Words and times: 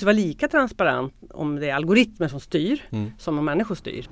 Det 0.00 0.06
var 0.06 0.12
lika 0.12 0.48
transparent 0.48 1.14
om 1.30 1.56
det 1.56 1.70
är 1.70 1.74
algoritmer 1.74 2.28
som 2.28 2.40
styr 2.40 2.82
mm. 2.90 3.10
som 3.18 3.38
om 3.38 3.44
människor 3.44 3.74
styr. 3.74 4.08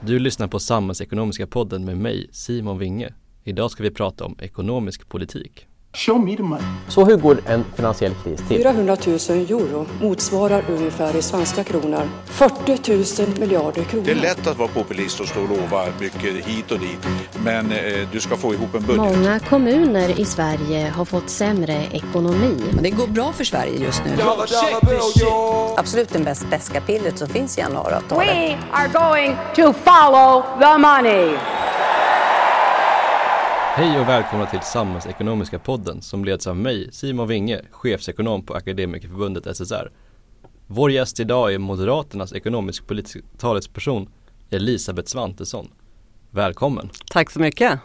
Du 0.00 0.18
lyssnar 0.18 0.48
på 0.48 0.58
Samhällsekonomiska 0.58 1.46
podden 1.46 1.84
med 1.84 1.96
mig, 1.96 2.28
Simon 2.32 2.78
Winge. 2.78 3.14
Idag 3.44 3.70
ska 3.70 3.82
vi 3.82 3.90
prata 3.90 4.24
om 4.24 4.36
ekonomisk 4.40 5.08
politik. 5.08 5.66
Show 5.94 6.18
me 6.18 6.36
the 6.36 6.42
money. 6.42 6.64
Så 6.88 7.04
hur 7.04 7.16
går 7.16 7.38
en 7.46 7.64
finansiell 7.76 8.14
kris 8.24 8.40
till? 8.48 8.62
400 8.62 8.96
000 9.06 9.16
euro 9.16 9.86
motsvarar 10.00 10.64
ungefär 10.68 11.16
i 11.16 11.22
svenska 11.22 11.64
kronor 11.64 12.08
40 12.24 13.22
000 13.26 13.38
miljarder 13.38 13.84
kronor. 13.84 14.04
Det 14.04 14.10
är 14.10 14.14
lätt 14.14 14.46
att 14.46 14.58
vara 14.58 14.68
populist 14.68 15.20
och 15.20 15.28
stå 15.28 15.40
och 15.42 15.48
lova 15.48 15.86
mycket 16.00 16.46
hit 16.46 16.70
och 16.70 16.78
dit. 16.78 17.06
Men 17.44 17.72
eh, 17.72 18.08
du 18.12 18.20
ska 18.20 18.36
få 18.36 18.54
ihop 18.54 18.74
en 18.74 18.82
budget. 18.82 18.96
Många 18.96 19.38
kommuner 19.40 20.20
i 20.20 20.24
Sverige 20.24 20.92
har 20.96 21.04
fått 21.04 21.30
sämre 21.30 21.86
ekonomi. 21.92 22.62
Det 22.80 22.90
går 22.90 23.06
bra 23.06 23.32
för 23.32 23.44
Sverige 23.44 23.84
just 23.84 24.02
nu. 24.04 24.16
Absolut 25.76 26.12
det 26.12 26.18
bäst 26.18 26.50
beska 26.50 26.80
pillret 26.80 27.18
som 27.18 27.28
finns 27.28 27.58
i 27.58 27.60
januariavtalet. 27.60 28.28
We 28.28 28.58
are 28.72 28.88
going 28.88 29.36
to 29.56 29.72
follow 29.72 30.42
the 30.60 30.78
money. 30.78 31.36
Hej 33.76 34.00
och 34.00 34.08
välkomna 34.08 34.46
till 34.46 34.60
Samhällsekonomiska 34.60 35.58
podden 35.58 36.02
som 36.02 36.24
leds 36.24 36.46
av 36.46 36.56
mig, 36.56 36.88
Simon 36.92 37.28
Winge, 37.28 37.60
chefsekonom 37.70 38.46
på 38.46 38.54
Akademikerförbundet 38.54 39.56
SSR. 39.56 39.90
Vår 40.66 40.90
gäst 40.90 41.20
idag 41.20 41.54
är 41.54 41.58
Moderaternas 41.58 42.32
ekonomisk-politiska 42.32 43.20
talesperson 43.38 44.08
Elisabeth 44.50 45.08
Svantesson. 45.08 45.70
Välkommen! 46.30 46.90
Tack 47.10 47.30
så 47.30 47.40
mycket! 47.40 47.78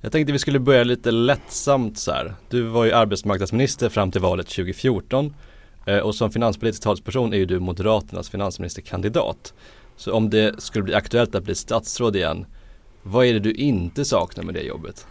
Jag 0.00 0.12
tänkte 0.12 0.32
vi 0.32 0.38
skulle 0.38 0.58
börja 0.58 0.84
lite 0.84 1.10
lättsamt 1.10 1.98
så 1.98 2.12
här. 2.12 2.34
Du 2.50 2.62
var 2.62 2.84
ju 2.84 2.92
arbetsmarknadsminister 2.92 3.88
fram 3.88 4.10
till 4.10 4.20
valet 4.20 4.46
2014 4.46 5.34
eh, 5.86 5.98
och 5.98 6.14
som 6.14 6.30
finanspolitisk 6.30 6.82
talesperson 6.82 7.32
är 7.32 7.38
ju 7.38 7.46
du 7.46 7.60
Moderaternas 7.60 8.30
finansministerkandidat. 8.30 9.54
Så 9.96 10.12
om 10.12 10.30
det 10.30 10.62
skulle 10.62 10.82
bli 10.82 10.94
aktuellt 10.94 11.34
att 11.34 11.44
bli 11.44 11.54
statsråd 11.54 12.16
igen, 12.16 12.46
vad 13.02 13.26
är 13.26 13.32
det 13.32 13.40
du 13.40 13.52
inte 13.52 14.04
saknar 14.04 14.44
med 14.44 14.54
det 14.54 14.62
jobbet? 14.62 15.06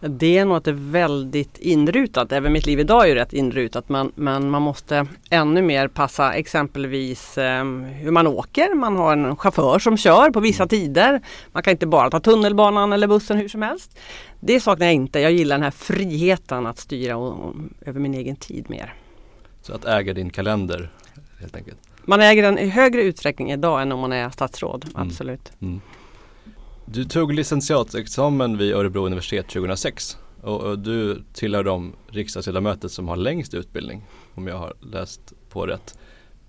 Det 0.00 0.38
är 0.38 0.44
nog 0.44 0.56
att 0.56 0.64
det 0.64 0.70
är 0.70 0.90
väldigt 0.90 1.58
inrutat. 1.58 2.32
Även 2.32 2.52
mitt 2.52 2.66
liv 2.66 2.80
idag 2.80 3.04
är 3.04 3.08
ju 3.08 3.14
rätt 3.14 3.32
inrutat 3.32 3.88
men, 3.88 4.12
men 4.14 4.50
man 4.50 4.62
måste 4.62 5.06
ännu 5.30 5.62
mer 5.62 5.88
passa 5.88 6.32
exempelvis 6.32 7.38
eh, 7.38 7.64
hur 7.74 8.10
man 8.10 8.26
åker. 8.26 8.74
Man 8.74 8.96
har 8.96 9.12
en 9.12 9.36
chaufför 9.36 9.78
som 9.78 9.96
kör 9.96 10.30
på 10.30 10.40
vissa 10.40 10.66
tider. 10.66 11.20
Man 11.52 11.62
kan 11.62 11.70
inte 11.70 11.86
bara 11.86 12.10
ta 12.10 12.20
tunnelbanan 12.20 12.92
eller 12.92 13.06
bussen 13.06 13.36
hur 13.36 13.48
som 13.48 13.62
helst. 13.62 13.98
Det 14.40 14.60
saknar 14.60 14.86
jag 14.86 14.94
inte. 14.94 15.20
Jag 15.20 15.32
gillar 15.32 15.56
den 15.56 15.62
här 15.62 15.70
friheten 15.70 16.66
att 16.66 16.78
styra 16.78 17.16
och, 17.16 17.44
och, 17.44 17.54
över 17.80 18.00
min 18.00 18.14
egen 18.14 18.36
tid 18.36 18.70
mer. 18.70 18.94
Så 19.62 19.74
att 19.74 19.84
äga 19.84 20.14
din 20.14 20.30
kalender 20.30 20.90
helt 21.40 21.56
enkelt? 21.56 21.78
Man 22.04 22.20
äger 22.20 22.42
den 22.42 22.58
i 22.58 22.68
högre 22.68 23.02
utsträckning 23.02 23.52
idag 23.52 23.82
än 23.82 23.92
om 23.92 24.00
man 24.00 24.12
är 24.12 24.30
statsråd, 24.30 24.84
mm. 24.84 25.08
absolut. 25.08 25.52
Mm. 25.60 25.80
Du 26.88 27.04
tog 27.04 27.32
licentiatexamen 27.32 28.58
vid 28.58 28.74
Örebro 28.74 29.06
universitet 29.06 29.48
2006 29.48 30.18
och, 30.42 30.60
och 30.60 30.78
du 30.78 31.22
tillhör 31.32 31.64
de 31.64 31.92
riksdagsledamöter 32.08 32.88
som 32.88 33.08
har 33.08 33.16
längst 33.16 33.54
utbildning 33.54 34.04
om 34.34 34.46
jag 34.46 34.58
har 34.58 34.74
läst 34.80 35.32
på 35.48 35.66
rätt. 35.66 35.98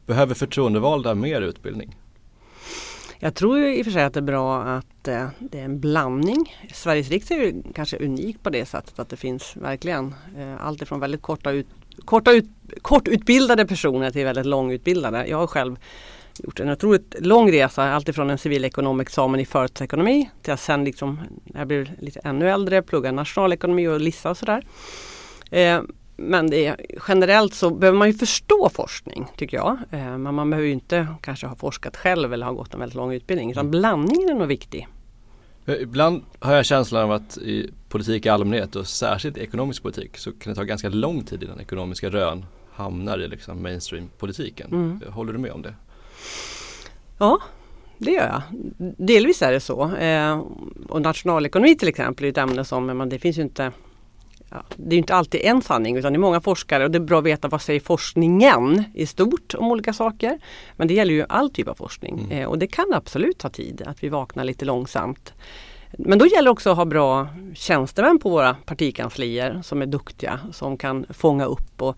Behöver 0.05 0.35
förtroendevalda 0.35 1.15
mer 1.15 1.41
utbildning? 1.41 1.95
Jag 3.19 3.35
tror 3.35 3.59
i 3.59 3.81
och 3.81 3.85
för 3.85 3.91
sig 3.91 4.03
att 4.03 4.13
det 4.13 4.19
är 4.19 4.21
bra 4.21 4.63
att 4.63 5.07
eh, 5.07 5.27
det 5.39 5.59
är 5.59 5.65
en 5.65 5.79
blandning. 5.79 6.57
Sveriges 6.73 7.09
riksdag 7.09 7.37
är 7.37 7.53
kanske 7.73 7.97
unik 7.97 8.43
på 8.43 8.49
det 8.49 8.65
sättet 8.65 8.99
att 8.99 9.09
det 9.09 9.17
finns 9.17 9.57
verkligen 9.57 10.15
eh, 10.37 10.65
allt 10.65 10.81
ifrån 10.81 10.99
väldigt 10.99 11.21
korta, 11.21 11.51
ut, 11.51 11.67
korta 12.05 12.31
ut, 12.31 12.45
kortutbildade 12.81 13.65
personer 13.65 14.11
till 14.11 14.25
väldigt 14.25 14.45
långutbildade. 14.45 15.27
Jag 15.27 15.37
har 15.37 15.47
själv 15.47 15.75
gjort 16.43 16.59
en 16.59 16.69
otroligt 16.69 17.15
lång 17.19 17.51
resa, 17.51 17.83
alltifrån 17.83 18.29
en 18.29 18.37
civilekonomexamen 18.37 19.39
i 19.39 19.45
företagsekonomi 19.45 20.29
till 20.41 20.53
att 20.53 20.59
sen 20.59 20.83
liksom, 20.83 21.19
när 21.43 21.61
jag 21.61 21.67
blev 21.67 21.89
lite 21.99 22.19
ännu 22.23 22.49
äldre, 22.49 22.81
plugga 22.81 23.11
nationalekonomi 23.11 23.87
och 23.87 24.01
LISA 24.01 24.29
och 24.29 24.37
sådär. 24.37 24.65
Eh, 25.51 25.81
men 26.17 26.49
det, 26.49 26.75
generellt 27.07 27.53
så 27.53 27.69
behöver 27.69 27.97
man 27.97 28.07
ju 28.07 28.13
förstå 28.13 28.69
forskning 28.73 29.27
tycker 29.37 29.57
jag. 29.57 29.77
Eh, 29.91 30.17
men 30.17 30.35
man 30.35 30.49
behöver 30.49 30.67
ju 30.67 30.73
inte 30.73 31.07
kanske 31.21 31.47
ha 31.47 31.55
forskat 31.55 31.97
själv 31.97 32.33
eller 32.33 32.45
ha 32.45 32.53
gått 32.53 32.73
en 32.73 32.79
väldigt 32.79 32.95
lång 32.95 33.13
utbildning. 33.13 33.51
Utan 33.51 33.71
blandningen 33.71 34.29
är 34.29 34.33
nog 34.33 34.47
viktig. 34.47 34.87
Eh, 35.65 35.75
ibland 35.75 36.23
har 36.39 36.53
jag 36.53 36.65
känslan 36.65 37.03
av 37.03 37.11
att 37.11 37.37
i 37.37 37.71
politik 37.89 38.25
i 38.25 38.29
allmänhet 38.29 38.75
och 38.75 38.87
särskilt 38.87 39.37
i 39.37 39.41
ekonomisk 39.41 39.83
politik 39.83 40.17
så 40.17 40.31
kan 40.31 40.53
det 40.53 40.55
ta 40.55 40.63
ganska 40.63 40.89
lång 40.89 41.23
tid 41.23 41.43
innan 41.43 41.59
ekonomiska 41.59 42.09
rön 42.09 42.45
hamnar 42.73 43.19
i 43.19 43.27
liksom 43.27 43.63
mainstream-politiken. 43.63 44.67
Mm. 44.71 45.01
Håller 45.09 45.33
du 45.33 45.39
med 45.39 45.51
om 45.51 45.61
det? 45.61 45.73
Ja, 47.17 47.39
det 47.97 48.11
gör 48.11 48.27
jag. 48.27 48.41
Delvis 48.97 49.41
är 49.41 49.51
det 49.51 49.59
så. 49.59 49.95
Eh, 49.95 50.41
och 50.89 51.01
nationalekonomi 51.01 51.75
till 51.75 51.87
exempel 51.87 52.25
är 52.25 52.29
ett 52.29 52.37
ämne 52.37 52.65
som, 52.65 52.85
men 52.85 53.09
det 53.09 53.19
finns 53.19 53.37
ju 53.37 53.41
inte 53.41 53.71
ja, 54.49 54.63
det 54.75 54.95
är 54.95 54.97
inte 54.97 55.15
alltid 55.15 55.41
en 55.43 55.61
sanning 55.61 55.97
utan 55.97 56.13
det 56.13 56.17
är 56.17 56.19
många 56.19 56.41
forskare 56.41 56.83
och 56.83 56.91
det 56.91 56.97
är 56.97 56.99
bra 56.99 57.19
att 57.19 57.25
veta 57.25 57.47
vad 57.47 57.61
säger 57.61 57.79
forskningen 57.79 58.83
i 58.93 59.05
stort 59.05 59.55
om 59.57 59.71
olika 59.71 59.93
saker. 59.93 60.39
Men 60.75 60.87
det 60.87 60.93
gäller 60.93 61.13
ju 61.13 61.25
all 61.29 61.49
typ 61.49 61.67
av 61.67 61.75
forskning 61.75 62.19
mm. 62.19 62.31
eh, 62.31 62.47
och 62.47 62.59
det 62.59 62.67
kan 62.67 62.93
absolut 62.93 63.37
ta 63.37 63.49
tid 63.49 63.81
att 63.85 64.03
vi 64.03 64.09
vaknar 64.09 64.43
lite 64.43 64.65
långsamt. 64.65 65.33
Men 65.97 66.19
då 66.19 66.25
gäller 66.25 66.43
det 66.43 66.49
också 66.49 66.69
att 66.69 66.77
ha 66.77 66.85
bra 66.85 67.27
tjänstemän 67.55 68.19
på 68.19 68.29
våra 68.29 68.53
partikanslier 68.65 69.61
som 69.63 69.81
är 69.81 69.85
duktiga, 69.85 70.39
som 70.51 70.77
kan 70.77 71.05
fånga 71.09 71.45
upp 71.45 71.81
och 71.81 71.97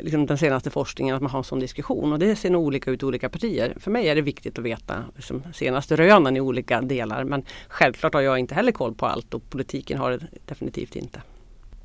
liksom 0.00 0.26
den 0.26 0.38
senaste 0.38 0.70
forskningen, 0.70 1.16
att 1.16 1.22
man 1.22 1.30
har 1.30 1.38
en 1.38 1.44
sån 1.44 1.60
diskussion. 1.60 2.12
Och 2.12 2.18
det 2.18 2.36
ser 2.36 2.50
nog 2.50 2.66
olika 2.66 2.90
ut 2.90 3.02
i 3.02 3.06
olika 3.06 3.28
partier. 3.28 3.76
För 3.80 3.90
mig 3.90 4.08
är 4.08 4.14
det 4.14 4.20
viktigt 4.20 4.58
att 4.58 4.64
veta 4.64 5.04
liksom, 5.16 5.42
senaste 5.54 5.96
rönen 5.96 6.36
i 6.36 6.40
olika 6.40 6.80
delar. 6.80 7.24
Men 7.24 7.44
självklart 7.68 8.14
har 8.14 8.20
jag 8.20 8.38
inte 8.38 8.54
heller 8.54 8.72
koll 8.72 8.94
på 8.94 9.06
allt 9.06 9.34
och 9.34 9.50
politiken 9.50 9.98
har 9.98 10.10
det 10.10 10.20
definitivt 10.46 10.96
inte. 10.96 11.22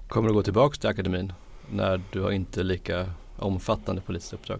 Kommer 0.08 0.28
du 0.28 0.34
gå 0.34 0.44
tillbaka 0.44 0.78
till 0.80 0.90
akademin 0.90 1.34
när 1.72 2.02
du 2.12 2.22
har 2.22 2.32
inte 2.32 2.64
lika 2.64 3.10
omfattande 3.38 4.02
politiskt 4.02 4.34
uppdrag? 4.34 4.60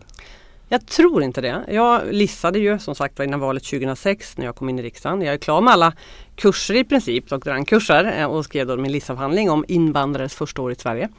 Jag 0.72 0.86
tror 0.86 1.24
inte 1.24 1.42
det. 1.42 1.64
Jag 1.68 2.14
lissade 2.14 2.60
ju 2.60 2.80
som 2.80 2.96
sagt 2.96 3.20
innan 3.20 3.40
valet 3.40 3.64
2006 3.64 4.38
när 4.38 4.46
jag 4.46 4.56
kom 4.56 4.70
in 4.70 4.80
i 4.80 4.82
riksdagen. 4.82 5.22
Jag 5.22 5.34
är 5.34 5.38
klar 5.38 5.62
med 5.62 5.74
alla 5.74 5.94
kurser 6.36 6.74
i 6.74 6.84
princip, 6.84 7.30
doktorandkurser 7.30 8.20
eh, 8.20 8.26
och 8.26 8.46
skrev 8.46 8.68
då 8.68 8.78
min 8.78 8.92
lissavhandling 8.92 9.50
om 9.50 9.66
invandrares 9.68 10.36
första 10.36 10.62
år 10.62 10.72
i 10.72 10.76
Sverige. 10.76 11.10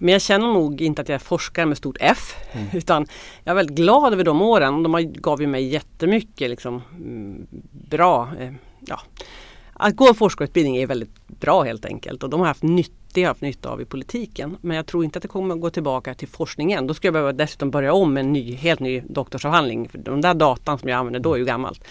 Men 0.00 0.12
jag 0.12 0.22
känner 0.22 0.46
nog 0.46 0.80
inte 0.80 1.02
att 1.02 1.08
jag 1.08 1.14
är 1.14 1.18
forskare 1.18 1.66
med 1.66 1.76
stort 1.76 1.96
F. 2.00 2.34
Mm. 2.52 2.66
Utan 2.72 3.06
jag 3.44 3.52
är 3.52 3.56
väldigt 3.56 3.76
glad 3.76 4.12
över 4.12 4.24
de 4.24 4.42
åren. 4.42 4.82
De 4.82 5.12
gav 5.12 5.40
ju 5.40 5.46
mig 5.46 5.64
jättemycket 5.64 6.50
liksom, 6.50 6.82
mm, 6.96 7.46
bra. 7.70 8.28
Eh, 8.40 8.52
ja. 8.80 9.00
Att 9.72 9.96
gå 9.96 10.08
en 10.08 10.14
forskarutbildning 10.14 10.76
är 10.76 10.86
väldigt 10.86 11.26
bra 11.26 11.62
helt 11.62 11.84
enkelt 11.84 12.22
och 12.22 12.30
de 12.30 12.40
har 12.40 12.46
haft 12.46 12.62
nytta 12.62 13.20
har 13.20 13.26
haft 13.26 13.40
nytta 13.40 13.68
av 13.68 13.80
i 13.80 13.84
politiken. 13.84 14.56
Men 14.60 14.76
jag 14.76 14.86
tror 14.86 15.04
inte 15.04 15.18
att 15.18 15.22
det 15.22 15.28
kommer 15.28 15.54
att 15.54 15.60
gå 15.60 15.70
tillbaka 15.70 16.14
till 16.14 16.28
forskningen. 16.28 16.86
Då 16.86 16.94
skulle 16.94 17.06
jag 17.06 17.12
behöva 17.12 17.32
dessutom 17.32 17.70
börja 17.70 17.92
om 17.92 18.14
med 18.14 18.20
en 18.20 18.32
ny, 18.32 18.54
helt 18.54 18.80
ny 18.80 19.02
doktorsavhandling. 19.08 19.88
För 19.88 19.98
de 19.98 20.20
där 20.20 20.34
datan 20.34 20.78
som 20.78 20.88
jag 20.88 20.98
använder 20.98 21.20
då 21.20 21.34
är 21.34 21.38
ju 21.38 21.44
gammalt. 21.44 21.84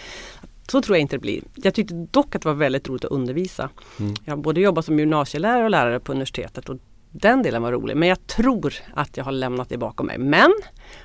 Så 0.68 0.82
tror 0.82 0.96
jag 0.96 1.00
inte 1.00 1.16
det 1.16 1.20
blir. 1.20 1.42
Jag 1.54 1.74
tyckte 1.74 1.94
dock 1.94 2.34
att 2.34 2.42
det 2.42 2.48
var 2.48 2.54
väldigt 2.54 2.88
roligt 2.88 3.04
att 3.04 3.10
undervisa. 3.10 3.70
Mm. 4.00 4.14
Jag 4.24 4.36
har 4.36 4.42
både 4.42 4.60
jobbat 4.60 4.84
som 4.84 4.98
gymnasielärare 4.98 5.64
och 5.64 5.70
lärare 5.70 6.00
på 6.00 6.12
universitetet 6.12 6.68
och 6.68 6.76
den 7.12 7.42
delen 7.42 7.62
var 7.62 7.72
rolig. 7.72 7.96
Men 7.96 8.08
jag 8.08 8.26
tror 8.26 8.74
att 8.94 9.16
jag 9.16 9.24
har 9.24 9.32
lämnat 9.32 9.68
det 9.68 9.78
bakom 9.78 10.06
mig. 10.06 10.18
Men 10.18 10.52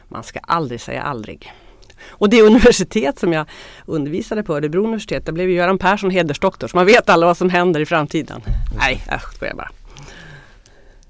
man 0.07 0.23
ska 0.23 0.40
aldrig 0.40 0.81
säga 0.81 1.01
aldrig. 1.01 1.53
Och 2.09 2.29
det 2.29 2.41
universitet 2.41 3.19
som 3.19 3.34
jag 3.34 3.45
undervisade 3.85 4.44
på, 4.44 4.56
Örebro 4.56 4.84
universitet, 4.84 5.25
där 5.25 5.34
blev 5.34 5.50
Göran 5.50 5.78
Persson 5.78 6.09
hedersdoktor. 6.09 6.68
Så 6.68 6.78
man 6.78 6.85
vet 6.85 7.09
alla 7.09 7.25
vad 7.25 7.38
som 7.38 7.50
händer 7.50 7.79
i 7.79 7.85
framtiden. 7.85 8.41
Nej, 8.78 9.03
jag 9.09 9.22
skojar 9.22 9.53
bara. 9.56 9.69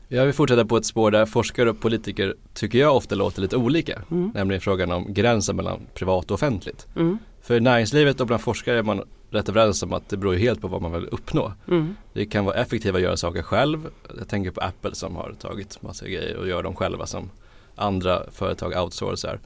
Jag 0.08 0.26
vill 0.26 0.34
fortsätta 0.34 0.66
på 0.66 0.78
ett 0.78 0.86
spår 0.86 1.12
där 1.12 1.26
forskare 1.26 1.70
och 1.70 1.80
politiker 1.80 2.36
tycker 2.54 2.80
jag 2.80 2.96
ofta 2.96 3.16
låter 3.16 3.42
lite 3.42 3.58
olika. 3.58 4.02
Mm. 4.12 4.32
Nämligen 4.34 4.62
frågan 4.62 4.92
om 4.92 5.14
gränsen 5.14 5.56
mellan 5.56 5.80
privat 5.94 6.32
och 6.32 6.36
offentligt. 6.36 6.88
Mm. 6.96 7.18
För 7.42 7.56
i 7.56 7.60
näringslivet 7.60 8.22
och 8.22 8.28
bland 8.28 8.42
forskare 8.42 8.80
är 8.80 8.84
man 8.84 9.04
rätt 9.30 9.50
överens 9.50 9.84
om 9.84 9.94
att 9.94 10.10
det 10.10 10.18
beror 10.18 10.36
helt 10.36 10.62
på 10.62 10.68
vad 10.68 10.82
man 10.82 10.92
vill 10.92 11.08
uppnå. 11.12 11.54
Mm. 11.68 11.96
Det 12.14 12.26
kan 12.26 12.46
vara 12.46 12.56
effektivt 12.56 12.96
att 12.96 13.02
göra 13.02 13.18
saker 13.18 13.42
själv. 13.42 13.88
Jag 14.18 14.28
tänker 14.28 14.52
på 14.52 14.62
Apple 14.62 14.96
som 14.96 15.16
har 15.16 15.36
tagit 15.40 15.82
massa 15.82 16.06
grejer 16.06 16.38
och 16.38 16.48
gör 16.48 16.64
dem 16.64 16.76
själva 16.76 17.06
som 17.06 17.30
andra 17.76 18.24
företag 18.32 18.84
outsourcar. 18.84 19.40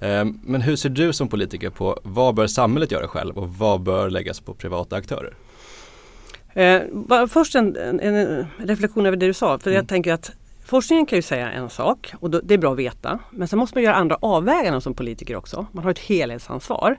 Ehm, 0.00 0.40
men 0.44 0.60
hur 0.60 0.76
ser 0.76 0.88
du 0.88 1.12
som 1.12 1.28
politiker 1.28 1.70
på 1.70 2.00
vad 2.02 2.34
bör 2.34 2.46
samhället 2.46 2.90
göra 2.90 3.08
själv 3.08 3.38
och 3.38 3.48
vad 3.54 3.80
bör 3.80 4.10
läggas 4.10 4.40
på 4.40 4.54
privata 4.54 4.96
aktörer? 4.96 5.34
Eh, 6.54 7.26
först 7.28 7.54
en, 7.54 7.76
en, 7.76 8.00
en, 8.00 8.46
reflektion 8.58 9.06
över 9.06 9.16
det 9.16 9.26
du 9.26 9.34
sa. 9.34 9.58
För 9.58 9.70
mm. 9.70 9.76
jag 9.76 9.88
tänker 9.88 10.12
att 10.12 10.32
forskningen 10.64 11.06
kan 11.06 11.18
ju 11.18 11.22
säga 11.22 11.50
en 11.50 11.70
sak 11.70 12.14
och 12.20 12.30
då, 12.30 12.40
det 12.40 12.54
är 12.54 12.58
bra 12.58 12.72
att 12.72 12.78
veta. 12.78 13.18
Men 13.30 13.48
sen 13.48 13.58
måste 13.58 13.76
man 13.76 13.84
göra 13.84 13.94
andra 13.94 14.16
avväganden 14.20 14.80
som 14.80 14.94
politiker 14.94 15.36
också. 15.36 15.66
Man 15.72 15.84
har 15.84 15.90
ett 15.90 15.98
helhetsansvar. 15.98 16.96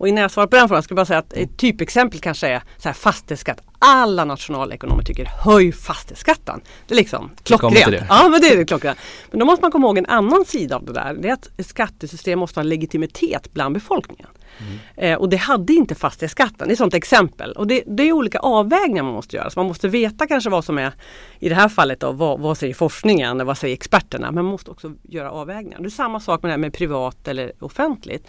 Och 0.00 0.08
innan 0.08 0.22
jag 0.22 0.30
svarar 0.30 0.46
på 0.46 0.56
den 0.56 0.68
frågan 0.68 0.82
ska 0.82 0.92
jag 0.92 0.96
bara 0.96 1.06
säga 1.06 1.18
att 1.18 1.32
ett 1.32 1.56
typexempel 1.56 2.20
kanske 2.20 2.48
är 2.48 2.62
så 2.78 2.88
här 2.88 2.94
fastighetsskatt. 2.94 3.60
Alla 3.78 4.24
nationalekonomer 4.24 5.02
tycker 5.02 5.24
höj 5.24 5.72
fastighetsskatten. 5.72 6.60
Det 6.86 6.94
är 6.94 6.96
liksom 6.96 7.30
klockrent. 7.42 8.04
Ja 8.08 8.28
men 8.28 8.40
det 8.40 8.46
är 8.46 8.56
det 8.56 8.64
klockrent. 8.64 8.98
Men 9.30 9.40
då 9.40 9.46
måste 9.46 9.62
man 9.62 9.72
komma 9.72 9.86
ihåg 9.86 9.98
en 9.98 10.06
annan 10.06 10.44
sida 10.44 10.76
av 10.76 10.84
det 10.84 10.92
där. 10.92 11.14
Det 11.14 11.28
är 11.28 11.32
att 11.32 11.50
ett 11.56 11.66
skattesystem 11.66 12.38
måste 12.38 12.60
ha 12.60 12.64
legitimitet 12.64 13.52
bland 13.52 13.74
befolkningen. 13.74 14.28
Mm. 14.58 15.12
Eh, 15.12 15.18
och 15.18 15.28
det 15.28 15.36
hade 15.36 15.72
inte 15.72 15.94
fastighetsskatten. 15.94 16.68
Det 16.68 16.70
är 16.70 16.72
ett 16.72 16.78
sådant 16.78 16.94
exempel. 16.94 17.52
Och 17.52 17.66
det, 17.66 17.82
det, 17.86 18.02
är 18.02 18.12
olika 18.12 18.38
avvägningar 18.38 19.02
man 19.02 19.12
måste 19.12 19.36
göra. 19.36 19.50
Så 19.50 19.58
man 19.58 19.66
måste 19.66 19.88
veta 19.88 20.26
kanske 20.26 20.50
vad 20.50 20.64
som 20.64 20.78
är 20.78 20.92
i 21.38 21.48
det 21.48 21.54
här 21.54 21.68
fallet 21.68 22.00
då, 22.00 22.12
vad, 22.12 22.40
vad 22.40 22.58
säger 22.58 22.74
forskningen, 22.74 23.46
vad 23.46 23.58
säger 23.58 23.74
experterna. 23.74 24.26
Men 24.26 24.44
man 24.44 24.52
måste 24.52 24.70
också 24.70 24.92
göra 25.02 25.30
avvägningar. 25.30 25.78
Det 25.80 25.86
är 25.86 25.90
samma 25.90 26.20
sak 26.20 26.42
med 26.42 26.48
det 26.48 26.52
här 26.52 26.58
med 26.58 26.74
privat 26.74 27.28
eller 27.28 27.52
offentligt. 27.60 28.26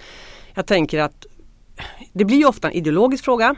Jag 0.54 0.66
tänker 0.66 1.00
att 1.00 1.26
det 2.14 2.26
blir 2.26 2.38
ju 2.38 2.46
ofta 2.46 2.68
en 2.68 2.74
ideologisk 2.74 3.24
fråga. 3.24 3.56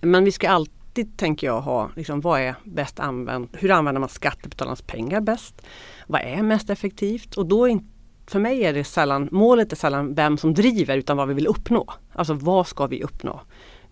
Men 0.00 0.24
vi 0.24 0.32
ska 0.32 0.50
alltid, 0.50 1.16
tänker 1.16 1.46
jag, 1.46 1.60
ha 1.60 1.90
liksom, 1.96 2.20
vad 2.20 2.40
är 2.40 2.54
bäst 2.64 3.00
använt? 3.00 3.50
Hur 3.52 3.70
använder 3.70 4.00
man 4.00 4.08
skattebetalarnas 4.08 4.82
pengar 4.82 5.20
bäst? 5.20 5.62
Vad 6.06 6.20
är 6.20 6.42
mest 6.42 6.70
effektivt? 6.70 7.36
Och 7.36 7.46
då 7.46 7.68
är 7.68 7.78
för 8.26 8.40
mig 8.40 8.64
är 8.64 8.72
det 8.72 8.84
sällan, 8.84 9.28
målet 9.32 9.72
är 9.72 9.76
sällan 9.76 10.14
vem 10.14 10.38
som 10.38 10.54
driver 10.54 10.96
utan 10.96 11.16
vad 11.16 11.28
vi 11.28 11.34
vill 11.34 11.46
uppnå. 11.46 11.92
Alltså 12.12 12.34
vad 12.34 12.66
ska 12.66 12.86
vi 12.86 13.02
uppnå? 13.02 13.40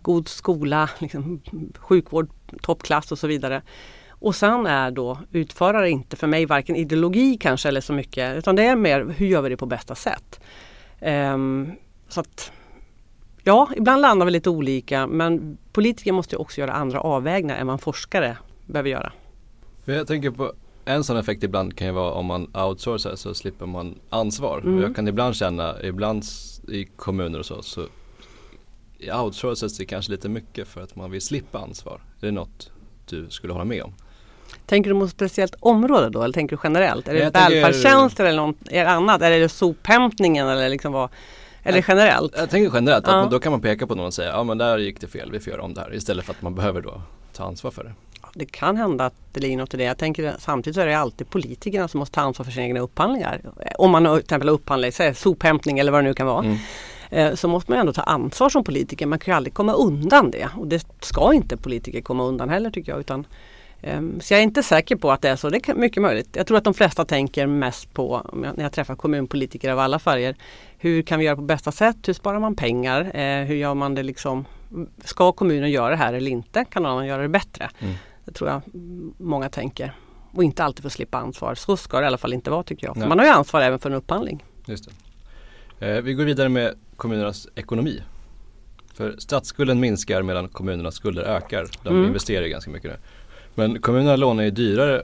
God 0.02 0.28
skola, 0.28 0.90
liksom, 0.98 1.42
sjukvård, 1.78 2.30
toppklass 2.62 3.12
och 3.12 3.18
så 3.18 3.26
vidare. 3.26 3.62
Och 4.08 4.34
sen 4.34 4.66
är 4.66 4.90
då 4.90 5.18
utförare 5.30 5.90
inte 5.90 6.16
för 6.16 6.26
mig 6.26 6.46
varken 6.46 6.76
ideologi 6.76 7.38
kanske 7.40 7.68
eller 7.68 7.80
så 7.80 7.92
mycket 7.92 8.36
utan 8.36 8.56
det 8.56 8.62
är 8.62 8.76
mer 8.76 9.14
hur 9.16 9.26
gör 9.26 9.42
vi 9.42 9.48
det 9.48 9.56
på 9.56 9.66
bästa 9.66 9.94
sätt. 9.94 10.40
Um, 11.00 11.72
så 12.08 12.20
att 12.20 12.52
Ja, 13.44 13.68
ibland 13.76 14.02
landar 14.02 14.26
vi 14.26 14.32
lite 14.32 14.50
olika 14.50 15.06
men 15.06 15.58
politiker 15.72 16.12
måste 16.12 16.36
också 16.36 16.60
göra 16.60 16.72
andra 16.72 17.00
avvägningar 17.00 17.56
än 17.56 17.66
vad 17.66 17.80
forskare 17.80 18.36
behöver 18.66 18.90
göra. 18.90 19.12
Jag 19.84 20.06
tänker 20.06 20.30
på 20.30 20.52
en 20.84 21.04
sån 21.04 21.16
effekt 21.16 21.42
ibland 21.42 21.76
kan 21.76 21.86
ju 21.86 21.92
vara 21.92 22.12
om 22.12 22.26
man 22.26 22.56
outsourcar 22.56 23.16
så 23.16 23.34
slipper 23.34 23.66
man 23.66 23.98
ansvar. 24.10 24.58
Mm. 24.58 24.82
Jag 24.82 24.96
kan 24.96 25.08
ibland 25.08 25.36
känna, 25.36 25.82
ibland 25.82 26.24
i 26.68 26.84
kommuner 26.84 27.38
och 27.38 27.46
så, 27.46 27.62
så 27.62 27.86
outsourcas 29.22 29.76
det 29.76 29.84
kanske 29.84 30.12
lite 30.12 30.28
mycket 30.28 30.68
för 30.68 30.82
att 30.82 30.96
man 30.96 31.10
vill 31.10 31.20
slippa 31.20 31.58
ansvar. 31.58 32.00
Är 32.20 32.26
det 32.26 32.32
något 32.32 32.70
du 33.08 33.26
skulle 33.30 33.52
hålla 33.52 33.64
med 33.64 33.82
om? 33.82 33.94
Tänker 34.66 34.90
du 34.90 34.98
på 35.00 35.04
ett 35.04 35.10
speciellt 35.10 35.54
område 35.60 36.10
då 36.10 36.22
eller 36.22 36.34
tänker 36.34 36.56
du 36.56 36.60
generellt? 36.64 37.08
Är 37.08 37.14
det 37.14 37.30
välfärdstjänster 37.30 38.24
eller 38.24 38.46
något 38.46 38.56
är 38.70 38.84
annat? 38.84 39.22
Är 39.22 39.30
det 39.30 39.48
sophämtningen 39.48 40.48
eller 40.48 40.68
liksom 40.68 40.92
vad? 40.92 41.10
Eller 41.62 41.84
generellt? 41.88 42.32
Jag, 42.34 42.42
jag 42.42 42.50
tänker 42.50 42.70
generellt, 42.74 43.06
ja. 43.06 43.20
att 43.20 43.30
då 43.30 43.38
kan 43.38 43.52
man 43.52 43.60
peka 43.60 43.86
på 43.86 43.94
någon 43.94 44.06
och 44.06 44.14
säga 44.14 44.30
ja 44.30 44.44
men 44.44 44.58
där 44.58 44.78
gick 44.78 45.00
det 45.00 45.06
fel, 45.06 45.32
vi 45.32 45.40
får 45.40 45.52
göra 45.52 45.62
om 45.62 45.74
det 45.74 45.80
här 45.80 45.94
istället 45.94 46.24
för 46.24 46.32
att 46.32 46.42
man 46.42 46.54
behöver 46.54 46.80
då 46.80 47.02
ta 47.32 47.44
ansvar 47.44 47.70
för 47.70 47.84
det. 47.84 47.92
Det 48.34 48.44
kan 48.44 48.76
hända 48.76 49.06
att 49.06 49.14
det 49.32 49.40
ligger 49.40 49.56
något 49.56 49.74
i 49.74 49.76
det. 49.76 49.84
Jag 49.84 49.98
tänker 49.98 50.34
samtidigt 50.38 50.74
så 50.74 50.80
är 50.80 50.86
det 50.86 50.98
alltid 50.98 51.30
politikerna 51.30 51.88
som 51.88 51.98
måste 51.98 52.14
ta 52.14 52.20
ansvar 52.20 52.44
för 52.44 52.52
sina 52.52 52.66
egna 52.66 52.80
upphandlingar. 52.80 53.40
Om 53.78 53.90
man 53.90 54.04
till 54.04 54.18
exempel 54.18 54.48
upphandlar 54.48 54.90
säg, 54.90 55.14
sophämtning 55.14 55.78
eller 55.78 55.92
vad 55.92 56.04
det 56.04 56.08
nu 56.08 56.14
kan 56.14 56.26
vara. 56.26 56.44
Mm 56.44 56.56
eh, 57.10 57.34
så 57.34 57.48
måste 57.48 57.70
man 57.70 57.80
ändå 57.80 57.92
ta 57.92 58.02
ansvar 58.02 58.48
som 58.48 58.64
politiker. 58.64 59.06
Man 59.06 59.18
kan 59.18 59.32
ju 59.32 59.36
aldrig 59.36 59.54
komma 59.54 59.72
undan 59.72 60.30
det 60.30 60.48
och 60.56 60.66
det 60.66 60.86
ska 61.00 61.34
inte 61.34 61.56
politiker 61.56 62.00
komma 62.00 62.24
undan 62.24 62.48
heller 62.48 62.70
tycker 62.70 62.92
jag. 62.92 63.00
Utan, 63.00 63.26
så 64.20 64.34
jag 64.34 64.40
är 64.40 64.42
inte 64.42 64.62
säker 64.62 64.96
på 64.96 65.12
att 65.12 65.22
det 65.22 65.28
är 65.28 65.36
så. 65.36 65.50
Det 65.50 65.68
är 65.68 65.74
mycket 65.74 66.02
möjligt. 66.02 66.28
Jag 66.36 66.46
tror 66.46 66.58
att 66.58 66.64
de 66.64 66.74
flesta 66.74 67.04
tänker 67.04 67.46
mest 67.46 67.94
på, 67.94 68.30
när 68.32 68.62
jag 68.62 68.72
träffar 68.72 68.96
kommunpolitiker 68.96 69.70
av 69.70 69.78
alla 69.78 69.98
färger, 69.98 70.36
hur 70.78 71.02
kan 71.02 71.18
vi 71.18 71.24
göra 71.24 71.36
på 71.36 71.42
bästa 71.42 71.72
sätt? 71.72 71.96
Hur 72.06 72.12
sparar 72.12 72.40
man 72.40 72.56
pengar? 72.56 73.16
Eh, 73.16 73.44
hur 73.44 73.54
gör 73.54 73.74
man 73.74 73.94
det 73.94 74.02
liksom? 74.02 74.44
Ska 75.04 75.32
kommunen 75.32 75.70
göra 75.70 75.90
det 75.90 75.96
här 75.96 76.12
eller 76.12 76.30
inte? 76.30 76.64
Kan 76.64 76.82
någon 76.82 76.92
annan 76.92 77.06
göra 77.06 77.22
det 77.22 77.28
bättre? 77.28 77.70
Mm. 77.78 77.94
Det 78.24 78.32
tror 78.32 78.50
jag 78.50 78.62
många 79.18 79.48
tänker. 79.48 79.92
Och 80.32 80.44
inte 80.44 80.64
alltid 80.64 80.82
få 80.82 80.90
slippa 80.90 81.18
ansvar. 81.18 81.54
Så 81.54 81.76
ska 81.76 81.98
det 81.98 82.04
i 82.04 82.06
alla 82.06 82.18
fall 82.18 82.32
inte 82.32 82.50
vara 82.50 82.62
tycker 82.62 82.86
jag. 82.86 82.96
Man 82.96 83.18
har 83.18 83.26
ju 83.26 83.32
ansvar 83.32 83.60
även 83.60 83.78
för 83.78 83.90
en 83.90 83.96
upphandling. 83.96 84.44
Just 84.66 84.88
eh, 85.78 85.88
vi 85.88 86.14
går 86.14 86.24
vidare 86.24 86.48
med 86.48 86.74
kommunernas 86.96 87.48
ekonomi. 87.54 88.02
För 88.94 89.14
statsskulden 89.18 89.80
minskar 89.80 90.22
medan 90.22 90.48
kommunernas 90.48 90.94
skulder 90.94 91.22
ökar. 91.22 91.66
De 91.82 91.88
mm. 91.88 92.06
investerar 92.06 92.46
ganska 92.46 92.70
mycket 92.70 92.90
nu. 92.90 92.96
Men 93.54 93.80
kommunerna 93.80 94.16
lånar 94.16 94.42
ju 94.42 94.50
dyrare 94.50 95.02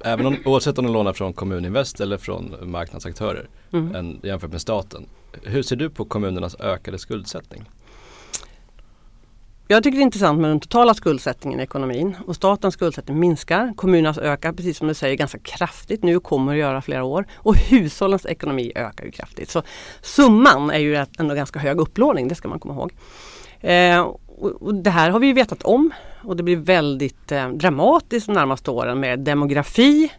även 0.00 0.26
om, 0.26 0.36
oavsett 0.44 0.78
om 0.78 0.84
de 0.84 0.92
lånar 0.92 1.12
från 1.12 1.32
Kommuninvest 1.32 2.00
eller 2.00 2.18
från 2.18 2.54
marknadsaktörer 2.62 3.48
mm. 3.72 3.94
än, 3.94 4.20
jämfört 4.22 4.50
med 4.50 4.60
staten. 4.60 5.06
Hur 5.42 5.62
ser 5.62 5.76
du 5.76 5.90
på 5.90 6.04
kommunernas 6.04 6.60
ökade 6.60 6.98
skuldsättning? 6.98 7.70
Jag 9.70 9.82
tycker 9.82 9.96
det 9.96 10.02
är 10.02 10.04
intressant 10.04 10.40
med 10.40 10.50
den 10.50 10.60
totala 10.60 10.94
skuldsättningen 10.94 11.60
i 11.60 11.62
ekonomin. 11.62 12.16
Och 12.26 12.36
statens 12.36 12.74
skuldsättning 12.74 13.18
minskar, 13.18 13.72
kommunernas 13.76 14.18
ökar 14.18 14.52
precis 14.52 14.78
som 14.78 14.88
du 14.88 14.94
säger 14.94 15.16
ganska 15.16 15.38
kraftigt 15.38 16.02
nu 16.02 16.16
och 16.16 16.22
kommer 16.22 16.52
att 16.52 16.58
göra 16.58 16.82
flera 16.82 17.04
år. 17.04 17.26
Och 17.34 17.56
hushållens 17.56 18.26
ekonomi 18.26 18.72
ökar 18.74 19.04
ju 19.04 19.10
kraftigt. 19.10 19.50
Så 19.50 19.62
summan 20.02 20.70
är 20.70 20.78
ju 20.78 21.06
ändå 21.18 21.34
ganska 21.34 21.58
hög 21.58 21.80
upplåning, 21.80 22.28
det 22.28 22.34
ska 22.34 22.48
man 22.48 22.60
komma 22.60 22.74
ihåg. 22.74 22.92
Eh, 23.60 24.06
och 24.40 24.74
det 24.74 24.90
här 24.90 25.10
har 25.10 25.18
vi 25.18 25.32
vetat 25.32 25.62
om 25.62 25.90
och 26.22 26.36
det 26.36 26.42
blir 26.42 26.56
väldigt 26.56 27.32
eh, 27.32 27.48
dramatiskt 27.48 28.26
de 28.26 28.32
närmaste 28.32 28.70
åren 28.70 29.00
med 29.00 29.18
demografi 29.18 30.12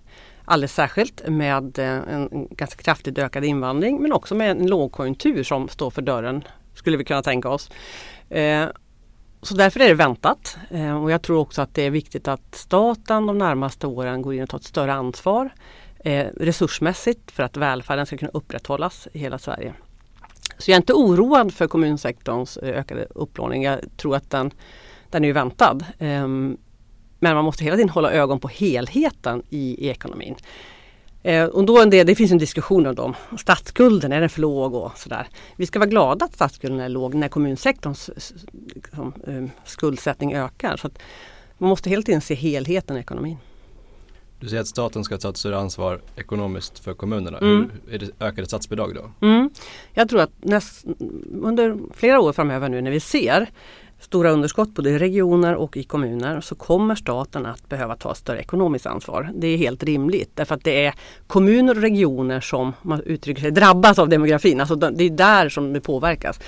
alldeles 0.45 0.74
särskilt 0.74 1.27
med 1.27 1.80
eh, 1.80 2.13
en 2.13 2.48
ganska 2.51 2.83
kraftigt 2.83 3.18
ökad 3.18 3.45
invandring 3.45 4.01
men 4.01 4.13
också 4.13 4.36
med 4.36 4.51
en 4.51 4.68
lågkonjunktur 4.68 5.44
som 5.44 5.68
står 5.68 5.89
för 5.89 6.01
dörren 6.01 6.44
skulle 6.74 6.98
vi 6.98 7.06
kunna 7.06 7.21
tänka 7.21 7.50
oss. 7.50 7.71
Eh, 8.30 8.66
så 9.42 9.56
därför 9.56 9.80
är 9.80 9.88
det 9.88 9.94
väntat 9.94 10.57
eh, 10.69 11.04
och 11.04 11.12
jag 11.12 11.21
tror 11.21 11.38
också 11.38 11.62
att 11.62 11.75
det 11.75 11.81
är 11.81 11.89
viktigt 11.89 12.27
att 12.27 12.56
staten 12.56 13.25
de 13.25 13.38
närmaste 13.38 13.88
åren 13.88 14.21
går 14.21 14.33
in 14.33 14.44
och 14.44 14.50
tar 14.50 14.57
ett 14.57 14.63
större 14.63 14.94
ansvar 14.94 15.50
eh, 16.00 16.27
resursmässigt 16.38 17.31
för 17.31 17.44
att 17.44 17.57
välfärden 17.57 18.06
ska 18.06 18.18
kunna 18.18 18.31
upprätthållas 18.33 19.07
i 19.13 19.19
hela 19.19 19.38
Sverige. 19.38 19.74
Så 20.60 20.72
jag 20.72 20.76
är 20.76 20.82
inte 20.82 20.94
oroad 20.94 21.54
för 21.54 21.68
kommunsektorns 21.68 22.58
eh, 22.58 22.80
ökade 22.80 23.08
upplåning. 23.16 23.64
Jag 23.64 23.80
tror 23.98 24.16
att 24.16 24.30
den, 24.30 24.52
den 25.10 25.26
är 25.26 25.34
väntad. 25.34 25.86
Um, 26.00 26.58
men 27.20 27.36
man 27.36 27.46
måste 27.46 27.64
hela 27.64 27.76
tiden 27.76 27.90
hålla 27.90 28.12
ögon 28.12 28.40
på 28.40 28.48
helheten 28.48 29.44
i, 29.50 29.86
i 29.86 29.90
ekonomin. 29.90 30.36
Eh, 31.24 31.46
och 31.46 31.66
då 31.66 31.82
en 31.82 31.90
del, 31.90 32.08
det 32.08 32.16
finns 32.16 32.32
en 32.32 32.38
diskussion 32.38 32.88
om 32.88 32.96
dem. 32.96 33.16
Statsskulden, 33.38 34.12
är 34.12 34.20
den 34.20 34.30
för 34.30 34.42
låg 34.42 34.74
och 34.74 34.98
sådär. 34.98 35.28
Vi 35.56 35.66
ska 35.66 35.80
vara 35.80 35.90
glada 35.90 36.26
att 36.26 36.34
statsskulden 36.34 36.80
är 36.80 36.90
låg 36.90 37.14
när 37.14 37.28
kommunsektorns 37.28 38.10
liksom, 38.76 39.14
ehm, 39.28 39.50
skuldsättning 39.66 40.34
ökar. 40.34 40.78
Så 40.78 40.90
man 41.58 41.70
måste 41.70 41.90
hela 41.90 42.02
tiden 42.02 42.22
se 42.22 42.36
helheten 42.36 42.98
i 42.98 43.00
ekonomin. 43.00 43.38
Du 44.40 44.48
säger 44.48 44.62
att 44.62 44.68
staten 44.68 45.04
ska 45.04 45.18
ta 45.18 45.30
ett 45.30 45.38
större 45.38 45.58
ansvar 45.58 46.02
ekonomiskt 46.16 46.80
för 46.80 46.94
kommunerna. 46.94 47.38
Mm. 47.38 47.72
Hur, 47.88 47.96
är 47.96 48.00
det 48.00 48.26
ökade 48.26 48.48
statsbidrag 48.48 48.96
då? 48.96 49.28
Mm. 49.28 49.50
Jag 49.94 50.10
tror 50.10 50.22
att 50.22 50.31
näst, 50.38 50.86
under 51.42 51.78
flera 51.94 52.19
år 52.19 52.34
framöver 52.34 52.69
nu 52.69 52.81
när 52.81 52.92
vi 52.92 53.00
ser 53.00 53.50
stora 54.00 54.31
underskott 54.31 54.69
både 54.76 54.90
i 54.90 55.00
regioner 55.00 55.56
och 55.56 55.78
i 55.78 55.84
kommuner 55.84 56.42
så 56.42 56.56
kommer 56.56 56.96
staten 56.96 57.46
att 57.46 57.69
behöva 57.69 57.96
ta 57.96 58.16
större 58.16 58.40
ekonomiskt 58.40 58.86
ansvar. 58.86 59.30
Det 59.36 59.48
är 59.48 59.58
helt 59.58 59.84
rimligt 59.84 60.31
därför 60.36 60.56
att 60.56 60.64
det 60.64 60.86
är 60.86 60.94
kommuner 61.28 61.76
och 61.76 61.81
regioner 61.81 62.42
som 62.42 62.74
man 62.81 63.02
uttrycker 63.02 63.42
sig 63.42 63.52
drabbas 63.52 64.00
av 64.00 64.10
demografin. 64.10 64.60
Alltså 64.60 64.76
det 64.76 65.04
är 65.04 65.10
där 65.10 65.50
som 65.50 65.74
det 65.74 65.81
påverkas. 65.81 66.40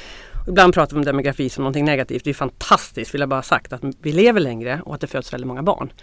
Ibland 0.48 0.74
pratar 0.74 0.96
vi 0.96 1.00
om 1.00 1.06
demografi 1.06 1.50
som 1.50 1.64
någonting 1.64 1.86
negativt. 1.86 2.24
Det 2.24 2.30
är 2.30 2.34
fantastiskt 2.34 3.14
vill 3.14 3.22
jag 3.22 3.30
bara 3.30 3.36
ha 3.36 3.44
sagt 3.44 3.74
att 3.74 3.82
vi 4.02 4.12
lever 4.12 4.40
längre 4.40 4.82
och 4.86 4.96
att 4.96 5.02
det 5.02 5.08
föds 5.08 5.34
väldigt 5.34 5.48
många 5.48 5.64
barn. 5.64 5.94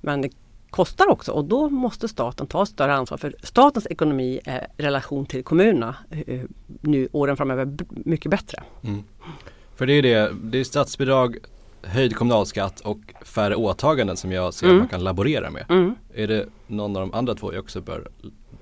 Men 0.00 0.20
det 0.20 0.30
kostar 0.70 1.10
också 1.10 1.32
och 1.32 1.44
då 1.44 1.68
måste 1.68 2.08
staten 2.08 2.46
ta 2.46 2.66
större 2.66 2.94
ansvar 2.94 3.18
för 3.18 3.34
statens 3.42 3.86
ekonomi 3.86 4.40
i 4.76 4.82
relation 4.82 5.26
till 5.26 5.44
kommunerna 5.44 5.96
eh, 6.26 6.40
nu 6.80 7.08
åren 7.12 7.36
framöver 7.36 7.76
mycket 7.88 8.30
bättre. 8.30 8.62
Mm. 8.82 9.04
För 9.76 9.86
det 9.86 9.92
är 9.92 10.02
det, 10.02 10.32
det 10.42 10.58
är 10.58 10.64
statsbidrag, 10.64 11.36
höjd 11.82 12.16
kommunalskatt 12.16 12.80
och 12.80 12.98
färre 13.24 13.54
åtaganden 13.54 14.16
som 14.16 14.32
jag 14.32 14.54
ser 14.54 14.66
mm. 14.66 14.76
att 14.76 14.82
man 14.82 14.88
kan 14.88 15.04
laborera 15.04 15.50
med. 15.50 15.64
Mm. 15.68 15.94
Är 16.14 16.26
det 16.26 16.46
någon 16.66 16.96
av 16.96 17.00
de 17.00 17.14
andra 17.14 17.34
två 17.34 17.52
jag 17.52 17.60
också 17.60 17.80
bör, 17.80 18.08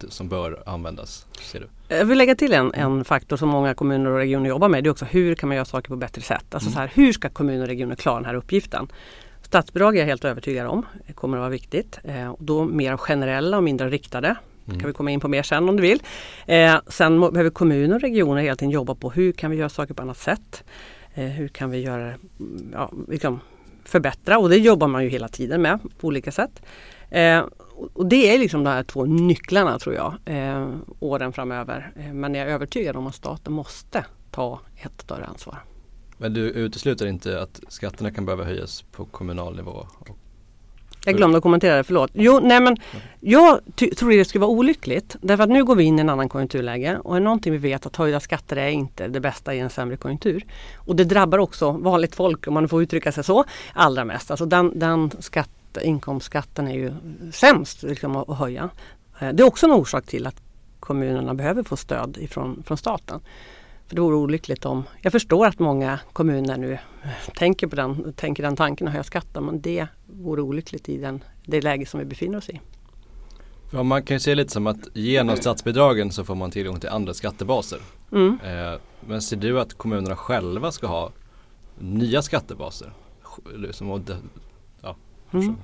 som 0.09 0.29
bör 0.29 0.63
användas? 0.67 1.27
Ser 1.41 1.61
du? 1.61 1.97
Jag 1.97 2.05
vill 2.05 2.19
lägga 2.19 2.35
till 2.35 2.53
en, 2.53 2.75
en 2.75 3.05
faktor 3.05 3.37
som 3.37 3.49
många 3.49 3.75
kommuner 3.75 4.11
och 4.11 4.17
regioner 4.17 4.49
jobbar 4.49 4.69
med. 4.69 4.85
Det 4.85 4.89
är 4.89 4.91
också 4.91 5.05
hur 5.05 5.35
kan 5.35 5.49
man 5.49 5.57
göra 5.57 5.65
saker 5.65 5.89
på 5.89 5.97
bättre 5.97 6.23
sätt? 6.23 6.55
Alltså 6.55 6.69
mm. 6.69 6.75
så 6.75 6.81
här, 6.81 6.91
hur 6.95 7.13
ska 7.13 7.29
kommuner 7.29 7.63
och 7.63 7.69
regioner 7.69 7.95
klara 7.95 8.17
den 8.17 8.25
här 8.25 8.35
uppgiften? 8.35 8.89
Statsbidrag 9.57 9.97
är 9.97 10.01
jag 10.01 10.07
helt 10.07 10.25
övertygad 10.25 10.67
om 10.67 10.87
det 11.07 11.13
kommer 11.13 11.37
att 11.37 11.41
vara 11.41 11.51
viktigt. 11.51 11.99
Eh, 12.05 12.35
då 12.39 12.65
mer 12.65 12.97
generella 12.97 13.57
och 13.57 13.63
mindre 13.63 13.91
riktade. 13.91 14.29
Det 14.65 14.71
kan 14.71 14.75
mm. 14.75 14.87
vi 14.87 14.93
komma 14.93 15.11
in 15.11 15.21
på 15.21 15.29
mer 15.29 15.43
sen 15.43 15.69
om 15.69 15.77
du 15.77 15.83
vill. 15.83 16.03
Eh, 16.47 16.77
sen 16.87 17.21
behöver 17.21 17.51
kommuner 17.51 17.95
och 17.95 18.01
regioner 18.01 18.43
hela 18.43 18.57
tiden 18.57 18.71
jobba 18.71 18.95
på 18.95 19.11
hur 19.11 19.33
kan 19.33 19.51
vi 19.51 19.57
göra 19.57 19.69
saker 19.69 19.95
på 19.95 20.03
annat 20.03 20.17
sätt. 20.17 20.65
Eh, 21.15 21.25
hur 21.25 21.49
kan 21.49 21.71
vi 21.71 21.79
göra, 21.79 22.15
ja, 22.73 22.93
liksom 23.09 23.41
förbättra 23.85 24.39
och 24.39 24.49
det 24.49 24.57
jobbar 24.57 24.89
man 24.89 25.05
ju 25.05 25.09
hela 25.09 25.29
tiden 25.29 25.63
med 25.63 25.79
på 26.01 26.07
olika 26.07 26.33
sätt. 26.33 26.63
Eh, 27.11 27.45
och 27.95 28.07
det 28.07 28.35
är 28.35 28.39
liksom 28.39 28.65
de 28.65 28.71
här 28.71 28.83
två 28.83 29.05
nycklarna 29.05 29.79
tror 29.79 29.95
jag 29.95 30.15
åren 31.01 31.33
framöver. 31.33 31.93
Men 32.13 32.35
jag 32.35 32.49
är 32.49 32.53
övertygad 32.53 32.97
om 32.97 33.07
att 33.07 33.15
staten 33.15 33.53
måste 33.53 34.05
ta 34.31 34.61
ett 34.77 35.01
större 35.03 35.25
ansvar. 35.25 35.59
Men 36.19 36.35
du 36.35 36.41
utesluter 36.41 37.07
inte 37.07 37.43
att 37.43 37.61
skatterna 37.69 38.11
kan 38.11 38.27
behöva 38.27 38.45
höjas 38.45 38.83
på 38.83 39.05
kommunal 39.05 39.57
nivå? 39.57 39.87
Jag 41.07 41.17
glömde 41.17 41.37
att 41.37 41.43
kommentera 41.43 41.77
det, 41.77 41.85
förlåt. 41.85 42.11
Jo, 42.15 42.41
nej 42.43 42.61
men 42.61 42.77
jag 43.21 43.61
tror 43.97 44.11
det 44.11 44.25
skulle 44.25 44.41
vara 44.41 44.51
olyckligt. 44.51 45.17
Därför 45.21 45.45
att 45.45 45.51
nu 45.51 45.65
går 45.65 45.77
vi 45.77 45.85
in 45.85 45.99
i 45.99 46.01
en 46.01 46.09
annan 46.09 46.29
konjunkturläge 46.29 46.99
och 46.99 47.17
är 47.17 47.21
någonting 47.21 47.53
vi 47.53 47.59
vet 47.59 47.87
att 47.87 47.97
höjda 47.97 48.21
skatter 48.21 48.57
är 48.57 48.69
inte 48.69 49.09
det 49.09 49.21
bästa 49.21 49.55
i 49.55 49.59
en 49.59 49.71
sämre 49.71 49.97
konjunktur. 49.97 50.45
Och 50.77 50.97
det 50.97 51.05
drabbar 51.05 51.39
också 51.39 51.71
vanligt 51.71 52.15
folk, 52.15 52.47
om 52.47 52.55
man 52.55 52.69
får 52.69 52.83
uttrycka 52.83 53.13
sig 53.13 53.25
så, 53.25 53.45
allra 53.73 54.05
mest. 54.05 54.31
Alltså 54.31 54.47
den, 54.47 54.79
den 54.79 55.11
skatt, 55.19 55.79
inkomstskatten 55.83 56.69
är 56.69 56.75
ju 56.75 56.93
sämst 57.33 57.83
liksom, 57.83 58.17
att 58.17 58.39
höja. 58.39 58.71
Eh, 59.19 59.29
det 59.29 59.43
är 59.43 59.47
också 59.47 59.67
en 59.67 59.73
orsak 59.73 60.07
till 60.07 60.27
att 60.27 60.43
kommunerna 60.81 61.35
behöver 61.35 61.63
få 61.63 61.77
stöd 61.77 62.17
ifrån, 62.21 62.63
från 62.67 62.77
staten. 62.77 63.21
För 63.89 63.95
det 63.97 64.01
vore 64.01 64.17
olyckligt 64.17 64.65
om, 64.65 64.85
jag 65.03 65.13
förstår 65.13 65.47
att 65.47 65.59
många 65.59 66.01
kommuner 66.13 66.57
nu 66.57 66.79
tänker 67.35 67.67
på 67.67 67.77
den, 67.77 68.13
tänker 68.13 68.43
den 68.43 68.57
tanken 68.57 68.87
att 68.87 68.93
höja 68.93 69.05
skatten 69.05 69.45
men 69.45 69.61
det 69.61 69.87
vore 70.07 70.43
olyckligt 70.43 70.89
i 70.89 70.99
den, 70.99 71.25
det 71.45 71.61
läge 71.61 71.87
som 71.87 72.01
vi 72.01 72.07
befinner 72.07 72.39
oss 72.39 72.49
i. 72.49 72.61
Ja, 73.73 73.83
man 73.83 74.03
kan 74.03 74.15
ju 74.15 74.21
se 74.21 74.35
lite 74.35 74.53
som 74.53 74.67
att 74.67 74.89
genom 74.95 75.37
statsbidragen 75.37 76.13
så 76.13 76.25
får 76.25 76.35
man 76.35 76.51
tillgång 76.51 76.81
till 76.81 76.89
andra 76.89 77.15
skattebaser. 77.15 77.79
Mm. 78.13 78.39
Eh, 78.45 78.81
men 79.01 79.23
ser 79.23 79.37
du 79.37 79.61
att 79.61 79.75
kommunerna 79.75 80.17
själva 80.17 80.73
ska 80.73 80.87
ha 80.87 81.13
nya 81.79 82.23
skattebaser? 82.23 82.93
Som, 83.71 84.05
ja, 84.83 84.97
mm. 85.33 85.57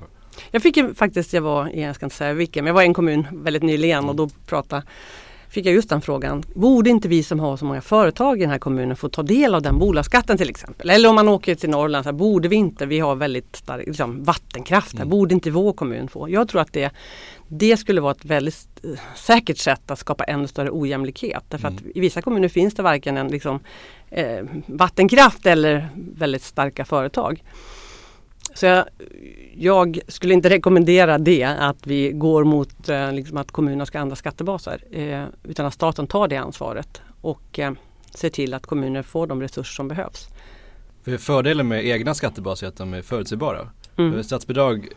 Jag 0.50 0.62
fick 0.62 0.76
ju 0.76 0.94
faktiskt, 0.94 1.32
jag 1.32 1.42
var, 1.42 1.68
jag 1.68 1.94
ska 1.94 2.06
inte 2.06 2.16
säga 2.16 2.32
vilken, 2.32 2.64
men 2.64 2.68
jag 2.68 2.74
var 2.74 2.82
i 2.82 2.86
en 2.86 2.94
kommun 2.94 3.26
väldigt 3.32 3.62
nyligen 3.62 4.08
och 4.08 4.16
då 4.16 4.28
pratade 4.46 4.82
fick 5.52 5.66
jag 5.66 5.74
just 5.74 5.88
den 5.88 6.00
frågan. 6.00 6.42
Borde 6.54 6.90
inte 6.90 7.08
vi 7.08 7.22
som 7.22 7.40
har 7.40 7.56
så 7.56 7.64
många 7.64 7.80
företag 7.80 8.38
i 8.38 8.40
den 8.40 8.50
här 8.50 8.58
kommunen 8.58 8.96
få 8.96 9.08
ta 9.08 9.22
del 9.22 9.54
av 9.54 9.62
den 9.62 9.78
bolagsskatten 9.78 10.38
till 10.38 10.50
exempel? 10.50 10.90
Eller 10.90 11.08
om 11.08 11.14
man 11.14 11.28
åker 11.28 11.54
till 11.54 11.70
Norrland, 11.70 12.04
så 12.04 12.10
här, 12.10 12.18
borde 12.18 12.48
vi 12.48 12.56
inte, 12.56 12.86
vi 12.86 12.98
har 12.98 13.14
väldigt 13.14 13.56
stark 13.56 13.86
liksom, 13.86 14.24
vattenkraft 14.24 14.92
här, 14.92 15.00
mm. 15.00 15.10
borde 15.10 15.34
inte 15.34 15.50
vår 15.50 15.72
kommun 15.72 16.08
få? 16.08 16.30
Jag 16.30 16.48
tror 16.48 16.60
att 16.60 16.72
det, 16.72 16.90
det 17.48 17.76
skulle 17.76 18.00
vara 18.00 18.12
ett 18.12 18.24
väldigt 18.24 18.66
eh, 18.84 18.90
säkert 19.16 19.58
sätt 19.58 19.90
att 19.90 19.98
skapa 19.98 20.24
ännu 20.24 20.48
större 20.48 20.70
ojämlikhet. 20.70 21.44
Därför 21.48 21.68
mm. 21.68 21.78
att 21.78 21.96
i 21.96 22.00
vissa 22.00 22.22
kommuner 22.22 22.48
finns 22.48 22.74
det 22.74 22.82
varken 22.82 23.16
en 23.16 23.28
liksom, 23.28 23.60
eh, 24.10 24.44
vattenkraft 24.66 25.46
eller 25.46 25.88
väldigt 25.94 26.42
starka 26.42 26.84
företag. 26.84 27.42
Så 28.54 28.66
jag, 28.66 28.84
jag, 29.54 30.00
skulle 30.08 30.34
inte 30.34 30.50
rekommendera 30.50 31.18
det, 31.18 31.44
att 31.44 31.86
vi 31.86 32.12
går 32.12 32.44
mot 32.44 32.88
eh, 32.88 33.12
liksom 33.12 33.36
att 33.36 33.52
kommunerna 33.52 33.86
ska 33.86 34.00
andra 34.00 34.16
skattebaser. 34.16 34.84
Eh, 34.90 35.24
utan 35.44 35.66
att 35.66 35.74
staten 35.74 36.06
tar 36.06 36.28
det 36.28 36.36
ansvaret 36.36 37.02
och 37.20 37.58
eh, 37.58 37.72
ser 38.14 38.30
till 38.30 38.54
att 38.54 38.66
kommuner 38.66 39.02
får 39.02 39.26
de 39.26 39.40
resurser 39.40 39.74
som 39.74 39.88
behövs. 39.88 40.28
För 41.04 41.16
fördelen 41.16 41.68
med 41.68 41.86
egna 41.86 42.14
skattebaser 42.14 42.66
är 42.66 42.68
att 42.68 42.76
de 42.76 42.94
är 42.94 43.02
förutsägbara. 43.02 43.68
Mm. 43.96 44.22
Statsbidrag 44.22 44.88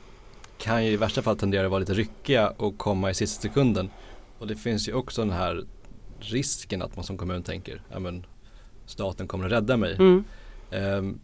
kan 0.58 0.86
ju 0.86 0.92
i 0.92 0.98
värsta 0.98 1.22
fall 1.22 1.38
tendera 1.38 1.66
att 1.66 1.72
vara 1.72 1.80
lite 1.80 1.94
ryckiga 1.94 2.50
och 2.50 2.78
komma 2.78 3.10
i 3.10 3.14
sista 3.14 3.42
sekunden. 3.42 3.90
Och 4.40 4.48
det 4.48 4.56
finns 4.56 4.90
ju 4.90 4.94
också 4.94 5.22
den 5.22 5.34
här 5.34 5.64
risken 6.20 6.82
att 6.82 6.96
man 6.96 7.06
som 7.06 7.18
kommun 7.18 7.44
tänker, 7.44 7.82
ja 7.92 8.00
men 8.00 8.26
staten 8.86 9.28
kommer 9.28 9.46
att 9.46 9.52
rädda 9.52 9.78
mig. 9.78 9.96
Mm. 9.96 10.24
Um, 10.72 11.20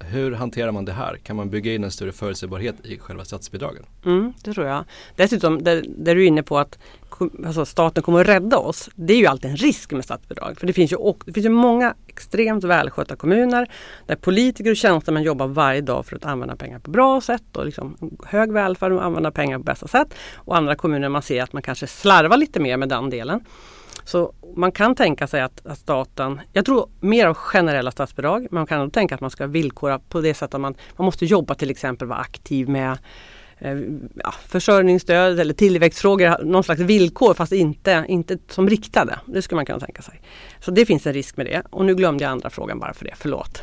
hur 0.00 0.32
hanterar 0.32 0.72
man 0.72 0.84
det 0.84 0.92
här? 0.92 1.16
Kan 1.16 1.36
man 1.36 1.50
bygga 1.50 1.74
in 1.74 1.84
en 1.84 1.90
större 1.90 2.12
förutsägbarhet 2.12 2.74
i 2.84 2.98
själva 2.98 3.24
statsbidragen? 3.24 3.82
Mm, 4.04 4.32
det 4.44 4.52
tror 4.52 4.66
jag. 4.66 4.84
Dessutom, 5.16 5.64
det, 5.64 5.80
det 5.80 6.14
du 6.14 6.22
är 6.22 6.26
inne 6.26 6.42
på 6.42 6.58
att 6.58 6.78
alltså 7.46 7.64
staten 7.64 8.02
kommer 8.02 8.20
att 8.20 8.28
rädda 8.28 8.58
oss. 8.58 8.90
Det 8.94 9.12
är 9.12 9.18
ju 9.18 9.26
alltid 9.26 9.50
en 9.50 9.56
risk 9.56 9.92
med 9.92 10.04
statsbidrag. 10.04 10.58
För 10.58 10.66
det 10.66 10.72
finns 10.72 10.92
ju, 10.92 10.96
det 11.24 11.32
finns 11.32 11.46
ju 11.46 11.50
många 11.50 11.94
extremt 12.06 12.64
välskötta 12.64 13.16
kommuner 13.16 13.70
där 14.06 14.16
politiker 14.16 14.70
och 14.70 14.76
tjänstemän 14.76 15.22
jobbar 15.22 15.46
varje 15.46 15.80
dag 15.80 16.06
för 16.06 16.16
att 16.16 16.24
använda 16.24 16.56
pengar 16.56 16.78
på 16.78 16.90
bra 16.90 17.20
sätt 17.20 17.56
och 17.56 17.66
liksom 17.66 18.16
hög 18.26 18.52
välfärd 18.52 18.92
och 18.92 19.04
använda 19.04 19.30
pengar 19.30 19.58
på 19.58 19.64
bästa 19.64 19.88
sätt. 19.88 20.14
Och 20.34 20.56
andra 20.56 20.74
kommuner 20.74 21.08
man 21.08 21.22
ser 21.22 21.42
att 21.42 21.52
man 21.52 21.62
kanske 21.62 21.86
slarvar 21.86 22.36
lite 22.36 22.60
mer 22.60 22.76
med 22.76 22.88
den 22.88 23.10
delen. 23.10 23.40
Så 24.04 24.32
man 24.56 24.72
kan 24.72 24.94
tänka 24.94 25.26
sig 25.26 25.40
att, 25.40 25.66
att, 25.66 25.78
staten, 25.78 26.40
jag 26.52 26.64
tror 26.64 26.88
mer 27.00 27.26
av 27.26 27.34
generella 27.34 27.90
statsbidrag, 27.90 28.40
men 28.40 28.60
man 28.60 28.66
kan 28.66 28.80
nog 28.80 28.92
tänka 28.92 29.14
att 29.14 29.20
man 29.20 29.30
ska 29.30 29.46
villkora 29.46 29.98
på 29.98 30.20
det 30.20 30.34
sättet 30.34 30.54
att 30.54 30.60
man, 30.60 30.74
man 30.96 31.04
måste 31.04 31.24
jobba 31.24 31.54
till 31.54 31.70
exempel, 31.70 32.08
vara 32.08 32.18
aktiv 32.18 32.68
med 32.68 32.98
eh, 33.58 33.78
ja, 34.14 34.34
försörjningsstöd 34.46 35.40
eller 35.40 35.54
tillväxtfrågor, 35.54 36.44
någon 36.44 36.64
slags 36.64 36.80
villkor 36.80 37.34
fast 37.34 37.52
inte, 37.52 38.04
inte 38.08 38.38
som 38.48 38.68
riktade. 38.68 39.18
Det 39.26 39.42
skulle 39.42 39.56
man 39.56 39.66
kunna 39.66 39.80
tänka 39.80 40.02
sig. 40.02 40.20
Så 40.60 40.70
det 40.70 40.86
finns 40.86 41.06
en 41.06 41.12
risk 41.12 41.36
med 41.36 41.46
det. 41.46 41.62
Och 41.70 41.84
nu 41.84 41.94
glömde 41.94 42.24
jag 42.24 42.30
andra 42.30 42.50
frågan 42.50 42.78
bara 42.78 42.94
för 42.94 43.04
det, 43.04 43.14
förlåt. 43.16 43.62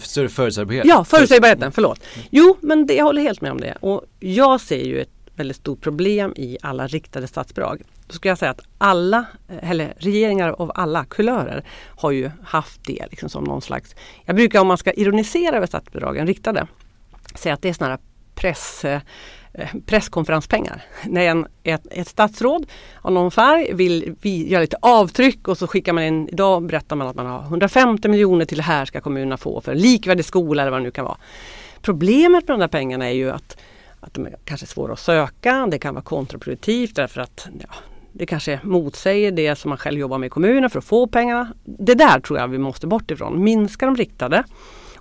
Större 0.00 0.28
förutsägbarhet? 0.28 0.86
Ja, 0.86 1.04
förutsägbarheten, 1.04 1.72
förlåt. 1.72 2.00
Jo, 2.30 2.56
men 2.60 2.86
det, 2.86 2.94
jag 2.94 3.04
håller 3.04 3.22
helt 3.22 3.40
med 3.40 3.52
om 3.52 3.60
det. 3.60 3.76
Och 3.80 4.04
jag 4.20 4.60
ser 4.60 4.84
ju 4.84 5.00
ett 5.00 5.08
väldigt 5.36 5.56
stort 5.56 5.80
problem 5.80 6.32
i 6.36 6.58
alla 6.62 6.86
riktade 6.86 7.26
statsbidrag. 7.26 7.82
Då 8.06 8.14
ska 8.14 8.28
jag 8.28 8.38
säga 8.38 8.50
att 8.50 8.60
alla, 8.78 9.24
eller 9.48 9.94
regeringar 9.98 10.48
av 10.48 10.72
alla 10.74 11.04
kulörer 11.04 11.64
har 11.86 12.10
ju 12.10 12.30
haft 12.44 12.84
det 12.84 13.06
liksom 13.10 13.28
som 13.28 13.44
någon 13.44 13.62
slags, 13.62 13.94
jag 14.24 14.36
brukar 14.36 14.60
om 14.60 14.66
man 14.66 14.78
ska 14.78 14.92
ironisera 14.92 15.56
över 15.56 15.66
statsbidragen 15.66 16.26
riktade, 16.26 16.66
säga 17.34 17.54
att 17.54 17.62
det 17.62 17.68
är 17.68 17.72
sådana 17.72 17.94
här 17.94 18.00
press 18.34 18.84
eh, 18.84 19.00
presskonferenspengar. 19.86 20.82
När 21.04 21.22
en, 21.22 21.46
ett, 21.62 21.86
ett 21.90 22.08
statsråd 22.08 22.66
av 23.02 23.12
någon 23.12 23.30
färg 23.30 23.74
vill 23.74 24.14
vi, 24.20 24.48
göra 24.48 24.60
lite 24.60 24.76
avtryck 24.82 25.48
och 25.48 25.58
så 25.58 25.66
skickar 25.66 25.92
man 25.92 26.04
in, 26.04 26.28
idag 26.28 26.66
berättar 26.66 26.96
man 26.96 27.08
att 27.08 27.16
man 27.16 27.26
har 27.26 27.42
150 27.42 28.08
miljoner 28.08 28.44
till 28.44 28.56
det 28.56 28.62
här 28.62 28.84
ska 28.84 29.00
kommunerna 29.00 29.36
få 29.36 29.60
för 29.60 29.72
en 29.72 29.78
likvärdig 29.78 30.24
skola 30.24 30.62
eller 30.62 30.70
vad 30.70 30.80
det 30.80 30.84
nu 30.84 30.90
kan 30.90 31.04
vara. 31.04 31.18
Problemet 31.80 32.48
med 32.48 32.54
de 32.54 32.60
där 32.60 32.68
pengarna 32.68 33.06
är 33.06 33.14
ju 33.14 33.30
att 33.30 33.56
att 34.06 34.14
de 34.14 34.26
är 34.26 34.36
kanske 34.44 34.66
svåra 34.66 34.92
att 34.92 34.98
söka. 34.98 35.66
Det 35.70 35.78
kan 35.78 35.94
vara 35.94 36.04
kontraproduktivt 36.04 36.96
därför 36.96 37.20
att 37.20 37.48
ja, 37.60 37.68
det 38.18 38.26
kanske 38.26 38.60
motsäger 38.62 39.30
det 39.30 39.56
som 39.56 39.68
man 39.68 39.78
själv 39.78 39.98
jobbar 39.98 40.18
med 40.18 40.26
i 40.26 40.30
kommunen 40.30 40.70
för 40.70 40.78
att 40.78 40.84
få 40.84 41.06
pengarna. 41.06 41.52
Det 41.64 41.94
där 41.94 42.20
tror 42.20 42.38
jag 42.38 42.48
vi 42.48 42.58
måste 42.58 42.86
bort 42.86 43.10
ifrån. 43.10 43.44
Minska 43.44 43.86
de 43.86 43.96
riktade, 43.96 44.44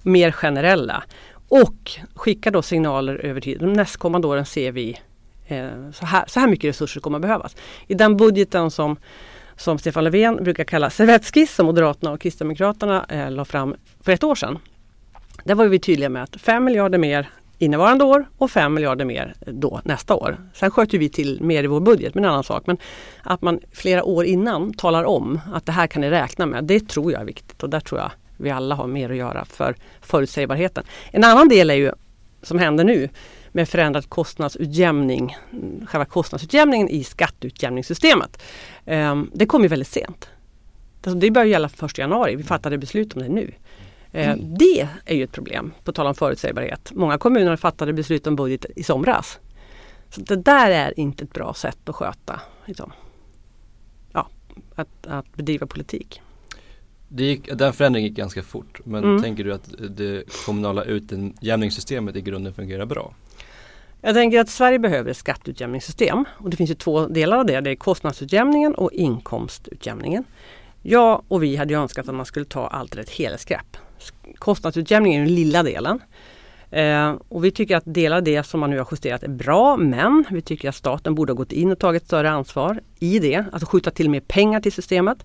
mer 0.02 0.32
generella 0.32 1.04
och 1.50 1.92
skicka 2.16 2.52
då 2.52 2.62
signaler 2.62 3.16
över 3.16 3.42
tid. 3.42 3.60
De 3.60 3.74
nästkommande 3.74 4.28
åren 4.28 4.46
ser 4.46 4.72
vi 4.72 5.00
eh, 5.48 5.92
så, 5.94 6.06
här, 6.06 6.24
så 6.28 6.40
här 6.40 6.48
mycket 6.48 6.70
resurser 6.70 7.02
kommer 7.02 7.18
att 7.18 7.22
behövas. 7.22 7.56
I 7.88 7.94
den 7.94 8.18
budgeten 8.18 8.72
som 8.72 8.98
som 9.58 9.78
Stefan 9.78 10.04
Löfven 10.04 10.44
brukar 10.44 10.64
kalla 10.64 10.90
servettskiss 10.90 11.56
som 11.56 11.66
Moderaterna 11.66 12.12
och 12.12 12.22
Kristdemokraterna 12.22 13.06
eh, 13.10 13.32
la 13.32 13.46
fram 13.46 13.76
för 14.02 14.12
ett 14.12 14.24
år 14.24 14.36
sedan. 14.36 14.60
Där 15.44 15.56
var 15.56 15.66
vi 15.66 15.80
tydliga 15.80 16.10
med 16.10 16.24
att 16.24 16.42
5 16.42 16.64
miljarder 16.64 16.98
mer 16.98 17.30
innevarande 17.58 18.04
år 18.04 18.26
och 18.38 18.52
5 18.52 18.74
miljarder 18.74 19.06
mer 19.06 19.34
då 19.46 19.82
nästa 19.84 20.16
år. 20.16 20.38
Sen 20.54 20.72
sköter 20.72 20.98
vi 20.98 21.10
till 21.10 21.42
mer 21.42 21.64
i 21.64 21.68
vår 21.68 21.80
budget, 21.80 22.16
men 22.16 22.24
en 22.24 22.30
annan 22.30 22.44
sak. 22.44 22.68
Men 22.68 22.78
att 23.24 23.42
man 23.42 23.60
flera 23.72 24.04
år 24.04 24.26
innan 24.26 24.74
talar 24.74 25.04
om 25.04 25.40
att 25.54 25.66
det 25.66 25.72
här 25.72 25.88
kan 25.88 26.02
ni 26.02 26.10
räkna 26.10 26.46
med, 26.46 26.64
det 26.64 26.88
tror 26.88 27.12
jag 27.12 27.22
är 27.22 27.26
viktigt 27.26 27.64
och 27.64 27.70
där 27.70 27.80
tror 27.80 28.02
jag 28.02 28.12
vi 28.38 28.50
alla 28.50 28.76
har 28.76 28.88
mer 28.88 29.10
att 29.10 29.18
göra 29.18 29.46
för 29.46 29.76
förutsägbarheten. 30.02 30.84
En 31.12 31.24
annan 31.24 31.48
del 31.48 31.70
är 31.70 31.76
ju 31.76 31.92
som 32.42 32.60
händer 32.60 32.84
nu 32.84 33.10
med 33.52 33.70
förändrad 33.70 34.10
kostnadsutjämning, 34.10 35.38
själva 35.88 36.06
kostnadsutjämningen 36.06 36.90
i 36.90 37.04
skatteutjämningssystemet. 37.04 38.42
Ehm, 38.86 39.32
det 39.34 39.46
kom 39.46 39.64
ju 39.64 39.68
väldigt 39.68 39.88
sent. 39.88 40.30
Alltså, 41.04 41.20
det 41.20 41.32
börjar 41.32 41.48
gälla 41.48 41.70
1 41.84 41.98
januari, 41.98 42.36
vi 42.36 42.44
fattade 42.44 42.78
beslut 42.78 43.14
om 43.16 43.22
det 43.22 43.30
nu. 43.30 43.52
Eh, 44.16 44.30
mm. 44.30 44.58
Det 44.58 44.88
är 45.06 45.16
ju 45.16 45.24
ett 45.24 45.32
problem, 45.32 45.74
på 45.84 45.92
tal 45.92 46.08
om 46.08 46.16
förutsägbarhet. 46.16 46.92
Många 46.94 47.18
kommuner 47.18 47.56
fattade 47.56 47.94
beslut 47.94 48.28
om 48.28 48.36
budget 48.36 48.66
i 48.76 48.84
somras. 48.84 49.40
Så 50.10 50.22
det 50.22 50.36
där 50.36 50.72
är 50.72 51.00
inte 51.00 51.24
ett 51.24 51.34
bra 51.34 51.54
sätt 51.54 51.90
att 51.90 51.96
sköta, 51.96 52.42
liksom. 52.66 52.92
ja, 54.14 54.30
att, 54.76 55.08
att 55.08 55.36
bedriva 55.36 55.68
politik. 55.68 56.22
Gick, 57.08 57.50
den 57.54 57.74
förändringen 57.74 58.10
gick 58.10 58.18
ganska 58.18 58.44
fort 58.44 58.80
men 58.84 59.04
mm. 59.04 59.22
tänker 59.22 59.44
du 59.44 59.54
att 59.54 59.70
det 59.90 60.24
kommunala 60.46 60.84
utjämningssystemet 60.84 62.16
i 62.16 62.22
grunden 62.22 62.54
fungerar 62.54 62.86
bra? 62.86 63.14
Jag 64.02 64.16
tänker 64.16 64.40
att 64.40 64.50
Sverige 64.50 64.80
behöver 64.80 65.12
ett 65.12 65.18
skatteutjämningssystem 65.18 66.26
och 66.32 66.50
det 66.50 66.58
finns 66.58 66.70
ju 66.70 66.76
två 66.76 67.08
delar 67.08 67.38
av 67.38 67.46
det. 67.46 67.62
Det 67.62 67.72
är 67.72 67.76
kostnadsutjämningen 67.76 68.76
och 68.76 68.92
inkomstutjämningen. 68.92 70.24
Jag 70.82 71.24
och 71.28 71.44
vi 71.44 71.56
hade 71.56 71.74
önskat 71.74 72.08
att 72.10 72.16
man 72.16 72.26
skulle 72.26 72.46
ta 72.46 72.68
allt 72.68 72.96
ett 72.96 73.10
helhetsgrepp 73.10 73.78
kostnadsutjämning 74.38 75.16
är 75.16 75.20
den 75.20 75.36
lilla 75.36 75.64
delen. 75.64 76.00
Eh, 76.72 77.14
och 77.30 77.46
vi 77.46 77.52
tycker 77.52 77.78
att 77.78 77.84
delar 77.86 78.18
av 78.18 78.24
det 78.24 78.44
som 78.44 78.60
man 78.60 78.70
nu 78.70 78.78
har 78.78 78.88
justerat 78.92 79.24
är 79.24 79.28
bra 79.28 79.78
men 79.78 80.26
vi 80.30 80.42
tycker 80.42 80.70
att 80.70 80.76
staten 80.76 81.16
borde 81.16 81.32
ha 81.32 81.38
gått 81.38 81.52
in 81.52 81.72
och 81.72 81.80
tagit 81.80 82.06
större 82.06 82.30
ansvar 82.30 82.82
i 83.00 83.20
det, 83.20 83.46
alltså 83.52 83.70
skjuta 83.70 83.92
till 83.92 84.10
mer 84.10 84.20
pengar 84.20 84.62
till 84.62 84.72
systemet. 84.72 85.18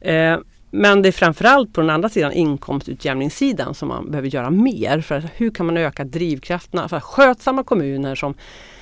Eh, 0.00 0.38
men 0.70 1.02
det 1.02 1.08
är 1.08 1.12
framförallt 1.12 1.72
på 1.72 1.80
den 1.80 1.90
andra 1.90 2.08
sidan 2.08 2.32
inkomstutjämningssidan 2.32 3.74
som 3.74 3.88
man 3.88 4.10
behöver 4.10 4.28
göra 4.28 4.50
mer. 4.50 5.00
För 5.00 5.28
hur 5.34 5.50
kan 5.50 5.66
man 5.66 5.76
öka 5.76 6.04
drivkrafterna 6.04 6.88
för 6.88 7.00
skötsamma 7.00 7.64
kommuner 7.64 8.14
som 8.14 8.34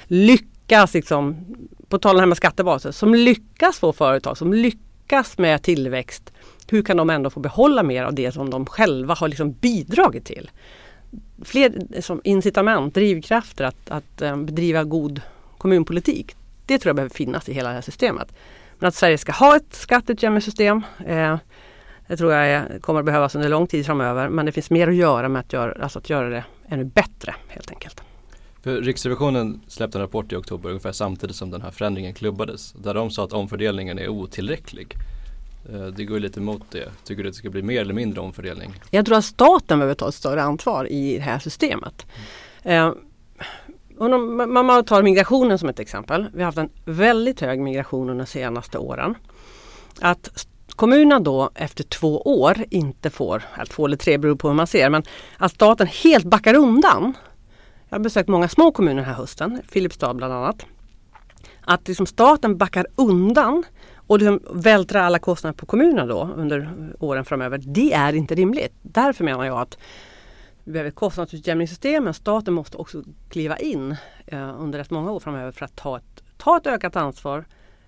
lyckas, 0.06 0.94
liksom, 0.94 1.36
på 1.88 1.98
tal 1.98 2.10
om 2.10 2.16
det 2.16 2.22
här 2.22 2.26
med 2.26 2.36
skattebaser, 2.36 2.90
som 2.90 3.14
lyckas 3.14 3.78
få 3.78 3.92
företag, 3.92 4.38
som 4.38 4.52
lyckas 4.52 5.38
med 5.38 5.62
tillväxt 5.62 6.32
hur 6.68 6.82
kan 6.82 6.96
de 6.96 7.10
ändå 7.10 7.30
få 7.30 7.40
behålla 7.40 7.82
mer 7.82 8.04
av 8.04 8.14
det 8.14 8.32
som 8.32 8.50
de 8.50 8.66
själva 8.66 9.14
har 9.14 9.28
liksom 9.28 9.52
bidragit 9.52 10.24
till? 10.24 10.50
Fler 11.44 12.00
som 12.00 12.20
incitament, 12.24 12.94
drivkrafter 12.94 13.64
att, 13.64 13.90
att 13.90 14.22
ehm, 14.22 14.46
bedriva 14.46 14.84
god 14.84 15.20
kommunpolitik. 15.58 16.36
Det 16.66 16.78
tror 16.78 16.88
jag 16.88 16.96
behöver 16.96 17.14
finnas 17.14 17.48
i 17.48 17.52
hela 17.52 17.68
det 17.68 17.74
här 17.74 17.82
systemet. 17.82 18.32
Men 18.78 18.88
att 18.88 18.94
Sverige 18.94 19.18
ska 19.18 19.32
ha 19.32 19.56
ett 19.56 19.74
skatteutjämningssystem 19.74 20.82
eh, 21.06 21.36
det 22.08 22.16
tror 22.16 22.32
jag 22.32 22.48
är, 22.48 22.78
kommer 22.78 23.00
att 23.00 23.06
behövas 23.06 23.34
under 23.34 23.48
lång 23.48 23.66
tid 23.66 23.86
framöver. 23.86 24.28
Men 24.28 24.46
det 24.46 24.52
finns 24.52 24.70
mer 24.70 24.88
att 24.88 24.94
göra 24.94 25.28
med 25.28 25.40
att 25.40 25.52
göra, 25.52 25.82
alltså 25.82 25.98
att 25.98 26.10
göra 26.10 26.28
det 26.28 26.44
ännu 26.68 26.84
bättre 26.84 27.34
helt 27.48 27.70
enkelt. 27.70 28.02
För 28.62 28.80
Riksrevisionen 28.80 29.60
släppte 29.68 29.98
en 29.98 30.02
rapport 30.02 30.32
i 30.32 30.36
oktober 30.36 30.68
ungefär 30.68 30.92
samtidigt 30.92 31.36
som 31.36 31.50
den 31.50 31.62
här 31.62 31.70
förändringen 31.70 32.14
klubbades. 32.14 32.72
Där 32.72 32.94
de 32.94 33.10
sa 33.10 33.24
att 33.24 33.32
omfördelningen 33.32 33.98
är 33.98 34.08
otillräcklig. 34.08 34.94
Eh, 35.72 35.86
det 35.86 36.04
går 36.04 36.20
lite 36.20 36.40
emot 36.40 36.62
det. 36.70 36.88
Tycker 37.04 37.22
du 37.22 37.28
att 37.28 37.34
det 37.34 37.38
ska 37.38 37.50
bli 37.50 37.62
mer 37.62 37.80
eller 37.80 37.94
mindre 37.94 38.20
omfördelning? 38.20 38.74
Jag 38.90 39.06
tror 39.06 39.18
att 39.18 39.24
staten 39.24 39.78
behöver 39.78 39.94
ta 39.94 40.08
ett 40.08 40.14
större 40.14 40.42
ansvar 40.42 40.92
i 40.92 41.16
det 41.16 41.22
här 41.22 41.38
systemet. 41.38 42.06
Eh, 42.62 42.92
mm. 44.00 44.56
om 44.56 44.66
man 44.66 44.84
tar 44.84 45.02
migrationen 45.02 45.58
som 45.58 45.68
ett 45.68 45.80
exempel. 45.80 46.26
Vi 46.32 46.38
har 46.38 46.44
haft 46.44 46.58
en 46.58 46.70
väldigt 46.84 47.40
hög 47.40 47.60
migration 47.60 48.10
under 48.10 48.24
de 48.24 48.30
senaste 48.30 48.78
åren. 48.78 49.14
Att 50.00 50.46
kommunerna 50.76 51.20
då 51.20 51.50
efter 51.54 51.84
två 51.84 52.20
år 52.20 52.64
inte 52.70 53.10
får, 53.10 53.42
eller 53.54 53.66
två 53.66 53.86
eller 53.86 53.96
tre 53.96 54.18
beror 54.18 54.36
på 54.36 54.48
hur 54.48 54.54
man 54.54 54.66
ser, 54.66 54.90
men 54.90 55.02
att 55.36 55.52
staten 55.52 55.86
helt 55.86 56.24
backar 56.24 56.54
undan. 56.54 57.12
Jag 57.88 57.98
har 57.98 58.02
besökt 58.02 58.28
många 58.28 58.48
små 58.48 58.72
kommuner 58.72 58.96
den 58.96 59.04
här 59.04 59.14
hösten, 59.14 59.60
Filipstad 59.68 60.14
bland 60.14 60.32
annat. 60.32 60.66
Att 61.60 61.88
liksom 61.88 62.06
staten 62.06 62.56
backar 62.56 62.86
undan 62.96 63.64
och 64.06 64.18
liksom 64.18 64.40
vältrar 64.50 65.00
alla 65.00 65.18
kostnader 65.18 65.54
på 65.54 65.66
kommunerna 65.66 66.06
då 66.06 66.30
under 66.36 66.70
åren 67.00 67.24
framöver. 67.24 67.58
Det 67.58 67.92
är 67.92 68.12
inte 68.12 68.34
rimligt. 68.34 68.72
Därför 68.82 69.24
menar 69.24 69.44
jag 69.44 69.60
att 69.60 69.78
vi 70.64 70.72
behöver 70.72 70.88
ett 70.88 70.94
kostnadsutjämningssystem 70.94 72.04
men 72.04 72.14
staten 72.14 72.54
måste 72.54 72.76
också 72.76 73.02
kliva 73.28 73.56
in 73.56 73.96
eh, 74.26 74.60
under 74.60 74.78
rätt 74.78 74.90
många 74.90 75.12
år 75.12 75.20
framöver 75.20 75.52
för 75.52 75.64
att 75.64 75.76
ta 75.76 75.96
ett, 75.96 76.22
ta 76.36 76.56
ett 76.56 76.66
ökat 76.66 76.96
ansvar 76.96 77.44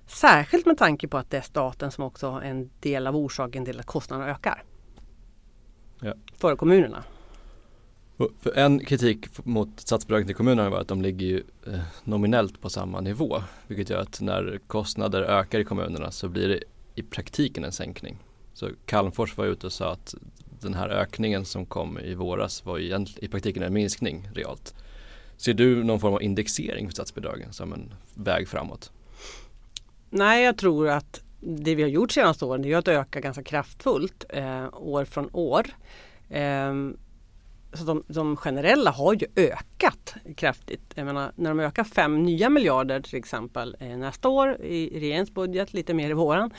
Särskilt 0.09 0.67
med 0.67 0.79
tanke 0.79 1.09
på 1.09 1.19
att 1.19 1.31
det 1.31 1.37
är 1.37 1.43
staten 1.43 1.91
som 1.91 2.05
också 2.05 2.27
är 2.27 2.51
en 2.51 2.71
del 2.81 3.07
av 3.07 3.17
orsaken 3.17 3.65
till 3.65 3.81
att 3.81 3.87
kostnaderna 3.87 4.31
ökar. 4.31 4.63
Ja. 6.01 6.15
För 6.37 6.57
kommunerna. 6.57 7.05
För 8.19 8.59
en 8.59 8.85
kritik 8.85 9.27
mot 9.45 9.81
statsbidragen 9.81 10.27
till 10.27 10.37
kommunerna 10.37 10.71
var 10.71 10.81
att 10.81 10.89
de 10.89 11.03
ligger 11.03 11.27
ju 11.27 11.43
eh, 11.67 11.81
nominellt 12.05 12.61
på 12.61 12.71
samma 12.71 13.01
nivå. 13.01 13.43
Vilket 13.67 13.91
gör 13.91 14.01
att 14.01 14.21
när 14.21 14.61
kostnader 14.67 15.23
ökar 15.23 15.59
i 15.59 15.65
kommunerna 15.65 16.11
så 16.11 16.29
blir 16.29 16.49
det 16.49 16.61
i 16.95 17.03
praktiken 17.03 17.65
en 17.65 17.73
sänkning. 17.73 18.19
Så 18.53 18.71
Calmfors 18.87 19.37
var 19.37 19.47
ute 19.47 19.67
och 19.67 19.73
sa 19.73 19.93
att 19.93 20.15
den 20.61 20.75
här 20.75 20.89
ökningen 20.89 21.45
som 21.45 21.67
kom 21.67 21.99
i 21.99 22.15
våras 22.15 22.65
var 22.65 22.79
i, 22.79 23.07
i 23.17 23.29
praktiken 23.29 23.63
en 23.63 23.73
minskning 23.73 24.29
realt. 24.35 24.75
Ser 25.37 25.55
du 25.55 25.85
någon 25.85 26.01
form 26.01 26.15
av 26.15 26.23
indexering 26.23 26.87
för 26.87 26.93
statsbidragen 26.93 27.53
som 27.53 27.73
en 27.73 27.95
väg 28.15 28.49
framåt? 28.49 28.93
Nej, 30.11 30.45
jag 30.45 30.57
tror 30.57 30.89
att 30.89 31.23
det 31.41 31.75
vi 31.75 31.83
har 31.83 31.91
gjort 31.91 32.13
senaste 32.13 32.45
åren 32.45 32.65
är 32.65 32.77
att 32.77 32.89
öka 32.89 33.21
ganska 33.21 33.43
kraftfullt 33.43 34.25
eh, 34.29 34.69
år 34.73 35.05
från 35.05 35.31
år. 35.33 35.67
Eh, 36.29 36.73
så 37.73 37.85
de, 37.85 38.05
de, 38.07 38.37
generella 38.37 38.91
har 38.91 39.15
ju 39.15 39.27
ökat 39.37 40.15
kraftigt. 40.37 40.93
Jag 40.95 41.07
menar, 41.07 41.33
när 41.35 41.51
de 41.51 41.61
ökar 41.61 41.85
fem 41.85 42.23
nya 42.23 42.49
miljarder 42.49 43.01
till 43.01 43.19
exempel 43.19 43.77
eh, 43.81 43.97
nästa 43.97 44.29
år 44.29 44.57
i 44.61 45.01
regeringens 45.01 45.35
budget, 45.35 45.73
lite 45.73 45.95
mer 45.95 46.11
i 46.11 46.13
våran, 46.13 46.51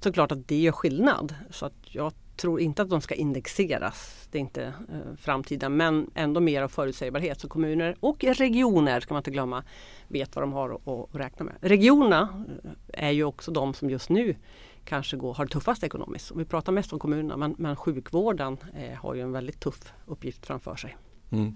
så 0.00 0.12
klart 0.12 0.32
att 0.32 0.48
det 0.48 0.56
gör 0.56 0.72
skillnad. 0.72 1.34
Så 1.50 1.66
att 1.66 1.74
jag 1.82 2.12
tror 2.36 2.60
inte 2.60 2.82
att 2.82 2.90
de 2.90 3.00
ska 3.00 3.14
indexeras. 3.14 4.28
Det 4.30 4.38
är 4.38 4.40
inte 4.40 4.64
eh, 4.64 5.16
framtiden 5.16 5.76
men 5.76 6.10
ändå 6.14 6.40
mer 6.40 6.62
av 6.62 6.68
förutsägbarhet. 6.68 7.40
Så 7.40 7.48
kommuner 7.48 7.96
och 8.00 8.24
regioner 8.24 9.00
ska 9.00 9.14
man 9.14 9.20
inte 9.20 9.30
glömma 9.30 9.64
vet 10.08 10.36
vad 10.36 10.42
de 10.42 10.52
har 10.52 10.70
att, 10.70 10.88
att 10.88 11.20
räkna 11.20 11.44
med. 11.44 11.54
Regionerna 11.60 12.44
eh, 12.92 13.08
är 13.08 13.10
ju 13.10 13.24
också 13.24 13.50
de 13.50 13.74
som 13.74 13.90
just 13.90 14.10
nu 14.10 14.36
kanske 14.84 15.16
går, 15.16 15.34
har 15.34 15.44
det 15.44 15.50
tuffast 15.50 15.84
ekonomiskt. 15.84 16.30
Och 16.30 16.40
vi 16.40 16.44
pratar 16.44 16.72
mest 16.72 16.92
om 16.92 16.98
kommunerna 16.98 17.36
men, 17.36 17.54
men 17.58 17.76
sjukvården 17.76 18.56
eh, 18.74 18.98
har 18.98 19.14
ju 19.14 19.20
en 19.20 19.32
väldigt 19.32 19.60
tuff 19.60 19.92
uppgift 20.06 20.46
framför 20.46 20.76
sig. 20.76 20.96
Mm. 21.30 21.54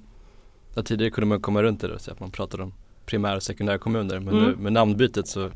Ja, 0.74 0.82
tidigare 0.82 1.10
kunde 1.10 1.26
man 1.26 1.40
komma 1.40 1.62
runt 1.62 1.80
det 1.80 1.88
då, 1.88 1.98
så 1.98 2.12
att 2.12 2.20
man 2.20 2.30
pratade 2.30 2.62
om 2.62 2.74
primär 3.06 3.36
och 3.36 3.42
sekundärkommuner 3.42 4.20
men 4.20 4.34
mm. 4.34 4.50
nu 4.50 4.56
med 4.56 4.72
namnbytet 4.72 5.28
så 5.28 5.50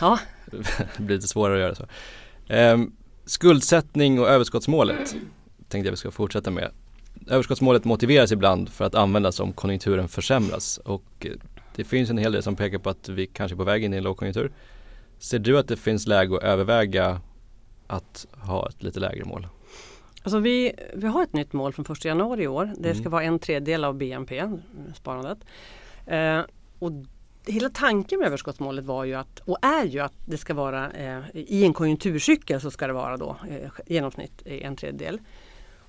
ja. 0.00 0.18
blir 0.50 1.08
det 1.08 1.14
lite 1.14 1.28
svårare 1.28 1.54
att 1.54 1.60
göra 1.60 1.74
så. 1.74 1.86
Um, 2.74 2.92
Skuldsättning 3.24 4.20
och 4.20 4.28
överskottsmålet 4.28 5.16
tänkte 5.68 5.86
jag 5.88 5.90
vi 5.90 5.96
ska 5.96 6.10
fortsätta 6.10 6.50
med. 6.50 6.70
Överskottsmålet 7.26 7.84
motiveras 7.84 8.32
ibland 8.32 8.68
för 8.68 8.84
att 8.84 8.94
användas 8.94 9.40
om 9.40 9.52
konjunkturen 9.52 10.08
försämras 10.08 10.78
och 10.78 11.04
eh, 11.20 11.32
det 11.76 11.84
finns 11.84 12.10
en 12.10 12.18
hel 12.18 12.32
del 12.32 12.42
som 12.42 12.56
pekar 12.56 12.78
på 12.78 12.90
att 12.90 13.08
vi 13.08 13.26
kanske 13.26 13.54
är 13.54 13.56
på 13.56 13.64
väg 13.64 13.84
in 13.84 13.94
i 13.94 13.96
en 13.96 14.02
lågkonjunktur. 14.02 14.52
Ser 15.20 15.38
du 15.38 15.58
att 15.58 15.68
det 15.68 15.76
finns 15.76 16.06
läge 16.06 16.36
att 16.36 16.42
överväga 16.42 17.20
att 17.86 18.26
ha 18.32 18.68
ett 18.68 18.82
lite 18.82 19.00
lägre 19.00 19.24
mål? 19.24 19.46
Alltså 20.22 20.38
vi, 20.38 20.72
vi 20.94 21.06
har 21.06 21.22
ett 21.22 21.32
nytt 21.32 21.52
mål 21.52 21.72
från 21.72 21.84
1 21.92 22.04
januari 22.04 22.42
i 22.42 22.48
år. 22.48 22.72
Det 22.78 22.94
ska 22.94 23.00
mm. 23.00 23.12
vara 23.12 23.22
en 23.22 23.38
tredjedel 23.38 23.84
av 23.84 23.94
BNP, 23.94 24.48
sparandet. 24.94 25.38
Eh, 26.06 26.40
och 26.78 26.92
hela 27.46 27.68
tanken 27.70 28.18
med 28.18 28.26
överskottsmålet 28.26 28.84
var 28.84 29.04
ju 29.04 29.14
att, 29.14 29.38
och 29.38 29.58
är 29.62 29.84
ju 29.84 30.00
att 30.00 30.12
det 30.24 30.36
ska 30.36 30.54
vara 30.54 30.90
eh, 30.90 31.22
i 31.34 31.64
en 31.64 31.72
konjunkturcykel 31.72 32.60
så 32.60 32.70
ska 32.70 32.86
det 32.86 32.92
vara 32.92 33.16
då 33.16 33.36
eh, 33.50 33.70
genomsnitt 33.86 34.42
en 34.46 34.76
tredjedel. 34.76 35.18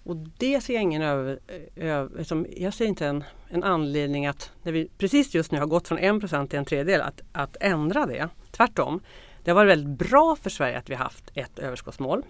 Och 0.04 0.16
det 0.16 0.62
ser 0.62 0.74
jag 0.74 0.84
ingen 0.84 1.02
över, 1.02 1.40
över 1.76 2.24
som, 2.24 2.46
jag 2.58 2.74
ser 2.74 2.86
inte 2.86 3.08
en, 3.08 3.24
en 3.50 3.64
anledning 3.64 4.26
att 4.26 4.52
när 4.64 4.72
vi 4.72 4.88
precis 4.98 5.34
just 5.36 5.52
nu 5.52 5.60
har 5.60 5.68
gått 5.68 5.88
från 5.88 6.00
1% 6.00 6.48
till 6.48 6.60
en 6.60 6.66
tredjedel 6.66 7.02
att, 7.02 7.22
att 7.32 7.58
ändra 7.60 8.06
det. 8.06 8.30
Tvärtom. 8.52 9.02
Det 9.44 9.52
har 9.52 9.56
varit 9.56 9.70
väldigt 9.70 10.10
bra 10.10 10.36
för 10.36 10.50
Sverige 10.50 10.78
att 10.78 10.90
vi 10.90 10.96
haft 10.96 11.32
ett 11.34 11.60
överskottsmål. 11.60 12.24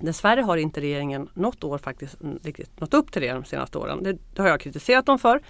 Dessvärre 0.00 0.40
har 0.40 0.56
inte 0.56 0.80
regeringen 0.80 1.28
något 1.34 1.64
år 1.64 1.78
faktiskt 1.78 2.16
riktigt 2.42 2.80
nått 2.80 2.94
upp 2.94 3.12
till 3.12 3.22
det 3.22 3.32
de 3.32 3.44
senaste 3.44 3.78
åren. 3.78 4.02
Det, 4.02 4.18
det 4.34 4.42
har 4.42 4.48
jag 4.48 4.60
kritiserat 4.60 5.06
dem 5.06 5.18
för. 5.18 5.40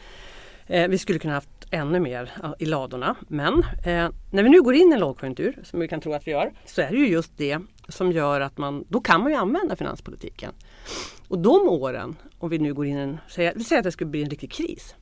Eh, 0.67 0.89
vi 0.89 0.99
skulle 0.99 1.19
kunna 1.19 1.35
haft 1.35 1.58
ännu 1.71 2.01
mer 2.01 2.31
i 2.59 2.67
ladorna. 2.67 3.17
Men 3.29 3.55
eh, 3.85 4.09
när 4.31 4.43
vi 4.43 4.49
nu 4.49 4.63
går 4.63 4.75
in 4.75 4.91
i 4.91 4.95
en 4.95 5.01
lågkonjunktur, 5.01 5.59
som 5.65 5.81
vi 5.81 5.89
kan 5.89 6.01
tro 6.01 6.13
att 6.13 6.27
vi 6.27 6.31
gör, 6.31 6.53
så 6.65 6.81
är 6.81 6.91
det 6.91 6.97
ju 6.97 7.09
just 7.09 7.33
det 7.37 7.59
som 7.89 8.13
gör 8.13 8.41
att 8.41 8.59
man, 8.59 8.85
då 8.89 9.01
kan 9.01 9.23
man 9.23 9.33
ju 9.33 9.39
använda 9.39 9.77
finanspolitiken. 9.77 10.53
Och 11.29 11.39
de 11.39 11.69
åren, 11.69 12.17
om 12.39 12.51
vi 12.51 12.59
nu 12.59 12.75
går 12.75 12.87
in 12.87 12.99
i 12.99 13.01
en, 13.01 13.19
vi 13.55 13.65
säger 13.65 13.79
att 13.79 13.85
det 13.85 13.93
skulle 13.93 14.11
bli 14.11 14.23
en 14.23 14.31
riktig 14.31 14.53
kris. 14.53 14.95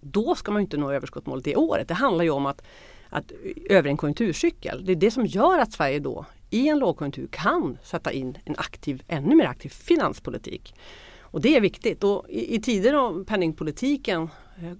Då 0.00 0.34
ska 0.34 0.52
man 0.52 0.62
inte 0.62 0.76
nå 0.76 0.90
överskottsmålet 0.90 1.44
det 1.44 1.56
året. 1.56 1.88
Det 1.88 1.94
handlar 1.94 2.24
ju 2.24 2.30
om 2.30 2.46
att, 2.46 2.62
att 3.08 3.32
över 3.70 3.90
en 3.90 3.96
konjunkturcykel. 3.96 4.84
Det 4.84 4.92
är 4.92 4.96
det 4.96 5.10
som 5.10 5.26
gör 5.26 5.58
att 5.58 5.72
Sverige 5.72 5.98
då 5.98 6.26
i 6.50 6.68
en 6.68 6.78
lågkonjunktur 6.78 7.28
kan 7.30 7.78
sätta 7.82 8.12
in 8.12 8.38
en 8.44 8.54
aktiv, 8.58 9.02
ännu 9.08 9.34
mer 9.34 9.46
aktiv 9.46 9.68
finanspolitik. 9.68 10.74
Och 11.20 11.40
det 11.40 11.56
är 11.56 11.60
viktigt. 11.60 12.04
Och 12.04 12.24
i, 12.28 12.54
i 12.54 12.60
tider 12.60 12.94
av 12.94 13.24
penningpolitiken 13.24 14.28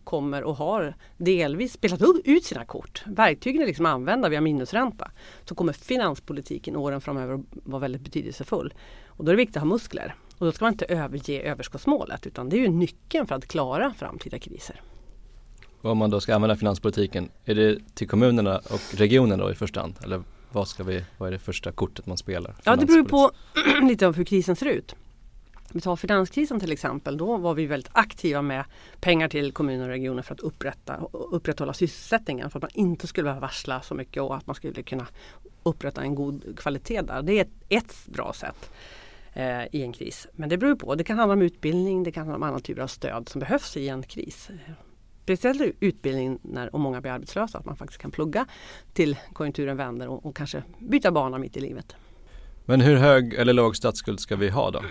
kommer 0.04 0.44
och 0.44 0.56
har 0.56 0.94
delvis 1.16 1.72
spelat 1.72 2.00
ut 2.24 2.44
sina 2.44 2.64
kort. 2.64 3.02
Verktygen 3.06 3.62
är 3.62 3.66
liksom 3.66 3.86
använda 3.86 4.28
via 4.28 4.40
minusränta. 4.40 5.10
Så 5.44 5.54
kommer 5.54 5.72
finanspolitiken 5.72 6.76
åren 6.76 7.00
framöver 7.00 7.42
vara 7.50 7.80
väldigt 7.80 8.02
betydelsefull. 8.02 8.74
Och 9.06 9.24
då 9.24 9.30
är 9.30 9.34
det 9.34 9.42
viktigt 9.42 9.56
att 9.56 9.62
ha 9.62 9.68
muskler. 9.68 10.14
Och 10.38 10.46
då 10.46 10.52
ska 10.52 10.64
man 10.64 10.72
inte 10.72 10.84
överge 10.84 11.40
överskottsmålet 11.42 12.26
utan 12.26 12.48
det 12.48 12.56
är 12.56 12.60
ju 12.60 12.68
nyckeln 12.68 13.26
för 13.26 13.34
att 13.34 13.46
klara 13.46 13.94
framtida 13.98 14.38
kriser. 14.38 14.80
Och 15.80 15.90
om 15.90 15.98
man 15.98 16.10
då 16.10 16.20
ska 16.20 16.34
använda 16.34 16.56
finanspolitiken, 16.56 17.28
är 17.44 17.54
det 17.54 17.94
till 17.94 18.08
kommunerna 18.08 18.56
och 18.56 18.94
regionerna 18.94 19.44
då 19.44 19.50
i 19.50 19.54
första 19.54 19.80
hand? 19.80 19.94
Eller 20.04 20.22
vad, 20.52 20.68
ska 20.68 20.84
vi, 20.84 21.04
vad 21.18 21.28
är 21.28 21.32
det 21.32 21.38
första 21.38 21.72
kortet 21.72 22.06
man 22.06 22.16
spelar? 22.16 22.54
Ja 22.64 22.76
det 22.76 22.86
beror 22.86 23.04
på 23.04 23.30
lite 23.82 24.06
av 24.06 24.16
hur 24.16 24.24
krisen 24.24 24.56
ser 24.56 24.66
ut 24.66 24.96
vi 25.74 25.80
tar 25.80 25.96
finanskrisen 25.96 26.60
till 26.60 26.72
exempel, 26.72 27.16
då 27.16 27.36
var 27.36 27.54
vi 27.54 27.66
väldigt 27.66 27.90
aktiva 27.92 28.42
med 28.42 28.64
pengar 29.00 29.28
till 29.28 29.52
kommuner 29.52 29.84
och 29.84 29.90
regioner 29.90 30.22
för 30.22 30.34
att 30.34 30.40
upprätta, 30.40 30.96
upprätthålla 31.12 31.72
sysselsättningen. 31.72 32.50
För 32.50 32.58
att 32.58 32.62
man 32.62 32.70
inte 32.74 33.06
skulle 33.06 33.24
behöva 33.24 33.40
varsla 33.40 33.80
så 33.80 33.94
mycket 33.94 34.22
och 34.22 34.36
att 34.36 34.46
man 34.46 34.56
skulle 34.56 34.82
kunna 34.82 35.06
upprätta 35.62 36.02
en 36.02 36.14
god 36.14 36.58
kvalitet 36.58 37.02
där. 37.02 37.22
Det 37.22 37.32
är 37.32 37.42
ett, 37.42 37.52
ett 37.68 38.06
bra 38.06 38.32
sätt 38.32 38.70
eh, 39.32 39.62
i 39.72 39.82
en 39.82 39.92
kris. 39.92 40.26
Men 40.32 40.48
det 40.48 40.58
beror 40.58 40.74
på. 40.74 40.94
Det 40.94 41.04
kan 41.04 41.18
handla 41.18 41.32
om 41.32 41.42
utbildning, 41.42 42.02
det 42.02 42.12
kan 42.12 42.20
handla 42.20 42.36
om 42.36 42.42
andra 42.42 42.60
typer 42.60 42.82
av 42.82 42.86
stöd 42.86 43.28
som 43.28 43.38
behövs 43.38 43.76
i 43.76 43.88
en 43.88 44.02
kris. 44.02 44.50
Speciellt 45.22 45.74
utbildning 45.80 46.38
när 46.42 46.74
och 46.74 46.80
många 46.80 47.00
blir 47.00 47.12
arbetslösa, 47.12 47.58
att 47.58 47.64
man 47.64 47.76
faktiskt 47.76 48.00
kan 48.00 48.10
plugga 48.10 48.46
till 48.92 49.16
konjunkturen 49.32 49.76
vänder 49.76 50.08
och, 50.08 50.26
och 50.26 50.36
kanske 50.36 50.62
byta 50.78 51.10
bana 51.10 51.38
mitt 51.38 51.56
i 51.56 51.60
livet. 51.60 51.96
Men 52.64 52.80
hur 52.80 52.96
hög 52.96 53.34
eller 53.34 53.52
låg 53.52 53.76
statsskuld 53.76 54.20
ska 54.20 54.36
vi 54.36 54.48
ha 54.48 54.70
då? 54.70 54.82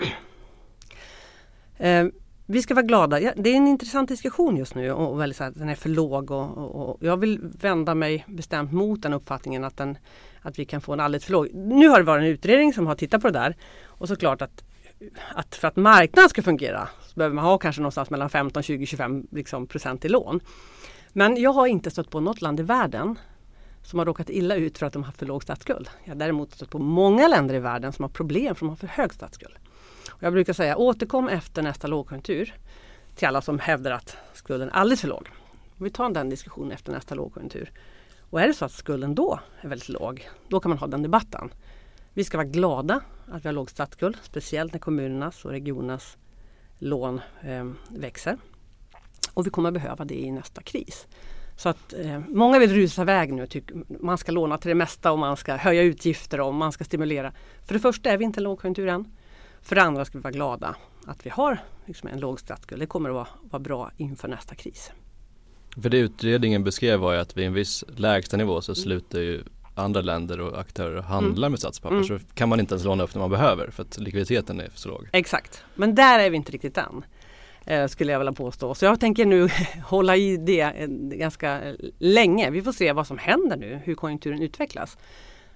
Eh, 1.84 2.06
vi 2.46 2.62
ska 2.62 2.74
vara 2.74 2.86
glada. 2.86 3.20
Ja, 3.20 3.32
det 3.36 3.50
är 3.50 3.56
en 3.56 3.68
intressant 3.68 4.10
diskussion 4.10 4.58
just 4.58 4.76
nu 4.76 4.92
och 4.92 5.20
väldigt 5.20 5.38
så 5.38 5.44
här, 5.44 5.52
den 5.56 5.70
är 5.70 5.76
för 5.76 5.90
låg. 5.90 6.32
Och, 6.32 6.58
och, 6.58 6.90
och, 6.90 6.98
jag 7.02 7.18
vill 7.18 7.40
vända 7.42 7.96
mig 7.96 8.26
bestämt 8.28 8.72
mot 8.72 9.02
den 9.02 9.14
uppfattningen 9.14 9.64
att, 9.64 9.78
den, 9.78 9.98
att 10.42 10.60
vi 10.60 10.66
kan 10.66 10.82
få 10.82 10.94
en 10.94 11.00
alldeles 11.00 11.26
för 11.26 11.32
låg. 11.32 11.54
Nu 11.54 11.88
har 11.88 12.00
det 12.00 12.06
varit 12.06 12.22
en 12.22 12.28
utredning 12.28 12.74
som 12.74 12.88
har 12.88 12.96
tittat 12.96 13.22
på 13.22 13.28
det 13.28 13.40
där 13.40 13.56
Och 13.84 14.08
såklart 14.08 14.42
att, 14.42 14.64
att 15.36 15.56
för 15.56 15.68
att 15.68 15.76
marknaden 15.76 16.30
ska 16.30 16.42
fungera 16.42 16.90
så 17.02 17.16
behöver 17.16 17.36
man 17.36 17.46
ha 17.46 17.58
kanske 17.58 17.82
någonstans 17.82 18.10
mellan 18.10 18.30
15, 18.30 18.64
20, 18.64 18.86
25 18.86 19.28
liksom, 19.32 19.68
procent 19.68 20.06
i 20.06 20.10
lån. 20.10 20.40
Men 21.14 21.42
jag 21.42 21.54
har 21.54 21.68
inte 21.68 21.92
stött 21.92 22.10
på 22.10 22.20
något 22.20 22.42
land 22.42 22.60
i 22.60 22.64
världen 22.64 23.20
som 23.84 24.00
har 24.00 24.06
råkat 24.06 24.30
illa 24.30 24.56
ut 24.56 24.78
för 24.78 24.86
att 24.86 24.94
de 24.94 25.04
har 25.04 25.12
för 25.12 25.26
låg 25.26 25.44
statsskuld. 25.44 25.90
Jag 26.04 26.12
har 26.12 26.20
däremot 26.20 26.54
stött 26.54 26.70
på 26.70 26.80
många 26.80 27.28
länder 27.28 27.56
i 27.56 27.60
världen 27.60 27.94
som 27.94 28.04
har 28.04 28.10
problem 28.10 28.48
för 28.48 28.52
att 28.52 28.60
de 28.60 28.70
har 28.70 28.76
för 28.76 28.88
hög 28.88 29.14
statsskuld. 29.14 29.56
Och 30.14 30.24
jag 30.24 30.34
brukar 30.34 30.54
säga 30.54 30.78
återkom 30.78 31.30
efter 31.30 31.62
nästa 31.62 31.88
lågkonjunktur 31.88 32.54
till 33.16 33.28
alla 33.28 33.42
som 33.42 33.60
hävdar 33.60 33.92
att 33.92 34.18
skulden 34.34 34.70
är 34.70 34.74
alldeles 34.74 35.02
för 35.02 35.08
låg. 35.08 35.30
Vi 35.78 35.90
tar 35.90 36.10
den 36.10 36.30
diskussionen 36.30 36.72
efter 36.72 36.92
nästa 36.92 37.16
lågkonjunktur. 37.16 37.72
Och 38.30 38.42
är 38.42 38.48
det 38.48 38.54
så 38.54 38.66
att 38.66 38.72
skulden 38.72 39.16
då 39.16 39.40
är 39.62 39.68
väldigt 39.68 39.90
låg, 39.90 40.30
då 40.48 40.60
kan 40.60 40.70
man 40.70 40.78
ha 40.78 40.88
den 40.88 41.02
debatten. 41.02 41.54
Vi 42.14 42.24
ska 42.24 42.38
vara 42.38 42.48
glada 42.48 43.02
att 43.28 43.46
vi 43.46 43.48
har 43.48 43.54
låg 43.54 43.70
statsskuld, 43.70 44.18
speciellt 44.22 44.74
när 44.74 44.80
kommunernas 44.80 45.46
och 45.46 45.52
regionernas 45.52 46.18
lån 46.78 47.22
eh, 47.42 47.72
växer. 47.90 48.38
Och 49.34 49.46
vi 49.46 49.50
kommer 49.50 49.72
behöva 49.72 50.06
det 50.06 50.20
i 50.20 50.32
nästa 50.32 50.62
kris. 50.62 51.08
Så 51.58 51.70
att 51.70 51.94
eh, 51.94 52.20
många 52.28 52.60
vill 52.60 52.74
rusa 52.74 53.02
iväg 53.02 53.34
nu. 53.34 53.48
Tyck, 53.48 53.72
man 54.00 54.18
ska 54.18 54.32
låna 54.32 54.58
till 54.58 54.70
det 54.70 54.76
mesta 54.76 55.12
och 55.12 55.20
man 55.20 55.38
ska 55.38 55.56
höja 55.56 55.82
utgifter 55.82 56.40
och 56.40 56.54
man 56.54 56.72
ska 56.72 56.84
stimulera. 56.84 57.34
För 57.66 57.74
det 57.74 57.80
första 57.80 58.12
är 58.12 58.18
vi 58.18 58.26
inte 58.26 58.40
en 58.40 58.44
lågkonjunktur 58.44 58.88
än. 58.88 59.06
För 59.64 59.76
det 59.76 59.82
andra 59.82 60.06
ska 60.06 60.18
vi 60.18 60.22
vara 60.22 60.32
glada 60.32 60.76
att 61.06 61.26
vi 61.26 61.30
har 61.30 61.58
liksom 61.86 62.10
en 62.10 62.20
låg 62.20 62.40
statsskuld. 62.40 62.82
Det 62.82 62.86
kommer 62.86 63.10
att 63.10 63.16
vara, 63.16 63.28
vara 63.42 63.60
bra 63.60 63.92
inför 63.98 64.28
nästa 64.28 64.56
kris. 64.56 64.92
För 65.82 65.90
det 65.90 65.98
utredningen 65.98 66.64
beskrev 66.64 67.00
var 67.00 67.14
ju 67.14 67.20
att 67.20 67.38
vid 67.38 67.46
en 67.46 67.54
viss 67.54 67.84
lägstanivå 67.88 68.62
så 68.62 68.76
slutar 68.76 69.20
ju 69.20 69.44
andra 69.76 70.02
länder 70.02 70.40
och 70.42 70.60
aktörer 70.60 71.02
handla 71.02 71.46
mm. 71.48 71.52
med 71.52 71.60
statspapper 71.60 71.96
mm. 71.96 72.08
så 72.08 72.20
kan 72.34 72.50
man 72.50 72.60
inte 72.60 72.74
ens 72.74 72.86
låna 72.86 73.04
upp 73.04 73.16
när 73.16 73.20
man 73.20 73.30
behöver 73.30 73.70
för 73.70 73.84
att 73.84 73.98
likviditeten 73.98 74.60
är 74.60 74.70
så 74.76 74.90
låg. 74.90 75.10
Exakt, 75.12 75.64
men 75.76 75.96
där 75.96 76.20
är 76.20 76.30
vi 76.30 76.38
inte 76.38 76.52
riktigt 76.52 76.78
än. 76.78 77.06
Eh, 77.66 77.88
skulle 77.88 78.12
jag 78.12 78.20
vilja 78.20 78.34
påstå. 78.34 78.76
Så 78.76 78.86
jag 78.86 79.00
tänker 79.00 79.26
nu 79.26 79.50
hålla 79.84 80.16
i 80.16 80.38
det 80.38 80.62
eh, 80.62 80.88
ganska 81.18 81.62
länge. 82.00 82.50
Vi 82.50 82.62
får 82.62 82.72
se 82.72 82.92
vad 82.92 83.08
som 83.08 83.18
händer 83.18 83.58
nu, 83.58 83.82
hur 83.84 83.96
konjunkturen 83.96 84.42
utvecklas. 84.42 84.98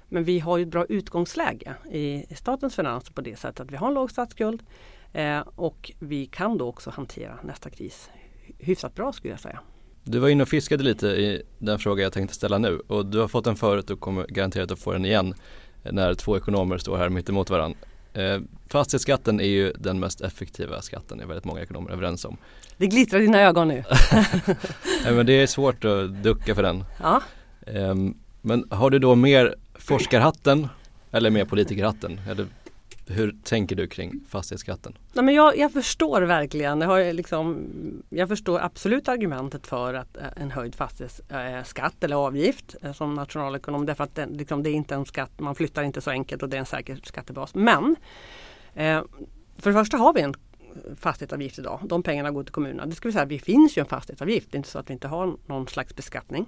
Men 0.10 0.24
vi 0.24 0.40
har 0.40 0.58
ju 0.58 0.64
ett 0.64 0.70
bra 0.70 0.86
utgångsläge 0.86 1.76
i 1.92 2.26
statens 2.36 2.76
finanser 2.76 3.14
på 3.14 3.22
det 3.22 3.40
sättet 3.40 3.60
att 3.60 3.72
vi 3.72 3.78
har 3.78 3.88
en 3.88 3.94
låg 3.94 4.12
statsskuld 4.12 4.64
eh, 5.14 5.40
och 5.40 5.92
vi 6.00 6.26
kan 6.26 6.58
då 6.58 6.68
också 6.68 6.90
hantera 6.90 7.40
nästa 7.44 7.70
kris 7.70 8.10
hyfsat 8.60 8.96
bra 8.96 9.14
skulle 9.14 9.34
jag 9.34 9.40
säga. 9.40 9.60
Du 10.04 10.20
var 10.20 10.30
inne 10.30 10.44
och 10.44 10.50
fiskade 10.50 10.84
lite 10.84 11.08
i 11.08 11.44
den 11.58 11.80
fråga 11.80 12.04
jag 12.04 12.14
tänkte 12.14 12.36
ställa 12.36 12.58
nu 12.58 12.80
och 12.80 13.06
du 13.06 13.20
har 13.20 13.28
fått 13.28 13.44
den 13.44 13.56
förut 13.56 13.90
och 13.90 14.00
kommer 14.00 14.26
garanterat 14.28 14.72
att 14.72 14.80
få 14.80 14.94
den 14.94 15.06
igen 15.06 15.34
när 15.84 16.14
två 16.14 16.38
ekonomer 16.38 16.78
står 16.78 16.98
här 16.98 17.10
mitt 17.10 17.30
emot 17.30 17.50
varandra. 17.50 17.78
Eh, 18.14 18.40
fastighetsskatten 18.68 19.40
är 19.40 19.48
ju 19.48 19.74
den 19.80 20.00
mest 20.00 20.22
effektiva 20.22 20.82
skatten, 20.82 21.20
är 21.20 21.26
väldigt 21.26 21.46
många 21.46 21.62
ekonomer 21.62 21.92
överens 21.92 22.26
om. 22.26 22.38
Det 22.78 22.88
glittrar 22.88 23.20
i 23.20 23.22
dina 23.22 23.42
ögon 23.42 23.68
nu. 23.68 23.84
Nej, 25.04 25.14
men 25.14 25.26
det 25.26 25.34
är 25.34 25.48
svårt 25.48 25.86
att 25.86 26.24
ducka 26.24 26.56
för 26.56 26.64
den. 26.64 26.84
Ja. 27.02 27.22
Eh, 27.62 27.96
men 28.42 28.66
har 28.72 28.90
du 28.90 29.00
då 29.00 29.16
mer 29.16 29.56
forskarhatten 29.80 30.68
eller 31.12 31.30
mer 31.30 31.46
politikerhatten? 31.46 32.22
Eller 32.30 32.48
hur 33.10 33.36
tänker 33.44 33.76
du 33.76 33.88
kring 33.88 34.20
fastighetsskatten? 34.30 34.98
Nej, 35.14 35.26
men 35.26 35.36
jag, 35.36 35.58
jag 35.58 35.74
förstår 35.74 36.22
verkligen, 36.22 36.82
jag, 36.82 36.88
har 36.88 37.14
liksom, 37.14 37.68
jag 38.10 38.28
förstår 38.28 38.60
absolut 38.60 39.08
argumentet 39.08 39.68
för 39.68 39.94
att 39.94 40.18
eh, 40.18 40.24
en 40.36 40.52
höjd 40.52 40.76
fastighetsskatt 40.76 41.94
eh, 42.04 42.06
eller 42.06 42.16
avgift 42.16 42.76
eh, 42.82 42.94
som 42.94 43.14
nationalekonom 43.14 43.86
därför 43.86 44.04
att 44.04 44.16
det, 44.16 44.26
liksom, 44.26 44.64
det 44.64 44.70
är 44.70 44.74
inte 44.74 44.96
en 44.96 45.06
skatt, 45.06 45.40
man 45.40 45.56
flyttar 45.56 45.84
inte 45.84 46.02
så 46.02 46.12
enkelt 46.12 46.44
och 46.44 46.50
det 46.50 46.58
är 46.58 46.60
en 46.60 46.66
säker 46.66 47.00
skattebas. 47.04 47.56
Men 47.56 47.96
eh, 48.74 49.04
för 49.58 49.70
det 49.70 49.80
första 49.80 49.98
har 49.98 50.14
vi 50.14 50.22
en 50.22 50.34
fastighetsavgift 50.96 51.60
idag. 51.60 51.80
De 51.84 52.04
pengarna 52.04 52.32
går 52.32 52.44
till 52.44 52.54
kommunerna. 52.54 52.86
Det 52.86 52.96
ska 52.96 53.08
vi 53.08 53.14
säga, 53.14 53.26
det 53.26 53.40
finns 53.40 53.78
ju 53.78 53.80
en 53.80 53.86
fastighetsavgift. 53.86 54.52
Det 54.52 54.56
är 54.56 54.58
inte 54.58 54.70
så 54.70 54.80
att 54.80 54.90
vi 54.90 54.94
inte 54.94 55.08
har 55.08 55.38
någon 55.46 55.68
slags 55.68 55.96
beskattning. 55.96 56.46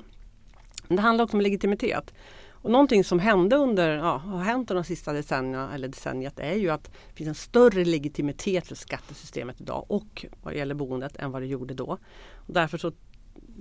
Men 0.87 0.95
det 0.95 1.01
handlar 1.01 1.25
också 1.25 1.37
om 1.37 1.41
legitimitet. 1.41 2.13
Och 2.61 2.71
någonting 2.71 3.03
som 3.03 3.19
hände 3.19 3.55
under, 3.55 3.97
ja, 3.97 4.17
har 4.17 4.39
hänt 4.39 4.71
under 4.71 4.83
de 4.83 4.87
sista 4.87 5.13
decennierna 5.13 5.73
eller 5.73 5.87
decenniet 5.87 6.39
är 6.39 6.53
ju 6.53 6.69
att 6.69 6.83
det 6.83 7.13
finns 7.13 7.27
en 7.27 7.35
större 7.35 7.85
legitimitet 7.85 8.67
för 8.67 8.75
skattesystemet 8.75 9.61
idag 9.61 9.85
och 9.87 10.25
vad 10.43 10.55
gäller 10.55 10.75
boendet 10.75 11.15
än 11.15 11.31
vad 11.31 11.41
det 11.41 11.45
gjorde 11.45 11.73
då. 11.73 11.97
Och 12.35 12.53
därför 12.53 12.77
så 12.77 12.91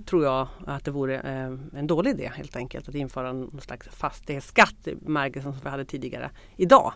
tror 0.05 0.23
jag 0.23 0.47
att 0.67 0.85
det 0.85 0.91
vore 0.91 1.19
eh, 1.19 1.79
en 1.79 1.87
dålig 1.87 2.11
idé 2.11 2.31
helt 2.35 2.55
enkelt 2.55 2.89
att 2.89 2.95
införa 2.95 3.33
någon 3.33 3.61
slags 3.61 3.87
fastighetsskatt 3.87 4.87
i 4.87 4.95
bemärkelsen 4.95 5.53
som 5.53 5.61
vi 5.63 5.69
hade 5.69 5.85
tidigare 5.85 6.31
idag. 6.55 6.93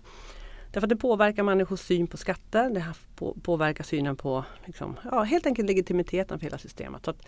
Därför 0.71 0.85
att 0.85 0.89
det 0.89 0.95
påverkar 0.95 1.43
människors 1.43 1.79
syn 1.79 2.07
på 2.07 2.17
skatter, 2.17 2.69
det 2.69 2.85
påverkar 3.43 3.83
synen 3.83 4.15
på 4.15 4.45
liksom, 4.65 4.99
ja, 5.11 5.23
helt 5.23 5.45
enkelt 5.45 5.67
legitimiteten 5.67 6.39
för 6.39 6.45
hela 6.45 6.57
systemet. 6.57 7.05
Så 7.05 7.11
att 7.11 7.25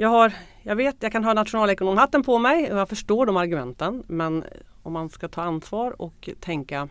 jag, 0.00 0.08
har, 0.08 0.32
jag 0.62 0.76
vet, 0.76 0.96
jag 1.00 1.12
kan 1.12 1.24
ha 1.24 1.34
nationalekonomhatten 1.34 2.22
på 2.22 2.38
mig 2.38 2.72
och 2.72 2.78
jag 2.78 2.88
förstår 2.88 3.26
de 3.26 3.36
argumenten. 3.36 4.04
Men 4.06 4.44
om 4.82 4.92
man 4.92 5.10
ska 5.10 5.28
ta 5.28 5.42
ansvar 5.42 6.02
och 6.02 6.28
tänka 6.40 6.88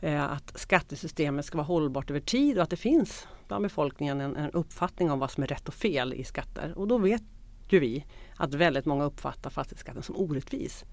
eh, 0.00 0.32
att 0.32 0.52
skattesystemet 0.54 1.44
ska 1.44 1.56
vara 1.56 1.66
hållbart 1.66 2.10
över 2.10 2.20
tid 2.20 2.56
och 2.56 2.62
att 2.62 2.70
det 2.70 2.76
finns 2.76 3.26
bland 3.48 3.62
befolkningen 3.62 4.20
en, 4.20 4.36
en, 4.36 4.50
uppfattning 4.50 5.10
om 5.10 5.18
vad 5.18 5.30
som 5.30 5.42
är 5.42 5.46
rätt 5.46 5.68
och 5.68 5.74
fel 5.74 6.14
i 6.14 6.24
skatter. 6.24 6.72
Och 6.76 6.88
då 6.88 6.98
vet 6.98 7.22
ju 7.68 7.78
vi 7.78 8.04
att 8.36 8.54
väldigt 8.54 8.84
många 8.84 9.04
uppfattar 9.04 9.50
fastighetsskatten 9.50 10.02
som 10.02 10.16
orättvis. 10.16 10.84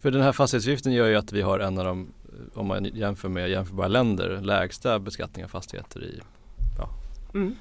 För 0.00 0.10
den 0.10 0.22
här 0.22 0.32
fastighetsavgiften 0.32 0.92
gör 0.92 1.06
ju 1.06 1.16
att 1.16 1.32
vi 1.32 1.42
har 1.42 1.58
en 1.58 1.78
av 1.78 1.84
de, 1.84 2.12
om 2.54 2.66
man 2.66 2.84
jämför 2.84 3.28
med 3.28 3.50
jämförbara 3.50 3.88
länder, 3.88 4.40
lägsta 4.40 4.98
beskattning 4.98 5.44
av 5.44 5.48
fastigheter 5.48 6.04
i 6.04 6.20
ja, 6.78 6.88
mm. 7.34 7.56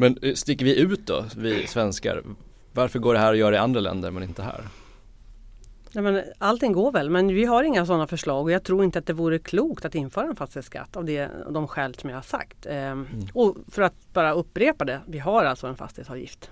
Men 0.00 0.18
eh, 0.22 0.34
sticker 0.34 0.64
vi 0.64 0.80
ut 0.80 1.06
då, 1.06 1.24
vi 1.36 1.66
svenskar? 1.66 2.22
Varför 2.72 2.98
går 2.98 3.14
det 3.14 3.20
här 3.20 3.32
att 3.32 3.38
göra 3.38 3.54
i 3.54 3.58
andra 3.58 3.80
länder 3.80 4.10
men 4.10 4.22
inte 4.22 4.42
här? 4.42 4.68
Ja, 5.92 6.02
men 6.02 6.22
allting 6.38 6.72
går 6.72 6.92
väl 6.92 7.10
men 7.10 7.28
vi 7.28 7.44
har 7.44 7.62
inga 7.62 7.86
sådana 7.86 8.06
förslag 8.06 8.42
och 8.42 8.50
jag 8.50 8.64
tror 8.64 8.84
inte 8.84 8.98
att 8.98 9.06
det 9.06 9.12
vore 9.12 9.38
klokt 9.38 9.84
att 9.84 9.94
införa 9.94 10.26
en 10.26 10.36
fastighetsskatt 10.36 10.96
av 10.96 11.04
det, 11.04 11.30
de 11.50 11.68
skäl 11.68 11.94
som 11.94 12.10
jag 12.10 12.16
har 12.16 12.22
sagt. 12.22 12.66
Ehm, 12.66 13.06
mm. 13.12 13.26
Och 13.34 13.56
för 13.68 13.82
att 13.82 14.12
bara 14.12 14.32
upprepa 14.32 14.84
det, 14.84 15.00
vi 15.06 15.18
har 15.18 15.44
alltså 15.44 15.66
en 15.66 15.76
fastighetsavgift. 15.76 16.50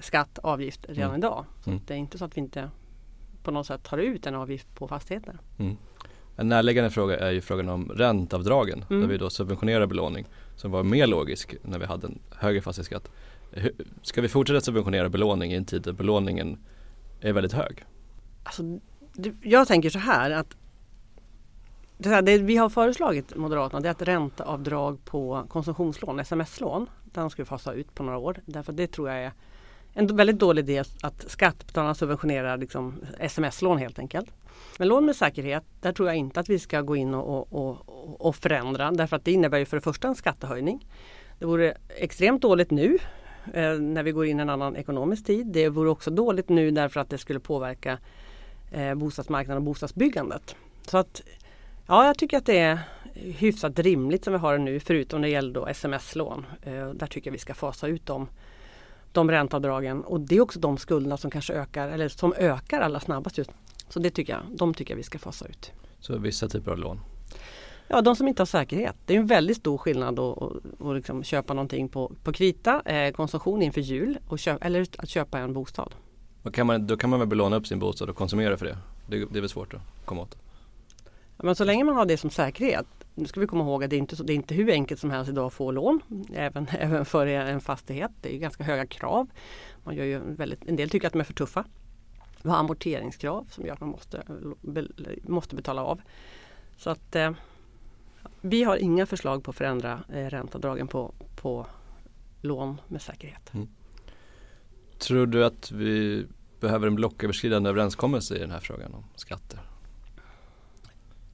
Skatt, 0.00 0.38
avgift 0.42 0.86
redan 0.88 1.04
mm. 1.04 1.18
idag. 1.18 1.44
Så 1.64 1.70
mm. 1.70 1.82
Det 1.86 1.94
är 1.94 1.98
inte 1.98 2.18
så 2.18 2.24
att 2.24 2.36
vi 2.36 2.40
inte 2.40 2.70
på 3.42 3.50
något 3.50 3.66
sätt 3.66 3.82
tar 3.82 3.98
ut 3.98 4.26
en 4.26 4.34
avgift 4.34 4.74
på 4.74 4.88
fastigheter. 4.88 5.38
Mm. 5.58 5.76
En 6.36 6.48
närliggande 6.48 6.90
fråga 6.90 7.18
är 7.18 7.30
ju 7.30 7.40
frågan 7.40 7.68
om 7.68 7.88
ränteavdragen 7.94 8.84
mm. 8.90 9.02
där 9.02 9.08
vi 9.08 9.18
då 9.18 9.30
subventionerar 9.30 9.86
belåning 9.86 10.26
som 10.56 10.70
var 10.70 10.82
mer 10.82 11.06
logisk 11.06 11.54
när 11.62 11.78
vi 11.78 11.86
hade 11.86 12.06
en 12.06 12.18
högre 12.30 12.60
fastighetsskatt. 12.60 13.10
Ska 14.02 14.20
vi 14.20 14.28
fortsätta 14.28 14.60
subventionera 14.60 15.08
belåning 15.08 15.52
i 15.52 15.54
en 15.54 15.64
tid 15.64 15.82
där 15.82 15.92
belåningen 15.92 16.58
är 17.20 17.32
väldigt 17.32 17.52
hög? 17.52 17.84
Alltså, 18.42 18.62
jag 19.42 19.68
tänker 19.68 19.90
så 19.90 19.98
här 19.98 20.30
att 20.30 20.56
det, 21.98 22.08
här, 22.08 22.22
det 22.22 22.38
vi 22.38 22.56
har 22.56 22.68
föreslagit 22.68 23.36
Moderaterna 23.36 23.80
det 23.80 23.88
är 23.88 23.90
att 23.90 24.02
ränteavdrag 24.02 25.04
på 25.04 25.44
konsumtionslån, 25.48 26.20
sms-lån. 26.20 26.86
Den 27.04 27.30
ska 27.30 27.42
vi 27.42 27.46
fasa 27.46 27.72
ut 27.72 27.94
på 27.94 28.02
några 28.02 28.18
år. 28.18 28.40
Därför 28.46 28.72
det 28.72 28.86
tror 28.86 29.08
jag 29.08 29.18
är 29.18 29.32
en 29.94 30.16
väldigt 30.16 30.38
dålig 30.38 30.62
idé 30.62 30.82
att 31.02 31.24
skattebetalarna 31.30 31.94
subventionerar 31.94 32.56
liksom 32.56 32.94
sms-lån 33.18 33.78
helt 33.78 33.98
enkelt. 33.98 34.30
Men 34.78 34.88
lån 34.88 35.06
med 35.06 35.16
säkerhet, 35.16 35.64
där 35.80 35.92
tror 35.92 36.08
jag 36.08 36.16
inte 36.16 36.40
att 36.40 36.48
vi 36.48 36.58
ska 36.58 36.80
gå 36.80 36.96
in 36.96 37.14
och, 37.14 37.52
och, 37.52 37.78
och 38.26 38.36
förändra 38.36 38.90
därför 38.90 39.16
att 39.16 39.24
det 39.24 39.32
innebär 39.32 39.58
ju 39.58 39.64
för 39.64 39.76
det 39.76 39.80
första 39.80 40.08
en 40.08 40.14
skattehöjning. 40.14 40.86
Det 41.38 41.46
vore 41.46 41.76
extremt 41.96 42.42
dåligt 42.42 42.70
nu 42.70 42.98
eh, 43.52 43.72
när 43.72 44.02
vi 44.02 44.12
går 44.12 44.26
in 44.26 44.38
i 44.38 44.42
en 44.42 44.50
annan 44.50 44.76
ekonomisk 44.76 45.26
tid. 45.26 45.46
Det 45.46 45.68
vore 45.68 45.90
också 45.90 46.10
dåligt 46.10 46.48
nu 46.48 46.70
därför 46.70 47.00
att 47.00 47.10
det 47.10 47.18
skulle 47.18 47.40
påverka 47.40 47.98
eh, 48.72 48.94
bostadsmarknaden 48.94 49.56
och 49.56 49.62
bostadsbyggandet. 49.62 50.56
Så 50.86 50.98
att 50.98 51.22
ja, 51.86 52.06
jag 52.06 52.18
tycker 52.18 52.36
att 52.36 52.46
det 52.46 52.58
är 52.58 52.78
hyfsat 53.14 53.78
rimligt 53.78 54.24
som 54.24 54.32
vi 54.32 54.38
har 54.38 54.58
det 54.58 54.64
nu 54.64 54.80
förutom 54.80 55.20
när 55.20 55.28
det 55.28 55.32
gäller 55.32 55.68
sms-lån. 55.68 56.46
Eh, 56.62 56.88
där 56.88 57.06
tycker 57.06 57.30
jag 57.30 57.32
vi 57.32 57.38
ska 57.38 57.54
fasa 57.54 57.86
ut 57.86 58.06
dem 58.06 58.28
de 59.14 59.30
ränteavdragen 59.30 60.04
och 60.04 60.20
det 60.20 60.36
är 60.36 60.40
också 60.40 60.60
de 60.60 60.78
skulderna 60.78 61.16
som 61.16 61.30
kanske 61.30 61.52
ökar 61.52 61.88
eller 61.88 62.08
som 62.08 62.34
ökar 62.36 62.80
allra 62.80 63.00
snabbast 63.00 63.38
just 63.38 63.50
så 63.88 64.00
det 64.00 64.10
tycker 64.10 64.32
jag, 64.32 64.58
de 64.58 64.74
tycker 64.74 64.92
jag 64.92 64.96
vi 64.96 65.02
ska 65.02 65.18
fasa 65.18 65.46
ut. 65.46 65.72
Så 66.00 66.18
vissa 66.18 66.48
typer 66.48 66.70
av 66.70 66.78
lån? 66.78 67.00
Ja, 67.88 68.00
de 68.00 68.16
som 68.16 68.28
inte 68.28 68.40
har 68.40 68.46
säkerhet. 68.46 68.96
Det 69.06 69.14
är 69.14 69.18
en 69.18 69.26
väldigt 69.26 69.56
stor 69.56 69.78
skillnad 69.78 70.18
att, 70.18 70.42
att, 70.42 70.52
att 70.80 70.96
liksom 70.96 71.22
köpa 71.22 71.54
någonting 71.54 71.88
på, 71.88 72.12
på 72.24 72.32
krita, 72.32 72.82
eh, 72.84 73.12
konsumtion 73.12 73.62
inför 73.62 73.80
jul 73.80 74.18
och 74.28 74.38
köp, 74.38 74.64
eller 74.64 74.86
att 74.98 75.08
köpa 75.08 75.38
en 75.38 75.52
bostad. 75.52 75.94
Kan 76.52 76.66
man, 76.66 76.86
då 76.86 76.96
kan 76.96 77.10
man 77.10 77.18
väl 77.18 77.28
belåna 77.28 77.56
upp 77.56 77.66
sin 77.66 77.78
bostad 77.78 78.10
och 78.10 78.16
konsumera 78.16 78.56
för 78.56 78.66
det? 78.66 78.78
Det, 79.06 79.18
det 79.18 79.38
är 79.38 79.40
väl 79.40 79.50
svårt 79.50 79.74
att 79.74 79.80
komma 80.04 80.22
åt? 80.22 80.36
Ja, 81.36 81.44
men 81.44 81.56
så 81.56 81.64
länge 81.64 81.84
man 81.84 81.96
har 81.96 82.06
det 82.06 82.16
som 82.16 82.30
säkerhet. 82.30 82.86
Nu 83.14 83.26
ska 83.26 83.40
vi 83.40 83.46
komma 83.46 83.64
ihåg 83.64 83.84
att 83.84 83.90
det 83.90 83.96
är 83.96 83.98
inte, 83.98 84.22
det 84.22 84.32
är 84.32 84.34
inte 84.34 84.54
hur 84.54 84.70
enkelt 84.70 85.00
som 85.00 85.10
helst 85.10 85.30
idag 85.30 85.46
att 85.46 85.52
få 85.52 85.70
lån. 85.70 86.00
Även, 86.34 86.66
även 86.78 87.04
för 87.04 87.26
en 87.26 87.60
fastighet. 87.60 88.10
Det 88.20 88.34
är 88.34 88.38
ganska 88.38 88.64
höga 88.64 88.86
krav. 88.86 89.30
Man 89.84 89.94
gör 89.94 90.04
ju 90.04 90.18
väldigt, 90.18 90.68
en 90.68 90.76
del 90.76 90.90
tycker 90.90 91.06
att 91.06 91.12
de 91.12 91.20
är 91.20 91.24
för 91.24 91.34
tuffa. 91.34 91.64
Vi 92.42 92.50
har 92.50 92.56
amorteringskrav 92.56 93.46
som 93.50 93.66
gör 93.66 93.72
att 93.72 93.80
man 93.80 93.88
måste, 93.88 94.22
måste 95.22 95.56
betala 95.56 95.84
av. 95.84 96.00
Så 96.76 96.90
att 96.90 97.16
eh, 97.16 97.32
vi 98.40 98.64
har 98.64 98.76
inga 98.76 99.06
förslag 99.06 99.44
på 99.44 99.50
att 99.50 99.56
förändra 99.56 100.04
eh, 100.12 100.26
ränteavdragen 100.26 100.88
på, 100.88 101.14
på 101.36 101.66
lån 102.40 102.80
med 102.88 103.02
säkerhet. 103.02 103.54
Mm. 103.54 103.68
Tror 104.98 105.26
du 105.26 105.44
att 105.44 105.70
vi 105.70 106.26
behöver 106.60 106.86
en 106.86 106.94
blocköverskridande 106.94 107.70
överenskommelse 107.70 108.36
i 108.36 108.38
den 108.38 108.50
här 108.50 108.60
frågan 108.60 108.94
om 108.94 109.04
skatter? 109.16 109.60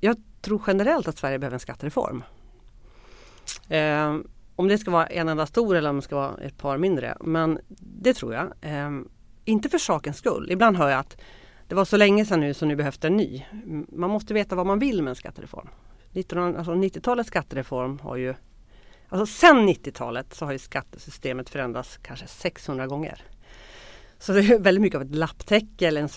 Jag 0.00 0.16
tror 0.40 0.62
generellt 0.66 1.08
att 1.08 1.18
Sverige 1.18 1.38
behöver 1.38 1.54
en 1.54 1.60
skattereform. 1.60 2.24
Eh, 3.68 4.16
om 4.56 4.68
det 4.68 4.78
ska 4.78 4.90
vara 4.90 5.06
en 5.06 5.28
enda 5.28 5.46
stor 5.46 5.76
eller 5.76 5.90
om 5.90 5.96
det 5.96 6.02
ska 6.02 6.16
vara 6.16 6.36
ett 6.42 6.58
par 6.58 6.78
mindre. 6.78 7.16
Men 7.20 7.58
det 7.78 8.14
tror 8.14 8.34
jag. 8.34 8.52
Eh, 8.60 8.90
inte 9.44 9.68
för 9.68 9.78
sakens 9.78 10.16
skull. 10.16 10.50
Ibland 10.50 10.76
hör 10.76 10.90
jag 10.90 11.00
att 11.00 11.16
det 11.68 11.74
var 11.74 11.84
så 11.84 11.96
länge 11.96 12.24
sedan 12.24 12.40
nu 12.40 12.54
så 12.54 12.66
nu 12.66 12.76
behövs 12.76 12.98
det 12.98 13.08
en 13.08 13.16
ny. 13.16 13.46
Man 13.88 14.10
måste 14.10 14.34
veta 14.34 14.56
vad 14.56 14.66
man 14.66 14.78
vill 14.78 15.02
med 15.02 15.10
en 15.10 15.16
skattereform. 15.16 15.68
19, 16.12 16.56
alltså 16.56 16.72
90-talets 16.72 17.28
skattereform 17.28 17.98
har 17.98 18.16
ju 18.16 18.34
Alltså 19.12 19.26
sen 19.26 19.68
90-talet 19.68 20.34
så 20.34 20.44
har 20.44 20.52
ju 20.52 20.58
skattesystemet 20.58 21.50
förändrats 21.50 21.98
kanske 22.02 22.26
600 22.26 22.86
gånger. 22.86 23.22
Så 24.18 24.32
det 24.32 24.40
är 24.40 24.58
väldigt 24.58 24.82
mycket 24.82 24.96
av 24.96 25.02
ett 25.02 25.14
lapptäcke 25.14 25.88
eller 25.88 26.00
en 26.00 26.08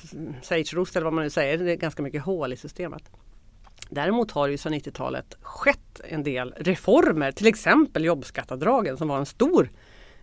schweizerost 0.41 0.95
eller 0.95 1.03
vad 1.03 1.13
man 1.13 1.23
nu 1.23 1.29
säger. 1.29 1.57
Det 1.57 1.71
är 1.71 1.75
ganska 1.75 2.03
mycket 2.03 2.23
hål 2.23 2.53
i 2.53 2.57
systemet. 2.57 3.11
Däremot 3.89 4.31
har 4.31 4.47
det 4.47 4.51
ju 4.51 4.57
sedan 4.57 4.73
90-talet 4.73 5.37
skett 5.41 6.01
en 6.03 6.23
del 6.23 6.53
reformer, 6.57 7.31
till 7.31 7.47
exempel 7.47 8.05
jobbskattadragen 8.05 8.97
som 8.97 9.07
var 9.07 9.17
en 9.17 9.25
stor, 9.25 9.69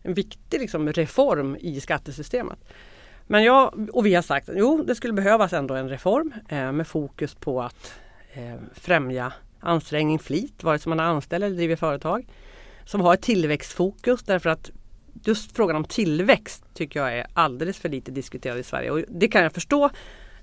en 0.02 0.14
viktig 0.14 0.60
liksom 0.60 0.92
reform 0.92 1.56
i 1.60 1.80
skattesystemet. 1.80 2.58
Men 3.26 3.44
jag 3.44 3.88
och 3.92 4.06
vi 4.06 4.14
har 4.14 4.22
sagt 4.22 4.48
att 4.48 4.58
jo, 4.58 4.82
det 4.82 4.94
skulle 4.94 5.12
behövas 5.12 5.52
ändå 5.52 5.74
en 5.74 5.88
reform 5.88 6.34
eh, 6.48 6.72
med 6.72 6.86
fokus 6.86 7.34
på 7.34 7.62
att 7.62 7.92
eh, 8.32 8.54
främja 8.74 9.32
ansträngning, 9.60 10.18
flit, 10.18 10.64
vare 10.64 10.78
sig 10.78 10.90
man 10.90 11.00
är 11.00 11.04
anställd 11.04 11.44
eller 11.44 11.56
driver 11.56 11.76
företag. 11.76 12.26
Som 12.84 13.00
har 13.00 13.14
ett 13.14 13.22
tillväxtfokus 13.22 14.22
därför 14.22 14.50
att 14.50 14.70
just 15.24 15.56
frågan 15.56 15.76
om 15.76 15.84
tillväxt 15.84 16.64
tycker 16.74 17.00
jag 17.00 17.18
är 17.18 17.26
alldeles 17.34 17.78
för 17.78 17.88
lite 17.88 18.10
diskuterad 18.10 18.58
i 18.58 18.62
Sverige. 18.62 18.90
Och 18.90 19.02
det 19.08 19.28
kan 19.28 19.42
jag 19.42 19.52
förstå 19.52 19.90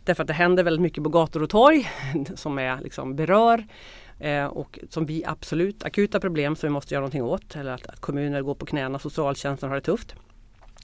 därför 0.07 0.23
att 0.23 0.27
det 0.27 0.33
händer 0.33 0.63
väldigt 0.63 0.81
mycket 0.81 1.03
på 1.03 1.09
gator 1.09 1.43
och 1.43 1.49
torg 1.49 1.89
som 2.35 2.59
är, 2.59 2.81
liksom, 2.81 3.15
berör 3.15 3.65
eh, 4.19 4.45
och 4.45 4.79
som 4.89 5.05
vi 5.05 5.25
absolut 5.25 5.83
akuta 5.83 6.19
problem 6.19 6.55
som 6.55 6.69
vi 6.69 6.73
måste 6.73 6.93
göra 6.93 7.01
någonting 7.01 7.23
åt. 7.23 7.55
Eller 7.55 7.71
att, 7.71 7.87
att 7.87 7.99
kommuner 7.99 8.41
går 8.41 8.55
på 8.55 8.65
knäna, 8.65 8.99
socialtjänsten 8.99 9.69
har 9.69 9.75
det 9.75 9.81
tufft. 9.81 10.15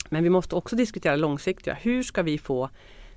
Men 0.09 0.23
vi 0.23 0.29
måste 0.29 0.55
också 0.55 0.75
diskutera 0.75 1.15
långsiktiga. 1.15 1.73
Hur 1.73 2.03
ska 2.03 2.21
vi 2.21 2.37
få 2.37 2.69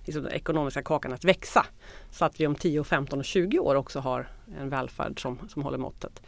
liksom, 0.04 0.22
den 0.22 0.32
ekonomiska 0.32 0.82
kakan 0.82 1.12
att 1.12 1.24
växa? 1.24 1.66
Så 2.10 2.24
att 2.24 2.40
vi 2.40 2.46
om 2.46 2.54
10, 2.54 2.84
15 2.84 3.18
och 3.18 3.24
20 3.24 3.58
år 3.58 3.74
också 3.74 4.00
har 4.00 4.28
en 4.60 4.68
välfärd 4.68 5.22
som, 5.22 5.38
som 5.48 5.62
håller 5.62 5.78
måttet. 5.78 6.22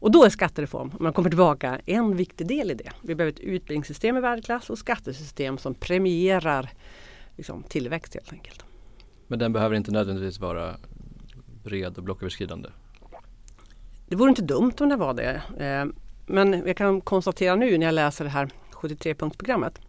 Och 0.00 0.10
då 0.10 0.24
är 0.24 0.28
skattereform, 0.28 0.90
om 0.90 1.04
man 1.04 1.12
kommer 1.12 1.30
tillbaka, 1.30 1.80
en 1.86 2.16
viktig 2.16 2.46
del 2.46 2.70
i 2.70 2.74
det. 2.74 2.90
Vi 3.02 3.14
behöver 3.14 3.32
ett 3.32 3.40
utbildningssystem 3.40 4.16
i 4.16 4.20
världsklass 4.20 4.70
och 4.70 4.78
skattesystem 4.78 5.58
som 5.58 5.74
premierar 5.74 6.70
liksom, 7.36 7.62
tillväxt 7.62 8.14
helt 8.14 8.32
enkelt. 8.32 8.64
Men 9.26 9.38
den 9.38 9.52
behöver 9.52 9.76
inte 9.76 9.90
nödvändigtvis 9.90 10.40
vara 10.40 10.76
bred 11.64 11.98
och 11.98 12.04
blocköverskridande? 12.04 12.68
Det 14.08 14.16
vore 14.16 14.28
inte 14.28 14.42
dumt 14.42 14.72
om 14.80 14.88
det 14.88 14.96
var 14.96 15.14
det. 15.14 15.42
Eh, 15.58 15.84
men 16.26 16.66
jag 16.66 16.76
kan 16.76 17.00
konstatera 17.00 17.56
nu 17.56 17.78
när 17.78 17.86
jag 17.86 17.94
läser 17.94 18.24
det 18.24 18.30
här 18.30 18.50
73-punktsprogrammet 18.72 19.80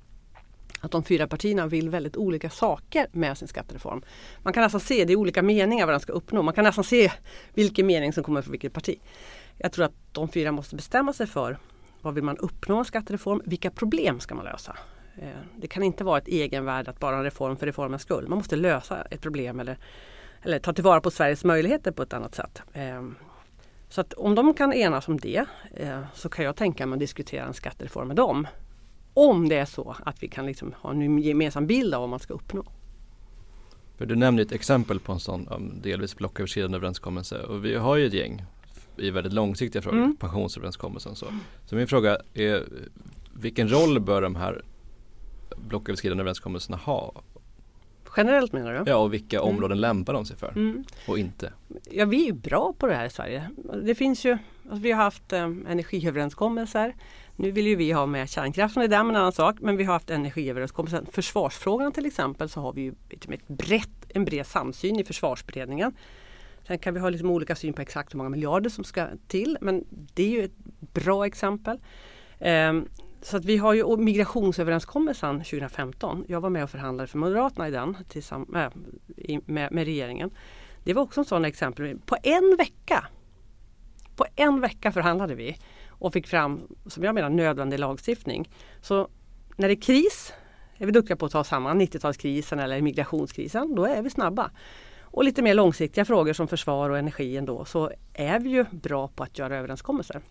att 0.82 0.92
de 0.92 1.04
fyra 1.04 1.28
partierna 1.28 1.68
vill 1.68 1.90
väldigt 1.90 2.18
olika 2.18 2.50
saker 2.50 3.08
med 3.12 3.38
sin 3.38 3.48
skattereform. 3.48 4.02
Man 4.44 4.54
kan 4.54 4.64
nästan 4.64 4.82
se, 4.82 5.06
det 5.06 5.14
är 5.14 5.18
olika 5.18 5.44
meningar 5.44 5.86
vad 5.86 5.94
den 5.94 6.00
ska 6.00 6.14
uppnå. 6.14 6.42
Man 6.42 6.54
kan 6.54 6.64
nästan 6.64 6.84
se 6.84 7.12
vilken 7.54 7.88
mening 7.88 8.14
som 8.14 8.24
kommer 8.24 8.42
från 8.42 8.52
vilket 8.52 8.74
parti. 8.74 9.00
Jag 9.58 9.72
tror 9.72 9.86
att 9.86 9.94
de 10.12 10.30
fyra 10.30 10.52
måste 10.52 10.76
bestämma 10.76 11.14
sig 11.14 11.28
för 11.28 11.58
vad 12.02 12.14
vill 12.14 12.24
man 12.24 12.38
uppnå 12.38 12.78
med 12.78 12.88
skattereform? 12.88 13.42
Vilka 13.46 13.72
problem 13.72 14.20
ska 14.20 14.36
man 14.36 14.46
lösa? 14.46 14.76
Eh, 15.18 15.28
det 15.56 15.68
kan 15.68 15.84
inte 15.84 16.04
vara 16.04 16.18
ett 16.18 16.28
egenvärde 16.28 16.92
att 16.92 17.00
bara 17.00 17.12
ha 17.12 17.18
en 17.18 17.24
reform 17.24 17.58
för 17.58 17.66
reformens 17.66 18.02
skull. 18.02 18.28
Man 18.28 18.38
måste 18.38 18.56
lösa 18.56 19.02
ett 19.02 19.22
problem 19.22 19.60
eller, 19.60 19.78
eller 20.42 20.60
ta 20.60 20.74
tillvara 20.74 21.02
på 21.02 21.12
Sveriges 21.12 21.44
möjligheter 21.44 21.92
på 21.92 22.04
ett 22.04 22.14
annat 22.14 22.36
sätt. 22.36 22.62
Eh, 22.74 23.04
så 23.90 24.02
att 24.02 24.14
om 24.14 24.36
de 24.36 24.54
kan 24.54 24.74
enas 24.74 25.08
om 25.08 25.20
det 25.20 25.46
eh, 25.74 26.00
så 26.14 26.30
kan 26.30 26.46
jag 26.46 26.56
tänka 26.56 26.86
mig 26.86 26.96
att 26.96 27.00
diskutera 27.00 27.46
en 27.46 27.54
skattereform 27.54 28.08
med 28.08 28.18
dem. 28.18 28.48
Om 29.14 29.50
det 29.50 29.56
är 29.56 29.66
så 29.66 29.96
att 30.06 30.24
vi 30.24 30.28
kan 30.28 30.46
liksom 30.46 30.74
ha 30.74 30.92
en 30.92 31.20
gemensam 31.20 31.68
bild 31.68 31.94
av 31.94 32.02
vad 32.02 32.10
man 32.10 32.20
ska 32.20 32.34
uppnå. 32.34 32.64
För 33.98 34.06
du 34.06 34.16
nämnde 34.16 34.42
ett 34.42 34.52
exempel 34.52 35.00
på 35.00 35.12
en 35.12 35.20
sån 35.20 35.80
delvis 35.84 36.16
blocköverskridande 36.16 36.78
överenskommelse 36.78 37.44
och 37.44 37.66
vi 37.66 37.76
har 37.76 37.96
ju 37.96 38.08
ett 38.08 38.14
gäng 38.14 38.46
i 38.98 39.10
väldigt 39.10 39.34
långsiktiga 39.34 39.82
frågor, 39.82 39.98
mm. 39.98 40.18
pensionsöverenskommelsen 40.18 41.16
så. 41.16 41.26
Så 41.66 41.76
min 41.76 41.88
fråga 41.88 42.18
är 42.34 42.64
vilken 43.34 43.72
roll 43.72 44.00
bör 44.00 44.22
de 44.22 44.36
här 44.36 44.62
blocköverskridande 45.68 46.22
överenskommelserna 46.22 46.78
ha? 46.78 47.22
Generellt 48.18 48.54
menar 48.54 48.74
du? 48.74 48.92
Ja, 48.92 48.96
och 48.98 49.14
vilka 49.14 49.40
mm. 49.40 49.50
områden 49.50 49.82
lämpar 49.82 50.14
de 50.14 50.26
sig 50.26 50.38
för 50.38 50.52
mm. 50.56 50.84
och 51.08 51.20
inte? 51.20 51.54
Ja, 51.92 52.06
vi 52.06 52.28
är 52.28 52.34
bra 52.34 52.74
på 52.78 52.88
det 52.88 52.94
här 52.94 53.06
i 53.06 53.10
Sverige. 53.10 53.50
Det 53.84 53.96
finns 53.96 54.26
ju, 54.26 54.38
alltså 54.64 54.82
vi 54.82 54.92
har 54.92 55.04
haft 55.04 55.34
eh, 55.34 55.44
energiöverenskommelser. 55.44 56.96
Nu 57.36 57.52
vill 57.52 57.68
ju 57.68 57.76
vi 57.76 57.92
ha 57.92 58.06
med 58.06 58.30
kärnkraften 58.30 58.84
i 58.84 58.88
den, 58.88 59.10
en 59.10 59.16
annan 59.16 59.32
sak. 59.32 59.56
Men 59.62 59.78
vi 59.78 59.84
har 59.84 59.94
haft 59.94 60.10
energiöverenskommelser. 60.10 61.04
Försvarsfrågan 61.12 61.92
till 61.92 62.06
exempel 62.06 62.50
så 62.50 62.62
har 62.62 62.74
vi 62.74 62.82
ju 62.82 62.94
ett 63.10 63.48
brett, 63.48 63.90
en 64.10 64.26
bred 64.26 64.46
samsyn 64.46 65.00
i 65.00 65.04
försvarsberedningen. 65.04 65.94
Sen 66.68 66.80
kan 66.80 66.94
vi 66.94 67.00
ha 67.00 67.10
liksom 67.10 67.30
olika 67.30 67.56
syn 67.56 67.74
på 67.74 67.82
exakt 67.82 68.14
hur 68.14 68.18
många 68.18 68.30
miljarder 68.30 68.70
som 68.70 68.84
ska 68.84 69.08
till. 69.28 69.58
Men 69.62 69.86
det 69.90 70.24
är 70.24 70.30
ju 70.30 70.44
ett 70.44 70.58
bra 70.94 71.26
exempel. 71.26 71.80
Um, 72.40 72.88
så 73.22 73.38
att 73.38 73.46
vi 73.46 73.58
har 73.58 73.74
ju 73.74 73.98
migrationsöverenskommelsen 73.98 75.38
2015. 75.38 76.26
Jag 76.28 76.42
var 76.42 76.50
med 76.50 76.64
och 76.64 76.70
förhandlade 76.70 77.08
för 77.08 77.18
Moderaterna 77.18 77.68
i 77.68 77.72
den 77.72 77.98
tillsammans 78.10 78.50
med, 78.50 78.72
äh, 79.18 79.40
med, 79.46 79.72
med 79.72 79.86
regeringen. 79.86 80.32
Det 80.84 80.94
var 80.94 81.02
också 81.02 81.22
en 81.22 81.26
sån 81.26 81.46
exempel. 81.46 82.00
På 82.06 82.18
en 82.24 82.56
vecka 82.58 83.08
på 84.18 84.26
en 84.36 84.62
vecka 84.62 84.92
förhandlade 84.92 85.36
vi 85.36 85.58
och 85.88 86.14
fick 86.14 86.28
fram, 86.28 86.62
som 86.86 87.04
jag 87.04 87.16
menar, 87.16 87.30
nödvändig 87.30 87.80
lagstiftning. 87.80 88.50
Så 88.82 89.08
när 89.56 89.68
det 89.68 89.74
är 89.74 89.82
kris 89.82 90.34
är 90.78 90.86
vi 90.86 90.92
duktiga 90.92 91.18
på 91.18 91.26
att 91.26 91.32
ta 91.32 91.44
samman 91.44 91.82
90-talskrisen 91.82 92.64
eller 92.64 92.82
migrationskrisen. 92.82 93.76
Då 93.76 93.86
är 93.86 94.02
vi 94.02 94.10
snabba. 94.10 94.52
Och 95.02 95.24
lite 95.24 95.42
mer 95.42 95.54
långsiktiga 95.54 96.06
frågor 96.06 96.34
som 96.34 96.48
försvar 96.48 96.90
och 96.90 96.98
energi 96.98 97.38
ändå 97.38 97.66
så 97.66 97.92
är 98.14 98.40
vi 98.40 98.50
ju 98.50 98.66
bra 98.72 99.08
på 99.08 99.24
att 99.24 99.40
göra 99.40 99.58
överenskommelser. 99.58 100.22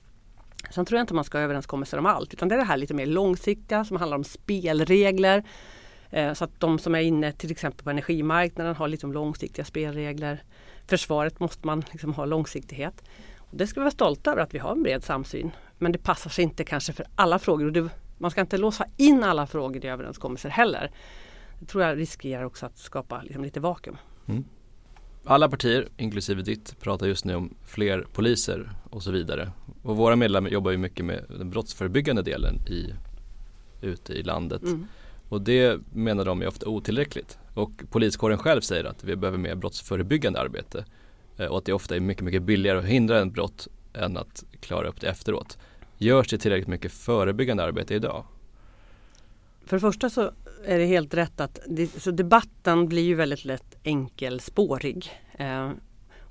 Sen 0.70 0.84
tror 0.84 0.96
jag 0.96 1.02
inte 1.02 1.14
man 1.14 1.24
ska 1.24 1.38
ha 1.38 1.44
överenskommelser 1.44 1.98
om 1.98 2.06
allt 2.06 2.32
utan 2.32 2.48
det 2.48 2.54
är 2.54 2.58
det 2.58 2.64
här 2.64 2.76
lite 2.76 2.94
mer 2.94 3.06
långsiktiga 3.06 3.84
som 3.84 3.96
handlar 3.96 4.16
om 4.16 4.24
spelregler. 4.24 5.44
Eh, 6.10 6.32
så 6.32 6.44
att 6.44 6.60
de 6.60 6.78
som 6.78 6.94
är 6.94 7.00
inne 7.00 7.32
till 7.32 7.50
exempel 7.50 7.84
på 7.84 7.90
energimarknaden 7.90 8.76
har 8.76 8.88
lite 8.88 9.06
långsiktiga 9.06 9.64
spelregler. 9.64 10.42
Försvaret 10.86 11.40
måste 11.40 11.66
man 11.66 11.84
liksom 11.92 12.14
ha 12.14 12.24
långsiktighet. 12.24 13.02
Och 13.38 13.56
det 13.56 13.66
ska 13.66 13.80
vi 13.80 13.84
vara 13.84 13.90
stolta 13.90 14.32
över 14.32 14.42
att 14.42 14.54
vi 14.54 14.58
har 14.58 14.72
en 14.72 14.82
bred 14.82 15.04
samsyn. 15.04 15.50
Men 15.78 15.92
det 15.92 15.98
passar 15.98 16.30
sig 16.30 16.44
inte 16.44 16.64
kanske 16.64 16.92
för 16.92 17.06
alla 17.14 17.38
frågor. 17.38 17.66
Och 17.66 17.72
det, 17.72 17.88
man 18.18 18.30
ska 18.30 18.40
inte 18.40 18.58
låsa 18.58 18.86
in 18.96 19.24
alla 19.24 19.46
frågor 19.46 19.84
i 19.84 19.88
överenskommelser 19.88 20.48
heller. 20.48 20.90
Det 21.60 21.66
tror 21.66 21.84
jag 21.84 21.98
riskerar 21.98 22.44
också 22.44 22.66
att 22.66 22.78
skapa 22.78 23.22
liksom 23.22 23.44
lite 23.44 23.60
vakuum. 23.60 23.96
Mm 24.28 24.44
alla 25.26 25.48
partier, 25.48 25.88
inklusive 25.96 26.42
ditt, 26.42 26.80
pratar 26.80 27.06
just 27.06 27.24
nu 27.24 27.34
om 27.34 27.54
fler 27.64 28.06
poliser 28.12 28.70
och 28.90 29.02
så 29.02 29.10
vidare. 29.10 29.52
Och 29.86 29.96
våra 29.96 30.16
medlemmar 30.16 30.50
jobbar 30.50 30.70
ju 30.70 30.76
mycket 30.76 31.04
med 31.04 31.24
den 31.28 31.50
brottsförebyggande 31.50 32.22
delen 32.22 32.66
i, 32.66 32.94
ute 33.80 34.12
i 34.12 34.22
landet. 34.22 34.62
Mm. 34.62 34.86
Och 35.28 35.40
det 35.40 35.80
menar 35.92 36.24
de 36.24 36.42
är 36.42 36.48
ofta 36.48 36.68
otillräckligt. 36.68 37.38
Och 37.54 37.70
poliskåren 37.90 38.38
själv 38.38 38.60
säger 38.60 38.84
att 38.84 39.04
vi 39.04 39.16
behöver 39.16 39.38
mer 39.38 39.54
brottsförebyggande 39.54 40.40
arbete. 40.40 40.84
Eh, 41.36 41.46
och 41.46 41.58
att 41.58 41.64
det 41.64 41.72
ofta 41.72 41.96
är 41.96 42.00
mycket, 42.00 42.24
mycket 42.24 42.42
billigare 42.42 42.78
att 42.78 42.84
hindra 42.84 43.20
en 43.20 43.30
brott 43.30 43.68
än 43.94 44.16
att 44.16 44.44
klara 44.60 44.88
upp 44.88 45.00
det 45.00 45.08
efteråt. 45.08 45.58
Görs 45.98 46.28
det 46.28 46.38
tillräckligt 46.38 46.68
mycket 46.68 46.92
förebyggande 46.92 47.62
arbete 47.62 47.94
idag? 47.94 48.24
För 49.66 49.76
det 49.76 49.80
första 49.80 50.10
så 50.10 50.30
är 50.64 50.78
det 50.78 50.86
helt 50.86 51.14
rätt 51.14 51.40
att 51.40 51.58
det, 51.66 51.86
så 52.02 52.10
debatten 52.10 52.88
blir 52.88 53.02
ju 53.02 53.14
väldigt 53.14 53.44
lätt 53.44 53.76
enkelspårig. 53.84 55.10
Eh, 55.38 55.70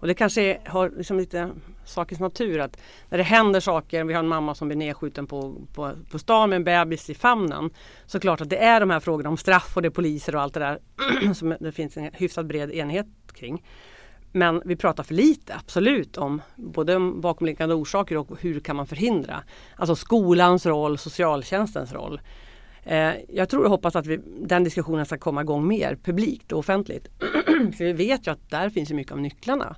och 0.05 0.07
det 0.07 0.13
kanske 0.13 0.41
är, 0.41 0.59
har 0.65 0.89
liksom 0.97 1.17
lite 1.17 1.51
sakens 1.85 2.19
natur 2.19 2.59
att 2.59 2.77
när 3.09 3.17
det 3.17 3.23
händer 3.23 3.59
saker, 3.59 4.03
vi 4.03 4.13
har 4.13 4.19
en 4.19 4.27
mamma 4.27 4.55
som 4.55 4.67
blir 4.67 4.77
nedskjuten 4.77 5.27
på, 5.27 5.55
på, 5.73 5.91
på 6.11 6.19
stan 6.19 6.49
med 6.49 6.55
en 6.55 6.63
bebis 6.63 7.09
i 7.09 7.13
famnen. 7.13 7.69
Så 8.05 8.19
klart 8.19 8.41
att 8.41 8.49
det 8.49 8.57
är 8.57 8.79
de 8.79 8.89
här 8.89 8.99
frågorna 8.99 9.29
om 9.29 9.37
straff 9.37 9.75
och 9.75 9.81
det 9.81 9.87
är 9.87 9.89
poliser 9.89 10.35
och 10.35 10.41
allt 10.41 10.53
det 10.53 10.59
där 10.59 10.79
som 11.33 11.55
det 11.59 11.71
finns 11.71 11.97
en 11.97 12.09
hyfsat 12.13 12.45
bred 12.45 12.71
enighet 12.71 13.07
kring. 13.33 13.63
Men 14.31 14.61
vi 14.65 14.75
pratar 14.75 15.03
för 15.03 15.13
lite, 15.13 15.55
absolut, 15.55 16.17
om 16.17 16.41
både 16.55 16.99
bakomliggande 16.99 17.75
orsaker 17.75 18.17
och 18.17 18.41
hur 18.41 18.59
kan 18.59 18.75
man 18.75 18.87
förhindra. 18.87 19.43
Alltså 19.75 19.95
skolans 19.95 20.65
roll, 20.65 20.97
socialtjänstens 20.97 21.93
roll. 21.93 22.21
Eh, 22.83 23.13
jag 23.29 23.49
tror 23.49 23.63
och 23.63 23.69
hoppas 23.69 23.95
att 23.95 24.05
vi, 24.05 24.19
den 24.39 24.63
diskussionen 24.63 25.05
ska 25.05 25.17
komma 25.17 25.41
igång 25.41 25.67
mer 25.67 25.97
publikt 26.03 26.51
och 26.51 26.59
offentligt. 26.59 27.07
För 27.77 27.83
vi 27.83 27.93
vet 27.93 28.27
ju 28.27 28.31
att 28.31 28.49
där 28.49 28.69
finns 28.69 28.91
mycket 28.91 29.13
av 29.13 29.19
nycklarna 29.19 29.75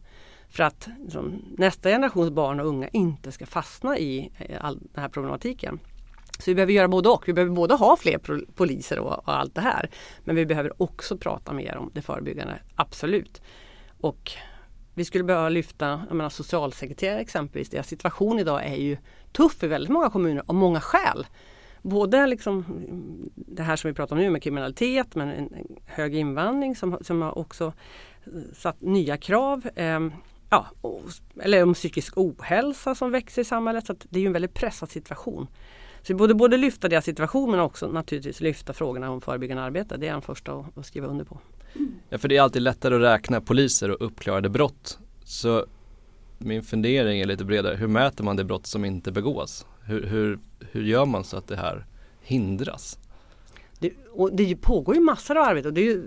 för 0.49 0.63
att 0.63 0.89
liksom, 1.03 1.41
nästa 1.57 1.89
generations 1.89 2.29
barn 2.29 2.59
och 2.59 2.67
unga 2.67 2.87
inte 2.87 3.31
ska 3.31 3.45
fastna 3.45 3.97
i 3.97 4.31
eh, 4.37 4.65
all 4.65 4.79
den 4.79 5.01
här 5.01 5.09
problematiken. 5.09 5.79
Så 6.39 6.51
vi 6.51 6.55
behöver 6.55 6.73
göra 6.73 6.87
både 6.87 7.09
och. 7.09 7.27
Vi 7.27 7.33
behöver 7.33 7.55
både 7.55 7.75
ha 7.75 7.95
fler 7.95 8.17
poliser 8.55 8.99
och, 8.99 9.13
och, 9.13 9.37
allt 9.37 9.55
det 9.55 9.61
här. 9.61 9.89
Men 10.23 10.35
vi 10.35 10.45
behöver 10.45 10.81
också 10.81 11.17
prata 11.17 11.53
mer 11.53 11.77
om 11.77 11.91
det 11.93 12.01
förebyggande, 12.01 12.59
absolut. 12.75 13.41
Och 14.01 14.31
vi 14.93 15.05
skulle 15.05 15.23
behöva 15.23 15.49
lyfta 15.49 16.01
jag 16.07 16.15
menar, 16.15 16.29
socialsekreterare 16.29 17.19
exempelvis. 17.19 17.69
Deras 17.69 17.87
situation 17.87 18.39
idag 18.39 18.65
är 18.65 18.75
ju 18.75 18.97
tuff 19.31 19.63
i 19.63 19.67
väldigt 19.67 19.91
många 19.91 20.09
kommuner 20.09 20.43
av 20.47 20.55
många 20.55 20.81
skäl. 20.81 21.27
Både 21.81 22.27
liksom 22.27 22.65
det 23.35 23.63
här 23.63 23.75
som 23.75 23.89
vi 23.89 23.95
pratar 23.95 24.15
om 24.15 24.21
nu 24.21 24.29
med 24.29 24.43
kriminalitet 24.43 25.15
men 25.15 25.29
en, 25.29 25.53
en 25.53 25.67
hög 25.85 26.15
invandring 26.15 26.75
som, 26.75 26.97
som 27.01 27.21
har 27.21 27.37
också 27.37 27.73
satt 28.53 28.81
nya 28.81 29.17
krav. 29.17 29.69
Ehm, 29.75 30.11
Ja, 30.49 30.67
eller 31.39 31.63
om 31.63 31.73
psykisk 31.73 32.17
ohälsa 32.17 32.95
som 32.95 33.11
växer 33.11 33.41
i 33.41 33.45
samhället. 33.45 33.85
Så 33.85 33.95
det 34.09 34.19
är 34.19 34.21
ju 34.21 34.27
en 34.27 34.33
väldigt 34.33 34.53
pressad 34.53 34.89
situation. 34.89 35.47
Så 36.01 36.13
vi 36.13 36.13
borde 36.13 36.33
både 36.33 36.57
lyfta 36.57 36.89
deras 36.89 37.05
situation 37.05 37.51
men 37.51 37.59
också 37.59 37.87
naturligtvis 37.87 38.41
lyfta 38.41 38.73
frågorna 38.73 39.11
om 39.11 39.21
förebyggande 39.21 39.63
arbete. 39.63 39.97
Det 39.97 40.05
är 40.05 40.07
jag 40.07 40.15
den 40.15 40.21
första 40.21 40.53
att, 40.53 40.77
att 40.77 40.85
skriva 40.85 41.07
under 41.07 41.25
på. 41.25 41.39
Ja 42.09 42.17
för 42.17 42.27
det 42.27 42.37
är 42.37 42.41
alltid 42.41 42.61
lättare 42.61 42.95
att 42.95 43.01
räkna 43.01 43.41
poliser 43.41 43.91
och 43.91 44.05
uppklarade 44.05 44.49
brott. 44.49 44.99
Så 45.23 45.65
min 46.37 46.63
fundering 46.63 47.19
är 47.19 47.25
lite 47.25 47.45
bredare. 47.45 47.75
Hur 47.75 47.87
mäter 47.87 48.23
man 48.23 48.35
det 48.35 48.43
brott 48.43 48.65
som 48.65 48.85
inte 48.85 49.11
begås? 49.11 49.65
Hur, 49.83 50.03
hur, 50.03 50.39
hur 50.71 50.83
gör 50.83 51.05
man 51.05 51.23
så 51.23 51.37
att 51.37 51.47
det 51.47 51.55
här 51.55 51.85
hindras? 52.21 52.99
Det, 53.79 53.93
och 54.11 54.33
det 54.33 54.55
pågår 54.55 54.95
ju 54.95 55.01
massor 55.01 55.37
av 55.37 55.43
arbete. 55.43 55.67
Och 55.67 55.73
det 55.73 55.81
är 55.81 55.85
ju, 55.85 56.03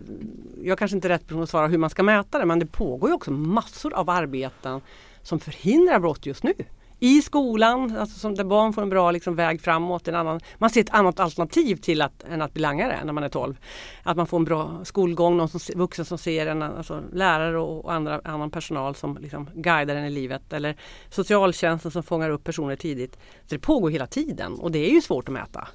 jag 0.63 0.79
kanske 0.79 0.97
inte 0.97 1.09
är 1.09 1.11
rätt 1.11 1.27
person 1.27 1.43
att 1.43 1.51
svara 1.51 1.67
hur 1.67 1.79
man 1.79 1.91
ska 1.91 2.03
mäta 2.03 2.39
det 2.39 2.47
men 2.47 2.59
det 2.59 2.67
pågår 2.67 3.11
ju 3.11 3.15
också 3.15 3.31
massor 3.31 3.95
av 3.95 4.11
arbeten 4.11 4.81
som 5.23 5.41
förhindrar 5.41 5.99
brott 5.99 6.27
just 6.27 6.43
nu 6.43 6.55
i 7.01 7.23
skolan, 7.23 7.97
alltså 7.97 8.19
som 8.19 8.35
där 8.35 8.45
barn 8.45 8.73
får 8.73 8.83
en 8.83 8.89
bra 8.89 9.11
liksom, 9.11 9.35
väg 9.35 9.61
framåt. 9.61 10.09
En 10.09 10.15
annan, 10.15 10.41
man 10.59 10.71
ser 10.71 10.81
ett 10.81 10.91
annat 10.91 11.21
alternativ 11.21 11.77
till 11.77 12.03
att, 12.03 12.25
än 12.31 12.43
att 12.43 12.53
bli 12.53 12.63
langare 12.63 12.99
när 13.05 13.13
man 13.13 13.25
är 13.25 13.29
12. 13.29 13.59
Att 14.03 14.17
man 14.17 14.27
får 14.27 14.37
en 14.37 14.45
bra 14.45 14.81
skolgång, 14.85 15.37
någon 15.37 15.49
som, 15.49 15.61
vuxen 15.75 16.05
som 16.05 16.19
ser 16.19 16.47
en, 16.47 16.63
alltså 16.63 17.03
lärare 17.13 17.59
och, 17.59 17.85
och 17.85 17.93
andra, 17.93 18.21
annan 18.25 18.51
personal 18.51 18.95
som 18.95 19.19
liksom 19.21 19.51
guidar 19.55 19.97
en 19.97 20.05
i 20.05 20.11
livet. 20.11 20.53
Eller 20.53 20.77
socialtjänsten 21.11 21.91
som 21.91 22.03
fångar 22.03 22.31
upp 22.31 22.45
personer 22.45 22.77
tidigt. 22.77 23.13
Så 23.47 23.55
det 23.55 23.59
pågår 23.59 23.91
hela 23.91 24.07
tiden 24.07 24.55
och 24.55 24.71
det 24.71 24.91
är 24.91 24.95
ju 24.95 25.01
svårt 25.01 25.29
att 25.29 25.35
mäta. 25.35 25.69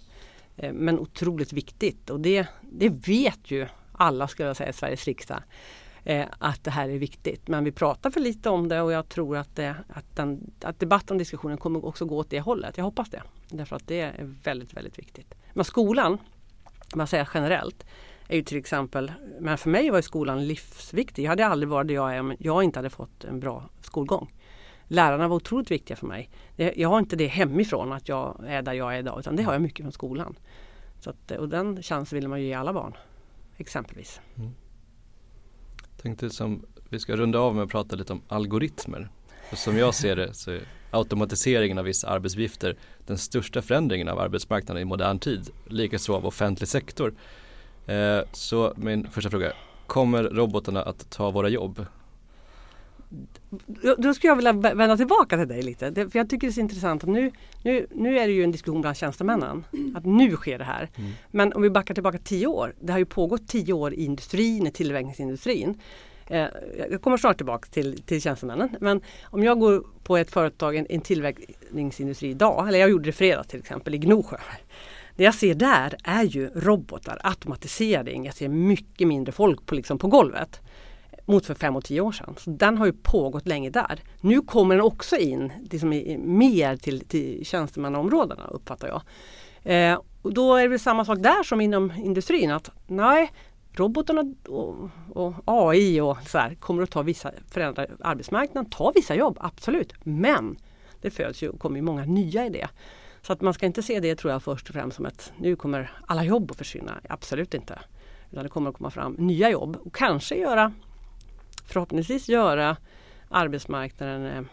Eh, 0.58 0.74
men 0.74 1.00
otroligt 1.00 1.54
viktigt 1.54 2.10
och 2.10 2.20
det, 2.20 2.48
det 2.62 2.90
vet 2.90 3.52
ju 3.52 3.68
alla 3.92 4.28
skulle 4.28 4.48
jag 4.48 4.58
säga 4.58 4.70
i 4.70 4.74
Sveriges 4.74 5.06
riksdag 5.06 5.44
eh, 6.04 6.26
att 6.40 6.64
det 6.64 6.72
här 6.72 6.90
är 6.90 6.98
viktigt. 6.98 7.48
Men 7.48 7.64
vi 7.64 7.72
pratar 7.72 8.10
för 8.10 8.20
lite 8.20 8.50
om 8.50 8.68
det 8.68 8.82
och 8.82 8.92
jag 8.92 9.10
tror 9.10 9.38
att, 9.38 9.56
det, 9.56 9.76
att, 9.90 10.16
den, 10.16 10.52
att 10.62 10.80
debatten 10.80 11.16
och 11.16 11.20
diskussionen 11.20 11.58
kommer 11.58 11.86
också 11.86 12.06
gå 12.06 12.18
åt 12.18 12.30
det 12.30 12.40
hållet. 12.40 12.78
Jag 12.78 12.86
hoppas 12.86 13.10
det. 13.10 13.22
Därför 13.50 13.76
att 13.76 13.88
det 13.88 14.02
är 14.02 14.34
väldigt, 14.44 14.74
väldigt 14.74 15.00
viktigt. 15.00 15.36
Men 15.54 15.66
skolan, 15.66 16.18
om 16.94 17.00
jag 17.00 17.10
säger 17.10 17.30
generellt, 17.34 17.86
är 18.28 18.36
ju 18.36 18.44
till 18.44 18.58
exempel, 18.58 19.12
men 19.40 19.58
för 19.58 19.70
mig 19.70 19.90
var 19.90 20.02
skolan 20.02 20.48
livsviktig. 20.48 21.24
Jag 21.24 21.30
hade 21.30 21.48
aldrig 21.48 21.70
varit 21.70 21.88
där 21.88 21.96
jag 21.96 22.16
är 22.16 22.20
om 22.20 22.36
jag 22.40 22.64
inte 22.64 22.80
hade 22.80 22.90
fått 22.90 23.24
en 23.24 23.40
bra 23.40 23.70
skolgång. 23.82 24.32
Lärarna 24.88 25.28
var 25.28 25.36
otroligt 25.36 25.72
viktiga 25.72 25.98
för 25.98 26.08
mig. 26.08 26.30
Jag 26.56 26.90
har 26.90 27.00
inte 27.00 27.16
det 27.16 27.28
hemifrån 27.28 27.94
att 27.94 28.10
jag 28.10 28.44
är 28.48 28.62
där 28.62 28.74
jag 28.74 28.96
är 28.96 29.00
idag 29.00 29.20
utan 29.20 29.36
det 29.36 29.44
har 29.44 29.54
jag 29.54 29.62
mycket 29.62 29.84
från 29.84 29.92
skolan. 29.92 30.36
Så 31.00 31.10
att, 31.10 31.32
och 31.32 31.50
den 31.50 31.84
chansen 31.84 32.20
vill 32.20 32.28
man 32.28 32.42
ju 32.42 32.48
ge 32.48 32.54
alla 32.54 32.74
barn. 32.74 32.94
Exempelvis. 33.58 34.22
Mm 34.38 34.52
tänkte 36.06 36.30
som 36.30 36.66
vi 36.90 37.00
ska 37.00 37.16
runda 37.16 37.40
av 37.40 37.56
med 37.56 37.64
att 37.64 37.70
prata 37.70 37.96
lite 37.96 38.14
om 38.14 38.22
algoritmer. 38.28 39.10
För 39.50 39.56
som 39.56 39.78
jag 39.78 39.96
ser 39.96 40.16
det 40.16 40.34
så 40.34 40.52
är 40.52 40.62
automatiseringen 40.92 41.78
av 41.78 41.86
vissa 41.86 42.10
arbetsuppgifter 42.10 42.78
den 43.08 43.18
största 43.18 43.62
förändringen 43.62 44.10
av 44.10 44.20
arbetsmarknaden 44.20 44.82
i 44.82 44.86
modern 44.86 45.20
tid. 45.20 45.50
Likaså 45.68 46.16
av 46.16 46.26
offentlig 46.26 46.68
sektor. 46.68 47.14
Eh, 47.86 48.20
så 48.32 48.74
min 48.78 49.08
första 49.10 49.30
fråga, 49.30 49.54
kommer 49.88 50.24
robotarna 50.24 50.82
att 50.84 51.10
ta 51.10 51.32
våra 51.32 51.50
jobb? 51.50 51.86
Då 53.98 54.14
skulle 54.14 54.32
jag 54.32 54.36
vilja 54.36 54.54
vända 54.54 54.98
tillbaka 54.98 55.38
till 55.38 55.48
dig 55.48 55.62
lite. 55.62 55.94
För 55.94 56.20
jag 56.20 56.30
tycker 56.30 56.48
det 56.48 56.52
är 56.52 56.54
så 56.54 56.62
intressant 56.62 57.04
att 57.04 57.10
nu, 57.10 57.32
nu, 57.64 57.88
nu 57.92 58.20
är 58.20 58.28
det 58.28 58.34
ju 58.34 58.44
en 58.44 58.52
diskussion 58.52 58.82
bland 58.82 58.98
tjänstemännen. 58.98 59.66
Att 59.96 60.06
nu 60.06 60.32
sker 60.36 60.58
det 60.58 60.64
här. 60.64 60.90
Mm. 60.96 61.12
Men 61.32 61.54
om 61.54 61.62
vi 61.62 61.70
backar 61.70 61.94
tillbaka 61.94 62.18
tio 62.18 62.48
år. 62.48 62.76
Det 62.80 62.92
har 62.92 63.00
ju 63.00 63.06
pågått 63.06 63.48
tio 63.48 63.74
år 63.74 63.94
i 63.94 64.06
industrin, 64.06 64.68
i 64.68 64.72
tillverkningsindustrin. 64.72 65.82
Eh, 66.28 66.48
jag 66.90 67.02
kommer 67.02 67.18
snart 67.18 67.38
tillbaka 67.38 67.68
till, 67.72 68.02
till 68.02 68.22
tjänstemännen. 68.22 68.70
Men 68.80 69.02
om 69.24 69.44
jag 69.44 69.60
går 69.60 69.84
på 70.04 70.18
ett 70.18 70.32
företag, 70.32 70.76
en, 70.76 70.86
en 70.90 71.02
tillverkningsindustri 71.02 72.30
idag. 72.30 72.68
Eller 72.68 72.80
jag 72.80 72.90
gjorde 72.90 73.06
det 73.06 73.12
fredag 73.12 73.44
till 73.44 73.60
exempel 73.60 73.96
i 73.96 73.98
Gnosjö. 73.98 74.38
Det 75.16 75.24
jag 75.24 75.36
ser 75.36 75.56
där 75.56 75.96
är 76.04 76.24
ju 76.24 76.50
robotar, 76.56 77.20
automatisering. 77.24 78.26
Jag 78.26 78.36
ser 78.36 78.50
mycket 78.50 79.08
mindre 79.08 79.32
folk 79.32 79.66
på, 79.66 79.76
liksom 79.76 79.98
på 79.98 80.08
golvet 80.08 80.62
mot 81.26 81.46
för 81.46 81.54
fem 81.54 81.76
och 81.76 81.84
tio 81.84 82.02
år 82.02 82.12
sedan. 82.12 82.36
Så 82.38 82.50
den 82.50 82.78
har 82.78 82.86
ju 82.86 82.94
pågått 82.94 83.48
länge 83.48 83.70
där. 83.70 84.00
Nu 84.22 84.42
kommer 84.42 84.76
den 84.76 84.86
också 84.86 85.16
in 85.18 85.52
liksom 85.70 85.90
mer 86.26 86.78
till, 86.78 87.08
till 87.08 87.46
tjänstemannaområdena 87.46 88.48
uppfattar 88.48 88.88
jag. 88.88 89.02
Eh, 89.64 90.00
och 90.22 90.34
då 90.34 90.56
är 90.56 90.70
det 90.70 90.80
samma 90.80 91.06
sak 91.06 91.20
där 91.20 91.44
som 91.44 91.62
inom 91.62 91.92
industrin 91.98 92.52
att 92.52 92.72
nej, 92.88 93.32
robotarna 93.72 94.34
och, 94.48 94.90
och 95.14 95.34
AI 95.46 96.02
och 96.02 96.18
så 96.28 96.38
här, 96.38 96.56
kommer 96.56 96.84
att 96.84 96.92
ta 96.92 97.02
vissa, 97.02 97.32
förändra 97.50 97.88
arbetsmarknaden, 98.00 98.70
ta 98.70 98.92
vissa 98.96 99.16
jobb, 99.16 99.38
absolut. 99.42 99.94
Men 100.04 100.58
det 101.02 101.10
föds 101.10 101.44
ju 101.44 101.50
och 101.50 101.60
kommer 101.60 101.76
ju 101.76 101.82
många 101.82 102.06
nya 102.06 102.46
i 102.46 102.50
det. 102.50 102.68
Så 103.22 103.34
att 103.34 103.42
man 103.42 103.54
ska 103.54 103.66
inte 103.66 103.84
se 103.84 104.00
det 104.00 104.16
tror 104.16 104.34
jag 104.34 104.44
först 104.44 104.70
och 104.70 104.74
främst 104.76 104.96
som 104.96 105.06
att 105.06 105.34
nu 105.38 105.56
kommer 105.56 105.92
alla 106.08 106.24
jobb 106.24 106.52
att 106.52 106.58
försvinna. 106.58 107.00
Absolut 107.10 107.54
inte. 107.54 107.80
Utan 108.32 108.44
det 108.44 108.50
kommer 108.50 108.70
att 108.70 108.78
komma 108.78 108.90
fram 108.90 109.14
nya 109.14 109.50
jobb 109.50 109.78
och 109.86 109.96
kanske 109.96 110.36
göra 110.36 110.74
förhoppningsvis 111.66 112.30
göra 112.30 112.78
arbetsmarknaden 113.30 114.26
eh, 114.26 114.44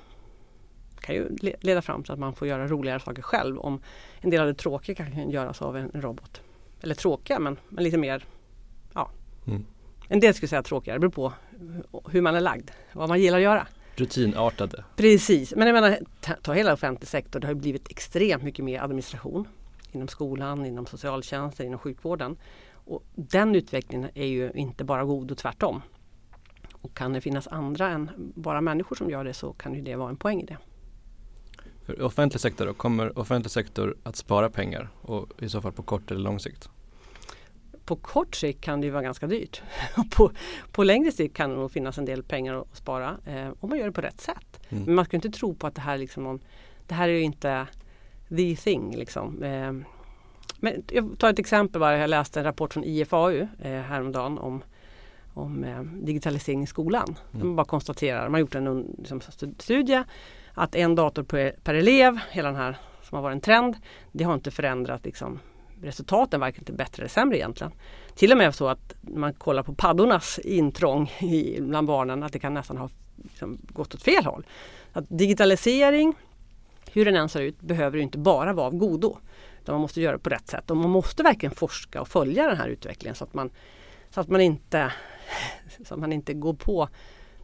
kan 1.01 1.14
ju 1.14 1.37
leda 1.61 1.83
fram 1.83 2.03
till 2.03 2.12
att 2.12 2.18
man 2.18 2.35
får 2.35 2.48
göra 2.48 2.66
roligare 2.66 3.01
saker 3.01 3.22
själv 3.22 3.59
om 3.59 3.81
en 4.20 4.31
del 4.31 4.40
av 4.40 4.46
det 4.46 4.55
tråkiga 4.55 4.94
kan 4.94 5.31
göras 5.31 5.62
av 5.62 5.77
en, 5.77 5.90
robot. 5.94 6.40
Eller 6.81 6.94
tråkiga 6.94 7.38
men, 7.38 7.57
men 7.68 7.85
lite 7.85 7.98
mer, 7.98 8.25
ja. 8.94 9.11
Mm. 9.46 9.66
En 10.09 10.20
del 10.20 10.35
skulle 10.35 10.48
säga 10.48 10.62
tråkigare, 10.62 10.96
det 10.96 11.01
beror 11.01 11.11
på 11.11 11.33
hur 12.11 12.20
man 12.20 12.35
är 12.35 12.40
lagd, 12.40 12.70
vad 12.92 13.09
man 13.09 13.20
gillar 13.20 13.38
att 13.38 13.42
göra. 13.42 13.66
Rutinartade. 13.96 14.85
Precis, 14.96 15.55
men 15.57 15.66
jag 15.66 15.75
menar 15.75 15.98
ta 16.42 16.53
hela 16.53 16.72
offentlig 16.72 17.09
sektor, 17.09 17.40
det 17.40 17.46
har 17.46 17.55
blivit 17.55 17.90
extremt 17.90 18.42
mycket 18.42 18.64
mer 18.64 18.81
administration 18.81 19.48
inom 19.92 20.09
skolan, 20.09 20.66
inom 20.66 20.87
socialtjänsten, 20.87 21.66
inom 21.66 21.79
sjukvården. 21.79 22.37
Och 22.85 23.05
den 23.14 23.55
utvecklingen 23.55 24.11
är 24.14 24.27
ju 24.27 24.53
inte 24.55 24.85
bara 24.85 25.05
god 25.05 25.31
och 25.31 25.38
tvärtom. 25.38 25.83
Och 26.82 26.94
kan 26.94 27.12
det 27.12 27.20
finnas 27.20 27.48
andra 27.48 27.88
än 27.88 28.10
bara 28.34 28.60
människor 28.60 28.96
som 28.96 29.10
gör 29.10 29.24
det 29.24 29.34
så 29.34 29.52
kan 29.52 29.74
ju 29.74 29.80
det 29.80 29.96
vara 29.96 30.10
en 30.10 30.16
poäng 30.16 30.40
i 30.40 30.46
det. 30.46 30.58
För 31.86 32.02
offentlig 32.02 32.40
sektor 32.40 32.66
då, 32.66 32.74
kommer 32.74 33.18
offentlig 33.18 33.50
sektor 33.50 33.96
att 34.02 34.16
spara 34.16 34.50
pengar 34.50 34.88
och 35.02 35.42
i 35.42 35.48
så 35.48 35.60
fall 35.60 35.72
på 35.72 35.82
kort 35.82 36.10
eller 36.10 36.20
lång 36.20 36.40
sikt? 36.40 36.68
På 37.84 37.96
kort 37.96 38.36
sikt 38.36 38.60
kan 38.60 38.80
det 38.80 38.84
ju 38.84 38.90
vara 38.90 39.02
ganska 39.02 39.26
dyrt. 39.26 39.62
på, 40.16 40.30
på 40.72 40.84
längre 40.84 41.12
sikt 41.12 41.36
kan 41.36 41.50
det 41.50 41.56
nog 41.56 41.72
finnas 41.72 41.98
en 41.98 42.04
del 42.04 42.22
pengar 42.22 42.54
att 42.54 42.76
spara 42.76 43.16
eh, 43.26 43.48
om 43.60 43.68
man 43.68 43.78
gör 43.78 43.86
det 43.86 43.92
på 43.92 44.00
rätt 44.00 44.20
sätt. 44.20 44.60
Mm. 44.68 44.84
Men 44.84 44.94
man 44.94 45.04
ska 45.04 45.16
inte 45.16 45.30
tro 45.30 45.54
på 45.54 45.66
att 45.66 45.74
det 45.74 45.80
här 45.80 45.94
är 45.94 45.98
liksom 45.98 46.22
någon, 46.22 46.40
det 46.86 46.94
här 46.94 47.08
är 47.08 47.12
ju 47.12 47.22
inte 47.22 47.66
the 48.28 48.56
thing 48.56 48.96
liksom. 48.96 49.42
Eh, 49.42 49.72
men 50.58 50.84
jag 50.90 51.18
tar 51.18 51.30
ett 51.30 51.38
exempel 51.38 51.80
bara. 51.80 51.98
Jag 51.98 52.10
läste 52.10 52.40
en 52.40 52.44
rapport 52.44 52.72
från 52.72 52.84
IFAU 52.84 53.48
eh, 53.58 53.80
häromdagen 53.80 54.38
om 54.38 54.62
om 55.34 55.64
eh, 55.64 55.82
digitalisering 55.82 56.62
i 56.62 56.66
skolan. 56.66 57.18
Mm. 57.34 57.46
Man 57.46 57.56
bara 57.56 57.66
konstaterar, 57.66 58.22
man 58.22 58.32
har 58.32 58.40
gjort 58.40 58.54
en 58.54 58.94
liksom, 58.98 59.20
studie 59.58 60.04
att 60.54 60.74
en 60.74 60.94
dator 60.94 61.22
per, 61.22 61.56
per, 61.64 61.74
elev, 61.74 62.18
hela 62.30 62.48
den 62.48 62.56
här 62.56 62.78
som 63.02 63.16
har 63.16 63.22
varit 63.22 63.34
en 63.34 63.40
trend, 63.40 63.76
det 64.12 64.24
har 64.24 64.34
inte 64.34 64.50
förändrat 64.50 65.04
liksom, 65.04 65.38
resultaten, 65.82 66.40
varken 66.40 66.64
till 66.64 66.74
bättre 66.74 67.02
eller 67.02 67.10
sämre 67.10 67.38
egentligen. 67.38 67.72
Till 68.14 68.33
och 68.33 68.38
med 68.38 68.54
så 68.54 68.68
att 68.68 68.94
man 69.00 69.35
kollar 69.35 69.62
på 69.62 69.74
paddornas 69.74 70.38
intrång 70.38 71.08
i, 71.20 71.60
bland 71.60 71.87
barnen, 71.87 72.22
att 72.22 72.33
det 72.33 72.38
kan 72.38 72.54
nästan 72.54 72.76
ha 72.76 72.88
liksom, 73.22 73.58
gått 73.68 73.94
åt 73.94 74.02
fel 74.02 74.24
håll. 74.24 74.46
Att 74.92 75.04
digitalisering, 75.08 76.14
hur 76.92 77.04
den 77.04 77.16
än 77.16 77.28
ser 77.28 77.40
ut, 77.40 77.60
behöver 77.60 77.98
inte 77.98 78.18
bara 78.18 78.52
vara 78.52 78.66
av 78.66 78.76
godo. 78.76 79.16
Utan 79.62 79.72
man 79.72 79.80
måste 79.83 80.00
göra 80.00 80.12
det 80.12 80.18
på 80.18 80.30
rätt 80.30 80.48
sätt 80.48 80.70
och 80.70 80.76
man 80.76 80.90
måste 80.90 81.22
verkligen 81.22 81.54
forska 81.54 82.00
och 82.00 82.08
följa 82.08 82.48
den 82.48 82.56
här 82.56 82.68
utvecklingen 82.68 83.14
så 83.14 83.24
att 83.24 83.35
man, 83.35 83.50
så 84.15 84.21
att 84.21 84.29
man 84.29 84.40
inte 84.40 84.92
så 85.85 85.94
att 85.94 86.00
man 86.00 86.13
inte 86.13 86.35
går 86.35 86.54
på 86.54 86.88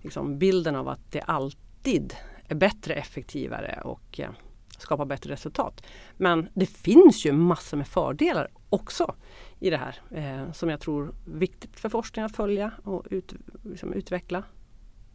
liksom, 0.03 0.39
bilden 0.39 0.77
av 0.77 0.89
att 0.89 1.13
det 1.13 1.21
alltid 1.21 2.15
är 2.49 2.55
bättre, 2.55 2.95
effektivare 2.95 3.81
och 3.85 4.21
eh, 4.21 4.31
skapar 4.79 5.05
bättre 5.05 5.33
resultat. 5.33 5.87
Men 6.17 6.49
det 6.55 6.67
finns 6.67 7.27
ju 7.27 7.33
massor 7.33 7.77
med 7.77 7.89
fördelar 7.89 8.49
också 8.69 9.15
i 9.61 9.71
det 9.71 9.77
här 9.77 9.97
eh, 10.11 10.53
som 10.53 10.69
jag 10.69 10.81
tror 10.81 11.09
är 11.09 11.39
viktigt 11.39 11.81
för 11.81 11.89
forskningen 11.89 12.27
att 12.27 12.37
följa 12.37 12.73
och 12.85 13.07
ut, 13.11 13.35
liksom, 13.65 13.93
utveckla. 13.93 14.43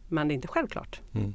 Men 0.08 0.28
det 0.28 0.34
är 0.34 0.36
inte 0.36 0.48
självklart. 0.48 1.00
Mm. 1.14 1.34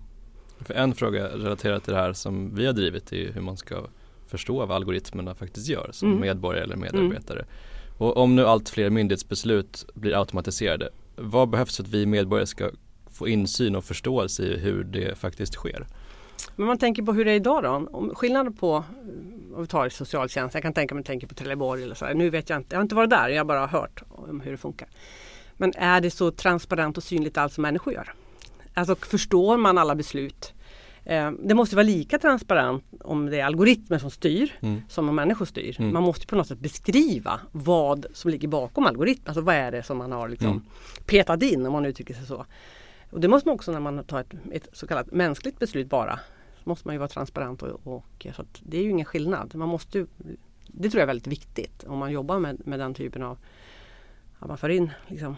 För 0.60 0.74
en 0.74 0.94
fråga 0.96 1.28
relaterat 1.28 1.84
till 1.84 1.94
det 1.94 2.00
här 2.00 2.14
som 2.14 2.56
vi 2.56 2.66
har 2.66 2.74
drivit 2.74 3.14
är 3.14 3.32
hur 3.32 3.42
man 3.42 3.58
ska 3.58 3.86
förstå 4.28 4.66
vad 4.66 4.72
algoritmerna 4.76 5.36
faktiskt 5.36 5.68
gör 5.68 5.90
som 5.92 6.08
Mm. 6.08 6.22
medborgare 6.22 6.64
eller 6.64 6.76
medarbetare. 6.76 7.46
Och 8.00 8.18
om 8.18 8.36
nu 8.36 8.46
allt 8.46 8.70
fler 8.70 8.90
myndighetsbeslut 8.90 9.86
blir 9.94 10.20
automatiserade, 10.20 10.90
vad 11.16 11.50
behövs 11.50 11.76
för 11.76 11.84
att 11.84 11.90
vi 11.90 12.06
medborgare 12.06 12.48
ska 12.48 12.70
få 13.12 13.28
insyn 13.28 13.76
och 13.76 13.84
förståelse 13.84 14.44
i 14.44 14.58
hur 14.58 14.84
det 14.84 15.18
faktiskt 15.18 15.54
sker? 15.54 15.88
Men 16.56 16.68
man 16.68 16.78
tänker 16.78 17.04
på 17.04 17.14
hur 17.14 17.26
det 17.26 17.32
är 17.32 17.36
idag 17.36 17.64
då. 17.64 17.88
Om 17.92 18.16
skillnaden 18.16 18.54
på, 18.54 18.84
om 19.56 19.62
vi 19.62 19.68
tar 19.68 19.90
socialtjänst, 19.90 20.54
jag 20.54 20.64
kan 20.64 20.74
tänka 20.74 20.96
mig 20.96 21.04
tänker 21.04 21.28
på 21.28 21.36
Trelleborg 21.36 21.84
eller 21.84 21.96
så 21.96 22.06
här. 22.06 22.14
Nu 22.14 22.30
vet 22.30 22.50
jag 22.50 22.60
inte, 22.60 22.76
jag 22.76 22.78
har 22.78 22.84
inte 22.84 22.96
varit 22.96 23.10
där, 23.10 23.30
jag 23.30 23.38
har 23.38 23.46
bara 23.46 23.68
hört 23.68 24.04
om 24.10 24.42
hur 24.42 24.52
det 24.52 24.58
funkar. 24.58 24.88
Men 25.58 25.74
är 25.76 26.02
det 26.02 26.12
så 26.12 26.32
transparent 26.32 26.98
och 26.98 27.04
synligt 27.04 27.38
allt 27.38 27.54
som 27.54 27.62
människor 27.62 27.94
gör? 27.94 28.14
Alltså 28.74 28.96
förstår 28.96 29.58
man 29.58 29.78
alla 29.78 29.96
beslut? 29.96 30.54
Eh, 31.10 31.32
det 31.32 31.56
måste 31.56 31.76
vara 31.76 31.84
lika 31.84 32.20
transparent 32.20 32.84
om 33.02 33.26
det 33.26 33.40
är 33.40 33.46
algoritmer 33.46 33.98
som 33.98 34.12
styr 34.12 34.54
Mm. 34.62 34.82
som 34.90 35.10
om 35.10 35.16
människor 35.16 35.46
styr. 35.46 35.76
Mm. 35.80 35.94
Man 35.94 36.04
måste 36.04 36.28
på 36.28 36.36
något 36.36 36.48
sätt 36.48 36.60
beskriva 36.60 37.40
vad 37.52 38.06
som 38.14 38.32
ligger 38.32 38.48
bakom 38.48 38.86
algoritmen. 38.86 39.28
Alltså 39.28 39.42
vad 39.42 39.56
är 39.56 39.72
det 39.72 39.84
som 39.84 39.98
man 39.98 40.12
har 40.12 40.30
liksom 40.30 40.48
Mm. 40.52 40.64
petat 41.06 41.44
in 41.44 41.66
om 41.66 41.74
man 41.74 41.86
uttrycker 41.86 42.14
sig 42.14 42.26
så. 42.26 42.46
Och 43.12 43.20
det 43.20 43.28
måste 43.28 43.48
man 43.50 43.56
också 43.56 43.72
när 43.72 43.80
man 43.80 44.04
tar 44.04 44.20
ett, 44.20 44.34
ett 44.52 44.68
så 44.74 44.88
kallat 44.88 45.12
mänskligt 45.12 45.60
beslut 45.60 45.90
bara. 45.90 46.20
Så 46.64 46.70
måste 46.70 46.88
man 46.88 46.96
ju 46.96 47.00
vara 47.00 47.10
transparent 47.10 47.62
och, 47.64 47.88
och 47.88 48.26
så 48.36 48.44
det 48.64 48.78
är 48.78 48.84
ju 48.84 48.90
ingen 48.90 49.06
skillnad. 49.06 49.56
Man 49.56 49.70
måste 49.70 50.06
det 50.68 50.90
tror 50.90 51.00
jag 51.00 51.04
är 51.04 51.08
väldigt 51.08 51.28
viktigt 51.28 51.84
om 51.84 51.98
man 52.00 52.12
jobbar 52.12 52.40
med, 52.40 52.68
med 52.68 52.80
den 52.80 52.94
typen 52.94 53.24
av 53.24 53.38
att 54.40 54.48
man 54.48 54.58
för 54.58 54.70
in 54.70 54.92
liksom, 55.08 55.36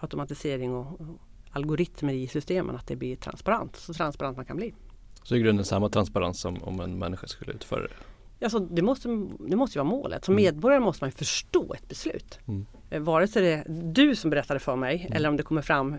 automatisering 0.00 0.74
och, 0.74 1.00
och 1.00 1.06
algoritmer 1.50 2.12
i 2.12 2.26
systemen 2.26 2.76
att 2.76 2.86
det 2.86 2.96
blir 2.96 3.16
transparent. 3.16 3.76
Så 3.76 3.94
transparent 3.94 4.36
man 4.36 4.46
kan 4.46 4.56
bli. 4.56 4.74
Så 5.22 5.36
i 5.36 5.40
grunden 5.40 5.64
samma 5.64 5.88
transparens 5.88 6.40
som 6.40 6.62
om 6.62 6.80
en 6.80 6.98
människa 6.98 7.26
skulle 7.26 7.52
utföra 7.52 7.82
det. 7.82 8.44
Alltså, 8.44 8.58
det, 8.58 8.82
måste, 8.82 9.08
det 9.48 9.56
måste 9.56 9.78
ju 9.78 9.84
vara 9.84 9.90
målet. 9.96 10.24
Som 10.24 10.34
Mm. 10.34 10.44
medborgare 10.44 10.80
måste 10.80 11.04
man 11.04 11.08
ju 11.10 11.16
förstå 11.16 11.74
ett 11.74 11.88
beslut. 11.88 12.38
Mm. 12.48 12.66
Eh, 12.90 13.00
Vare 13.00 13.28
sig 13.28 13.42
det 13.42 13.48
är 13.52 13.64
du 13.92 14.16
som 14.16 14.30
berättar 14.30 14.54
det 14.54 14.60
för 14.60 14.76
mig 14.76 15.08
eller 15.12 15.28
om 15.28 15.36
det 15.36 15.42
kommer 15.42 15.62
fram 15.62 15.96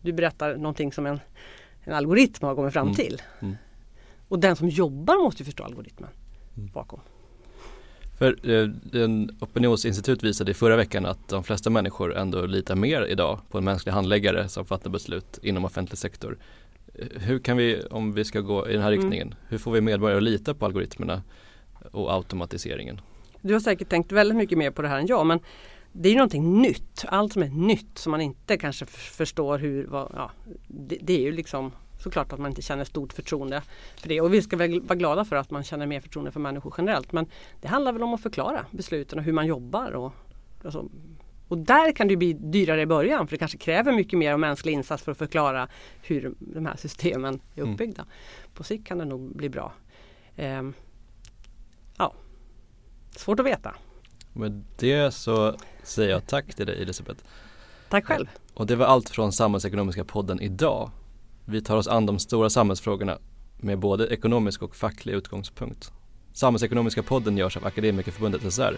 Du 0.00 0.12
berättar 0.12 0.56
någonting 0.56 0.92
som 0.92 1.06
en, 1.06 1.20
en 1.80 1.92
algoritm 1.94 2.46
har 2.46 2.54
kommit 2.54 2.72
fram 2.72 2.86
Mm. 2.86 2.94
till. 2.94 3.22
Mm. 3.40 3.56
Och 4.28 4.38
den 4.38 4.56
som 4.56 4.68
jobbar 4.68 5.22
måste 5.24 5.42
ju 5.42 5.44
förstå 5.44 5.64
algoritmen 5.64 6.10
Mm. 6.56 6.70
bakom. 6.72 7.00
För 8.18 8.50
eh, 8.50 9.02
en 9.02 9.36
opinionsinstitut 9.40 10.22
visade 10.22 10.50
i 10.50 10.54
förra 10.54 10.76
veckan 10.76 11.06
att 11.06 11.28
de 11.28 11.44
flesta 11.44 11.70
människor 11.70 12.16
ändå 12.16 12.46
litar 12.46 12.76
mer 12.76 13.02
idag 13.06 13.40
på 13.50 13.58
en 13.58 13.64
mänsklig 13.64 13.92
handläggare 13.92 14.48
som 14.48 14.64
fattar 14.64 14.90
beslut 14.90 15.38
inom 15.42 15.64
offentlig 15.64 15.98
sektor. 15.98 16.38
Eh, 16.94 17.06
Hur 17.20 17.38
kan 17.38 17.56
vi, 17.56 17.82
om 17.90 18.12
vi 18.12 18.24
ska 18.24 18.40
gå 18.40 18.68
i 18.68 18.72
den 18.72 18.82
här 18.82 18.92
Mm. 18.92 19.00
riktningen, 19.02 19.34
hur 19.48 19.58
får 19.58 19.72
vi 19.72 19.80
medborgare 19.80 20.16
att 20.16 20.22
lita 20.22 20.54
på 20.54 20.64
algoritmerna 20.66 21.22
och 21.92 22.12
automatiseringen? 22.14 23.00
Du 23.40 23.52
har 23.52 23.60
säkert 23.60 23.88
tänkt 23.88 24.12
väldigt 24.12 24.36
mycket 24.36 24.58
mer 24.58 24.70
på 24.70 24.82
det 24.82 24.88
här 24.88 24.98
än 24.98 25.06
jag 25.06 25.26
men 25.26 25.40
det 25.92 26.08
är 26.08 26.10
ju 26.10 26.16
någonting 26.16 26.62
nytt. 26.62 27.04
Allt 27.08 27.32
som 27.32 27.42
är 27.42 27.48
nytt 27.48 27.98
som 27.98 28.10
man 28.10 28.20
inte 28.20 28.56
kanske 28.56 28.86
förstår 28.86 29.58
hur, 29.58 29.86
vad, 29.86 30.12
ja, 30.14 30.30
det, 30.68 30.98
det 31.02 31.12
är 31.18 31.20
ju 31.22 31.32
liksom 31.32 31.72
såklart 31.98 32.32
att 32.32 32.38
man 32.38 32.50
inte 32.50 32.62
känner 32.62 32.84
stort 32.84 33.12
förtroende 33.12 33.62
för 33.96 34.08
det. 34.08 34.20
Och 34.20 34.34
vi 34.34 34.42
ska 34.42 34.56
väl 34.56 34.80
vara 34.80 34.94
glada 34.96 35.24
för 35.24 35.36
att 35.36 35.50
man 35.50 35.64
känner 35.64 35.86
mer 35.86 36.00
förtroende 36.00 36.30
för 36.30 36.40
människor 36.40 36.74
generellt. 36.78 37.12
Men 37.12 37.26
det 37.60 37.68
handlar 37.68 37.92
väl 37.92 38.02
om 38.02 38.14
att 38.14 38.22
förklara 38.22 38.66
besluten 38.70 39.18
och 39.18 39.24
hur 39.24 39.32
man 39.32 39.46
jobbar. 39.46 39.92
Och, 39.92 40.12
alltså, 40.64 40.88
och 41.48 41.58
där 41.58 41.92
kan 41.92 42.08
det 42.08 42.16
bli 42.16 42.32
dyrare 42.32 42.80
i 42.80 42.86
början 42.86 43.26
för 43.26 43.30
det 43.30 43.38
kanske 43.38 43.58
kräver 43.58 43.92
mycket 43.92 44.18
mer 44.18 44.32
av 44.32 44.38
mänsklig 44.40 44.72
insats 44.72 45.02
för 45.02 45.12
att 45.12 45.18
förklara 45.18 45.68
hur 46.02 46.34
de 46.38 46.66
här 46.66 46.76
systemen 46.76 47.40
är 47.54 47.60
Mm. 47.62 47.74
uppbyggda. 47.74 48.06
På 48.54 48.64
sikt 48.64 48.86
kan 48.86 48.98
det 48.98 49.04
nog 49.04 49.36
bli 49.36 49.48
bra. 49.48 49.72
Ehm, 50.36 50.74
ja, 51.98 52.12
svårt 53.16 53.40
att 53.40 53.46
veta. 53.46 53.74
Med 54.32 54.64
det 54.78 55.10
så 55.14 55.54
säger 55.82 56.10
jag 56.10 56.26
tack 56.26 56.54
till 56.54 56.66
dig 56.66 56.82
Elisabeth. 56.82 57.24
Tack 57.88 58.04
själv. 58.06 58.26
Och 58.54 58.66
det 58.66 58.76
var 58.76 58.86
allt 58.86 59.10
från 59.10 59.32
Samhällsekonomiska 59.32 60.04
podden 60.04 60.40
idag. 60.40 60.90
Vi 61.48 61.62
tar 61.62 61.76
oss 61.76 61.88
an 61.88 62.06
de 62.06 62.18
stora 62.18 62.50
samhällsfrågorna 62.50 63.18
med 63.56 63.78
både 63.78 64.06
ekonomisk 64.06 64.62
och 64.62 64.76
facklig 64.76 65.12
utgångspunkt. 65.12 65.92
Samhällsekonomiska 66.32 67.02
podden 67.02 67.36
görs 67.36 67.56
av 67.56 67.66
Akademikerförbundet 67.66 68.52
SR, 68.52 68.76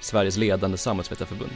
Sveriges 0.00 0.36
ledande 0.36 0.76
samhällsvetarförbund. 0.76 1.52